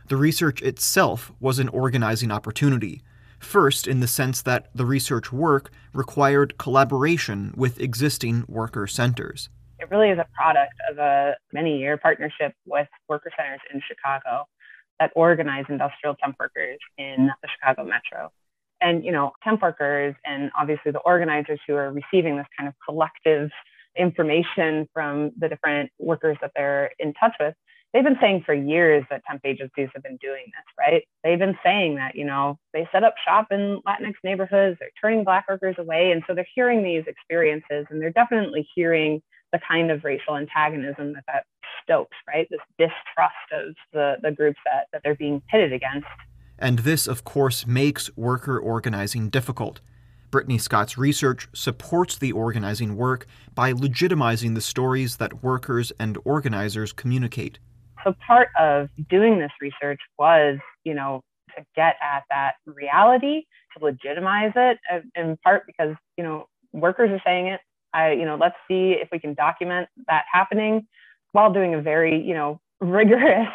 The 0.08 0.18
research 0.18 0.62
itself 0.62 1.32
was 1.39 1.60
an 1.60 1.70
organizing 1.70 2.32
opportunity 2.32 3.02
First, 3.42 3.88
in 3.88 4.00
the 4.00 4.08
sense 4.08 4.44
that 4.44 4.70
the 4.74 4.86
research 4.86 5.34
work 5.34 5.72
required 5.94 6.58
collaboration 6.58 7.54
with 7.58 7.82
existing 7.82 8.46
worker 8.48 8.88
centers. 8.88 9.50
It 9.80 9.89
really 9.89 10.10
is 10.10 10.20
a 10.20 10.28
product 10.34 10.76
of 10.89 11.00
a 11.00 11.36
many 11.52 11.80
year 11.80 11.98
partnership 11.98 12.54
with 12.66 12.88
worker 13.10 13.32
centers 13.36 13.60
in 13.74 13.82
Chicago 13.86 14.46
that 15.00 15.12
organize 15.16 15.66
industrial 15.68 16.16
temp 16.24 16.36
workers 16.39 16.78
in 17.00 17.32
the 17.42 17.50
Chicago 17.50 17.84
metro. 17.84 18.32
And, 18.80 19.04
you 19.04 19.12
know, 19.12 19.32
temp 19.44 19.62
workers 19.64 20.16
and 20.24 20.52
obviously 20.58 20.92
the 20.92 21.00
organizers 21.00 21.60
who 21.68 21.74
are 21.76 21.92
receiving 21.92 22.38
this 22.38 22.48
kind 22.58 22.68
of 22.68 22.76
collective 22.88 23.50
information 23.98 24.88
from 24.94 25.32
the 25.38 25.50
different 25.50 25.92
workers 26.00 26.38
that 26.42 26.52
they're 26.56 26.92
in 27.00 27.14
touch 27.16 27.34
with 27.39 27.56
they've 27.94 28.04
been 28.04 28.18
saying 28.22 28.44
for 28.46 28.54
years 28.54 29.04
that 29.10 29.24
temp 29.30 29.42
agencies 29.46 29.89
have 29.94 30.04
been 30.04 30.18
doing 30.18 30.46
this, 30.46 30.66
right? 30.78 31.04
They've 31.24 31.39
been 31.39 31.58
saying 31.64 31.96
that, 31.96 32.16
you 32.16 32.26
know, 32.26 32.58
they 32.74 32.88
set 32.92 33.04
up 33.04 33.16
shop 33.26 33.48
in 33.52 33.82
Latinx 33.88 34.14
neighborhoods, 34.24 34.78
they're 34.80 34.89
turning 35.00 35.24
Black 35.24 35.46
workers 35.50 35.76
away. 35.78 36.12
And 36.12 36.24
so 36.28 36.34
they're 36.34 36.48
hearing 36.56 36.84
these 36.84 37.04
experiences 37.08 37.86
and 37.89 38.02
they're 38.02 38.12
definitely 38.12 38.68
hearing 38.76 39.22
the 39.52 39.60
kind 39.68 39.92
of 39.92 40.04
racial 40.04 40.38
antagonism 40.38 41.14
that 41.14 41.24
that 41.28 41.44
stokes, 41.84 42.16
right? 42.28 42.48
This 42.50 42.60
distrust 42.78 43.36
of 43.52 43.76
the, 43.92 44.16
the 44.22 44.32
groups 44.32 44.60
that, 44.66 44.88
that 44.94 45.02
they're 45.04 45.16
being 45.16 45.42
pitted 45.50 45.74
against. 45.74 46.08
And 46.58 46.80
this, 46.80 47.08
of 47.08 47.24
course, 47.24 47.66
makes 47.66 48.16
worker 48.16 48.60
organizing 48.60 49.30
difficult. 49.30 49.82
Brittany 50.30 50.58
Scott's 50.58 50.98
research 50.98 51.50
supports 51.54 52.18
the 52.18 52.32
organizing 52.32 52.96
work 52.96 53.26
by 53.54 53.74
legitimizing 53.74 54.56
the 54.56 54.62
stories 54.62 55.18
that 55.18 55.44
workers 55.44 55.92
and 56.00 56.18
organizers 56.24 56.94
communicate. 56.94 57.60
So 58.04 58.14
part 58.26 58.49
of 58.60 58.89
doing 59.10 59.39
this 59.39 59.52
research 59.62 59.99
was, 60.18 60.58
you 60.84 60.93
know, 60.93 61.22
to 61.56 61.64
get 61.76 61.95
at 62.02 62.24
that 62.30 62.54
reality, 62.66 63.43
to 63.78 63.84
legitimize 63.84 64.54
it, 64.56 64.78
in 65.16 65.38
part 65.43 65.64
because, 65.66 65.95
you 66.18 66.24
know, 66.24 66.45
workers 66.74 67.10
are 67.12 67.22
saying 67.26 67.47
it. 67.47 67.60
I, 67.93 68.12
you 68.12 68.26
know, 68.26 68.38
let's 68.39 68.56
see 68.68 68.95
if 69.02 69.10
we 69.12 69.20
can 69.20 69.34
document 69.34 69.89
that 70.08 70.24
happening 70.32 70.88
while 71.34 71.52
doing 71.52 71.74
a 71.74 71.82
very, 71.82 72.22
you 72.22 72.34
know, 72.34 72.60
rigorous 72.82 73.47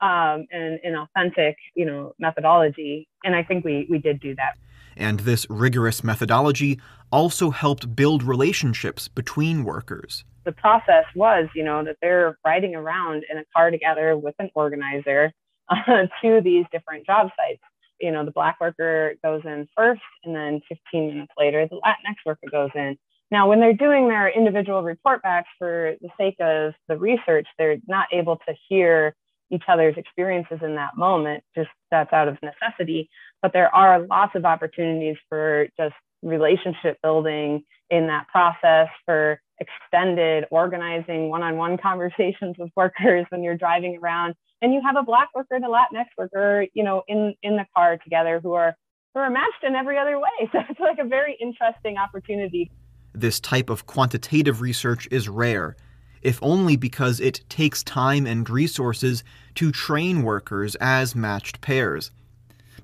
um, 0.00 0.46
and, 0.52 0.78
and 0.84 0.96
authentic, 0.96 1.56
you 1.74 1.84
know, 1.84 2.12
methodology. 2.18 3.08
And 3.24 3.34
I 3.34 3.42
think 3.42 3.64
we 3.64 3.86
we 3.90 3.98
did 3.98 4.20
do 4.20 4.34
that. 4.36 4.54
And 4.96 5.20
this 5.20 5.46
rigorous 5.48 6.02
methodology 6.02 6.80
also 7.10 7.50
helped 7.50 7.94
build 7.94 8.22
relationships 8.22 9.08
between 9.08 9.64
workers. 9.64 10.24
The 10.48 10.52
process 10.52 11.04
was, 11.14 11.46
you 11.54 11.62
know, 11.62 11.84
that 11.84 11.98
they're 12.00 12.38
riding 12.42 12.74
around 12.74 13.22
in 13.30 13.36
a 13.36 13.44
car 13.54 13.70
together 13.70 14.16
with 14.16 14.34
an 14.38 14.48
organizer 14.54 15.30
uh, 15.68 16.06
to 16.22 16.40
these 16.42 16.64
different 16.72 17.04
job 17.04 17.28
sites. 17.36 17.60
You 18.00 18.12
know, 18.12 18.24
the 18.24 18.30
black 18.30 18.58
worker 18.58 19.12
goes 19.22 19.42
in 19.44 19.68
first, 19.76 20.00
and 20.24 20.34
then 20.34 20.62
15 20.66 21.08
minutes 21.08 21.32
later, 21.36 21.68
the 21.68 21.76
Latinx 21.76 22.14
worker 22.24 22.46
goes 22.50 22.70
in. 22.74 22.96
Now, 23.30 23.46
when 23.46 23.60
they're 23.60 23.74
doing 23.74 24.08
their 24.08 24.30
individual 24.30 24.82
report 24.82 25.20
backs 25.20 25.50
for 25.58 25.96
the 26.00 26.08
sake 26.16 26.36
of 26.40 26.72
the 26.88 26.96
research, 26.96 27.46
they're 27.58 27.76
not 27.86 28.06
able 28.10 28.36
to 28.48 28.54
hear 28.70 29.14
each 29.50 29.64
other's 29.68 29.98
experiences 29.98 30.60
in 30.62 30.76
that 30.76 30.96
moment, 30.96 31.44
just 31.54 31.68
that's 31.90 32.14
out 32.14 32.28
of 32.28 32.38
necessity. 32.42 33.10
But 33.42 33.52
there 33.52 33.74
are 33.74 34.00
lots 34.00 34.34
of 34.34 34.46
opportunities 34.46 35.16
for 35.28 35.68
just 35.78 35.94
relationship 36.22 36.96
building 37.02 37.64
in 37.90 38.06
that 38.06 38.28
process, 38.28 38.88
for 39.04 39.42
extended 39.60 40.44
organizing 40.50 41.28
one 41.28 41.42
on 41.42 41.56
one 41.56 41.76
conversations 41.78 42.56
with 42.58 42.70
workers 42.76 43.26
when 43.30 43.42
you're 43.42 43.56
driving 43.56 43.98
around 44.02 44.34
and 44.62 44.72
you 44.74 44.80
have 44.84 44.96
a 44.96 45.02
black 45.02 45.28
worker 45.34 45.54
and 45.54 45.64
a 45.64 45.68
Latinx 45.68 46.06
worker, 46.16 46.66
you 46.74 46.82
know, 46.82 47.02
in, 47.08 47.34
in 47.42 47.56
the 47.56 47.66
car 47.74 47.96
together 47.98 48.40
who 48.42 48.52
are 48.52 48.74
who 49.14 49.20
are 49.20 49.30
matched 49.30 49.64
in 49.64 49.74
every 49.74 49.98
other 49.98 50.18
way. 50.18 50.28
So 50.52 50.58
it's 50.68 50.80
like 50.80 50.98
a 50.98 51.08
very 51.08 51.36
interesting 51.40 51.96
opportunity. 51.96 52.70
This 53.14 53.40
type 53.40 53.70
of 53.70 53.86
quantitative 53.86 54.60
research 54.60 55.08
is 55.10 55.28
rare 55.28 55.76
if 56.22 56.38
only 56.42 56.76
because 56.76 57.20
it 57.20 57.44
takes 57.48 57.82
time 57.82 58.26
and 58.26 58.48
resources 58.48 59.22
to 59.54 59.72
train 59.72 60.22
workers 60.22 60.74
as 60.76 61.14
matched 61.14 61.60
pairs. 61.60 62.10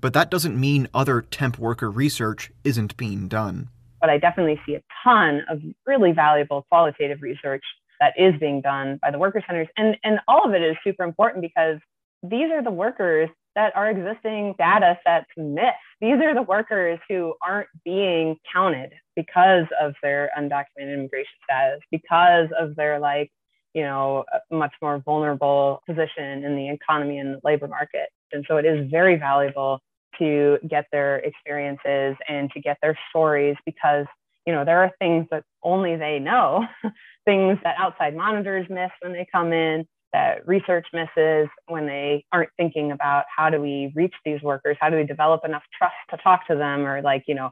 But 0.00 0.12
that 0.12 0.30
doesn't 0.30 0.58
mean 0.58 0.88
other 0.92 1.22
temp 1.22 1.58
worker 1.58 1.90
research 1.90 2.50
isn't 2.62 2.96
being 2.96 3.28
done. 3.28 3.70
But 4.04 4.10
I 4.10 4.18
definitely 4.18 4.60
see 4.66 4.74
a 4.74 4.82
ton 5.02 5.40
of 5.48 5.62
really 5.86 6.12
valuable 6.12 6.66
qualitative 6.68 7.22
research 7.22 7.62
that 8.00 8.12
is 8.18 8.34
being 8.38 8.60
done 8.60 8.98
by 9.00 9.10
the 9.10 9.18
worker 9.18 9.42
centers. 9.46 9.66
And, 9.78 9.96
and 10.04 10.18
all 10.28 10.44
of 10.44 10.52
it 10.52 10.60
is 10.60 10.76
super 10.84 11.04
important 11.04 11.40
because 11.40 11.78
these 12.22 12.52
are 12.52 12.62
the 12.62 12.70
workers 12.70 13.30
that 13.54 13.74
our 13.74 13.88
existing 13.88 14.56
data 14.58 14.98
sets 15.06 15.24
miss. 15.38 15.72
These 16.02 16.20
are 16.22 16.34
the 16.34 16.42
workers 16.42 16.98
who 17.08 17.32
aren't 17.40 17.68
being 17.82 18.36
counted 18.52 18.92
because 19.16 19.64
of 19.80 19.94
their 20.02 20.30
undocumented 20.38 20.92
immigration 20.92 21.32
status, 21.42 21.80
because 21.90 22.50
of 22.60 22.76
their 22.76 22.98
like, 22.98 23.30
you 23.72 23.84
know, 23.84 24.26
much 24.50 24.74
more 24.82 24.98
vulnerable 24.98 25.80
position 25.88 26.44
in 26.44 26.56
the 26.56 26.68
economy 26.68 27.20
and 27.20 27.36
the 27.36 27.40
labor 27.42 27.68
market. 27.68 28.10
And 28.32 28.44
so 28.46 28.58
it 28.58 28.66
is 28.66 28.90
very 28.90 29.16
valuable 29.16 29.80
to 30.18 30.58
get 30.68 30.86
their 30.92 31.18
experiences 31.18 32.16
and 32.28 32.50
to 32.52 32.60
get 32.60 32.78
their 32.82 32.98
stories 33.10 33.56
because, 33.66 34.06
you 34.46 34.52
know, 34.52 34.64
there 34.64 34.80
are 34.80 34.92
things 34.98 35.26
that 35.30 35.44
only 35.62 35.96
they 35.96 36.18
know, 36.18 36.64
things 37.24 37.58
that 37.64 37.76
outside 37.78 38.16
monitors 38.16 38.66
miss 38.68 38.90
when 39.00 39.12
they 39.12 39.26
come 39.30 39.52
in, 39.52 39.86
that 40.12 40.46
research 40.46 40.86
misses 40.92 41.48
when 41.66 41.86
they 41.86 42.24
aren't 42.32 42.50
thinking 42.56 42.92
about 42.92 43.24
how 43.34 43.50
do 43.50 43.60
we 43.60 43.92
reach 43.96 44.14
these 44.24 44.40
workers 44.42 44.76
how 44.80 44.88
do 44.88 44.96
we 44.96 45.04
develop 45.04 45.40
enough 45.44 45.64
trust 45.76 45.96
to 46.08 46.16
talk 46.18 46.46
to 46.46 46.54
them 46.54 46.86
or 46.86 47.02
like 47.02 47.24
you 47.26 47.34
know 47.34 47.50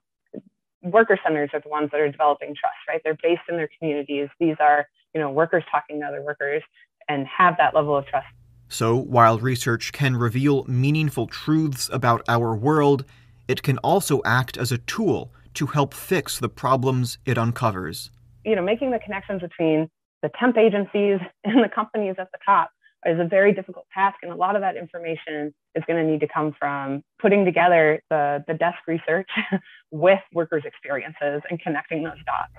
worker 0.82 1.18
centers 1.24 1.50
are 1.52 1.60
the 1.60 1.68
ones 1.68 1.88
that 1.92 2.00
are 2.00 2.10
developing 2.10 2.54
trust 2.58 2.76
right? 2.88 3.00
They're 3.04 3.18
based 3.22 3.42
in 3.48 3.56
their 3.56 3.68
communities. 3.78 4.28
These 4.40 4.56
are 4.60 4.86
you 5.14 5.20
know 5.20 5.30
workers 5.30 5.64
talking 5.70 6.00
to 6.00 6.06
other 6.06 6.22
workers 6.22 6.62
and 7.08 7.26
have 7.26 7.56
that 7.58 7.74
level 7.74 7.96
of 7.96 8.06
trust 8.06 8.26
so 8.72 8.96
while 8.96 9.38
research 9.38 9.92
can 9.92 10.16
reveal 10.16 10.64
meaningful 10.64 11.26
truths 11.26 11.88
about 11.92 12.22
our 12.28 12.54
world 12.54 13.04
it 13.48 13.62
can 13.62 13.78
also 13.78 14.20
act 14.24 14.56
as 14.56 14.72
a 14.72 14.78
tool 14.78 15.32
to 15.54 15.66
help 15.66 15.92
fix 15.92 16.38
the 16.38 16.48
problems 16.48 17.18
it 17.26 17.36
uncovers 17.36 18.10
you 18.44 18.56
know 18.56 18.62
making 18.62 18.90
the 18.90 18.98
connections 18.98 19.40
between 19.40 19.88
the 20.22 20.30
temp 20.38 20.56
agencies 20.56 21.20
and 21.44 21.62
the 21.62 21.68
companies 21.68 22.16
at 22.18 22.30
the 22.32 22.38
top 22.44 22.70
is 23.04 23.18
a 23.18 23.24
very 23.24 23.52
difficult 23.52 23.86
task. 23.92 24.16
And 24.22 24.32
a 24.32 24.36
lot 24.36 24.56
of 24.56 24.62
that 24.62 24.76
information 24.76 25.52
is 25.74 25.82
going 25.86 26.04
to 26.04 26.10
need 26.10 26.20
to 26.20 26.28
come 26.28 26.54
from 26.58 27.02
putting 27.20 27.44
together 27.44 28.02
the, 28.10 28.44
the 28.46 28.54
desk 28.54 28.78
research 28.86 29.28
with 29.90 30.20
workers' 30.32 30.62
experiences 30.64 31.42
and 31.50 31.60
connecting 31.60 32.04
those 32.04 32.22
dots. 32.24 32.52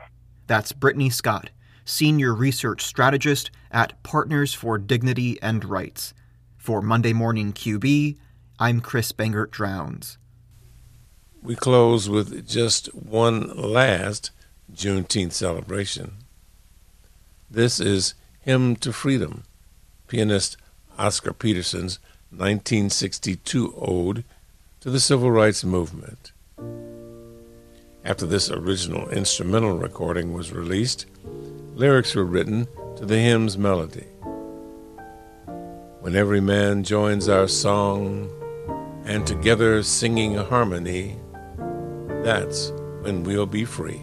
That's 0.48 0.74
Brittany 0.74 1.10
Scott, 1.10 1.50
Senior 1.86 2.34
Research 2.34 2.84
Strategist 2.84 3.52
at 3.72 4.02
Partners 4.04 4.54
for 4.54 4.78
Dignity 4.78 5.42
and 5.42 5.66
Rights. 5.66 6.14
For 6.58 6.82
Monday 6.82 7.14
Morning 7.14 7.52
QB, 7.52 8.18
I'm 8.60 8.80
Chris 8.80 9.12
Bangert 9.12 9.52
Drowns. 9.52 10.18
We 11.42 11.56
close 11.56 12.08
with 12.08 12.48
just 12.48 12.88
one 12.96 13.50
last 13.58 14.32
Juneteenth 14.74 15.34
celebration. 15.34 16.14
This 17.52 17.82
is 17.82 18.14
Hymn 18.40 18.78
to 18.78 18.94
Freedom, 18.94 19.44
pianist 20.08 20.56
Oscar 20.98 21.34
Peterson's 21.34 22.00
1962 22.30 23.76
ode 23.78 24.24
to 24.80 24.90
the 24.90 25.00
civil 25.00 25.32
rights 25.32 25.64
movement. 25.64 26.32
After 28.06 28.26
this 28.26 28.50
original 28.50 29.10
instrumental 29.10 29.78
recording 29.78 30.34
was 30.34 30.52
released, 30.52 31.06
lyrics 31.76 32.14
were 32.16 32.26
written 32.26 32.68
to 32.96 33.06
the 33.06 33.18
hymn's 33.18 33.58
melody. 33.58 34.06
When 36.02 36.16
every 36.16 36.42
man 36.42 36.84
joins 36.84 37.30
our 37.30 37.48
song 37.48 38.30
and 39.06 39.26
together 39.26 39.82
singing 39.84 40.36
harmony, 40.36 41.18
that's 42.24 42.72
when 43.02 43.24
we'll 43.24 43.46
be 43.46 43.66
free. 43.66 44.02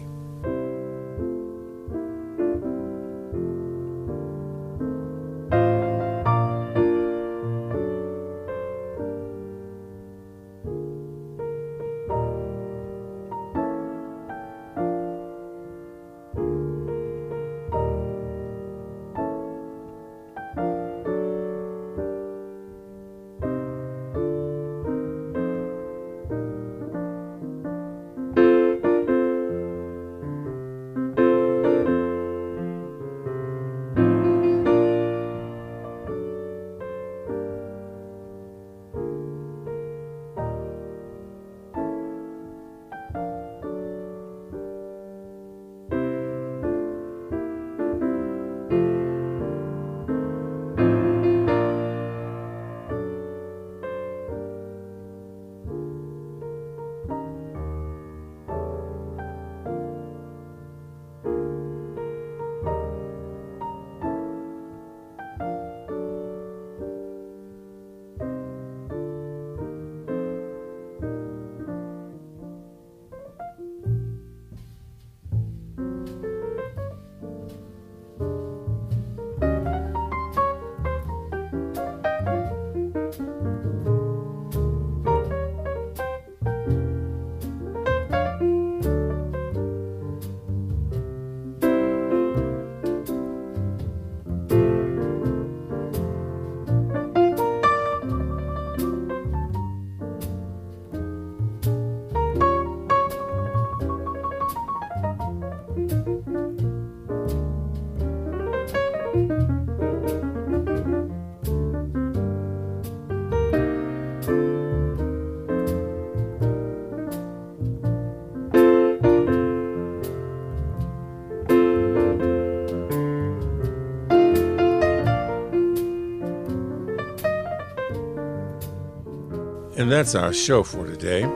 And 129.91 129.97
that's 129.97 130.15
our 130.15 130.31
show 130.31 130.63
for 130.63 130.87
today. 130.87 131.29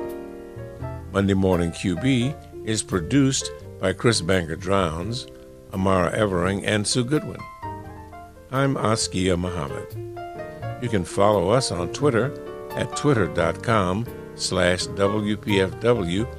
Monday 1.12 1.34
Morning 1.34 1.72
QB 1.72 2.66
is 2.66 2.82
produced 2.82 3.51
by 3.82 3.91
Chris 3.91 4.22
Bangert-Drowns, 4.22 5.28
Amara 5.74 6.18
Evering, 6.18 6.64
and 6.66 6.88
Sue 6.88 7.03
Goodwin. 7.03 7.41
I'm 8.51 8.78
Askia 8.78 9.36
Muhammad. 9.36 9.93
You 10.82 10.88
can 10.88 11.03
follow 11.03 11.49
us 11.49 11.70
on 11.70 11.91
Twitter 11.91 12.32
at 12.78 12.95
twitter.com 12.95 14.06
slash 14.36 14.88
WPFWMMQB. 14.88 16.32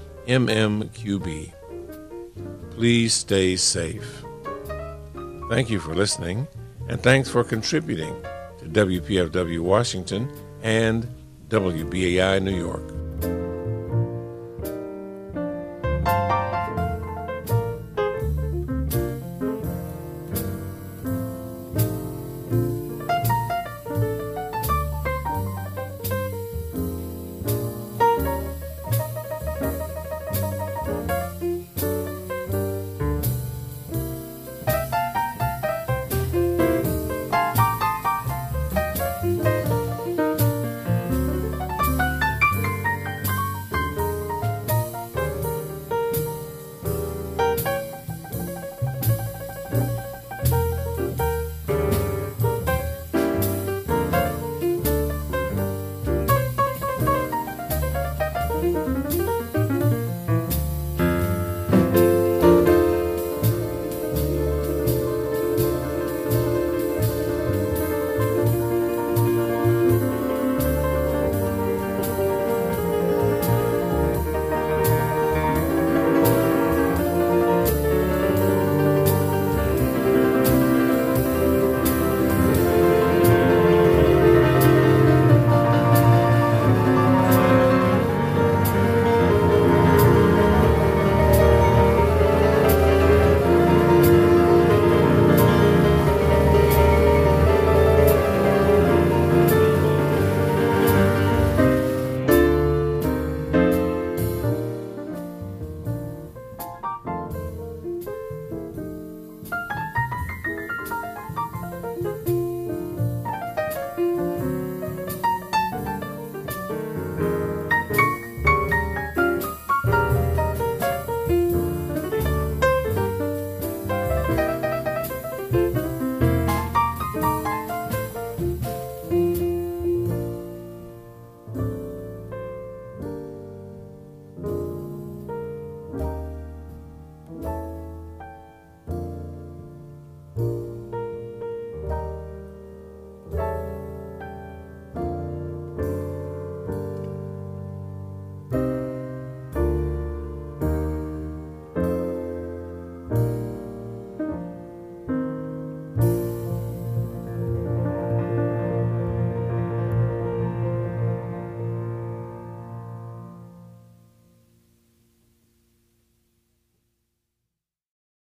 Please 2.71 3.13
stay 3.13 3.57
safe. 3.57 4.25
Thank 5.51 5.69
you 5.69 5.79
for 5.79 5.95
listening, 5.95 6.49
and 6.89 6.99
thanks 7.03 7.29
for 7.29 7.45
contributing 7.45 8.17
to 8.57 8.65
WPFW 8.65 9.61
Washington 9.61 10.33
and 10.63 11.07
WBAI 11.49 12.43
New 12.43 12.57
York. 12.57 12.96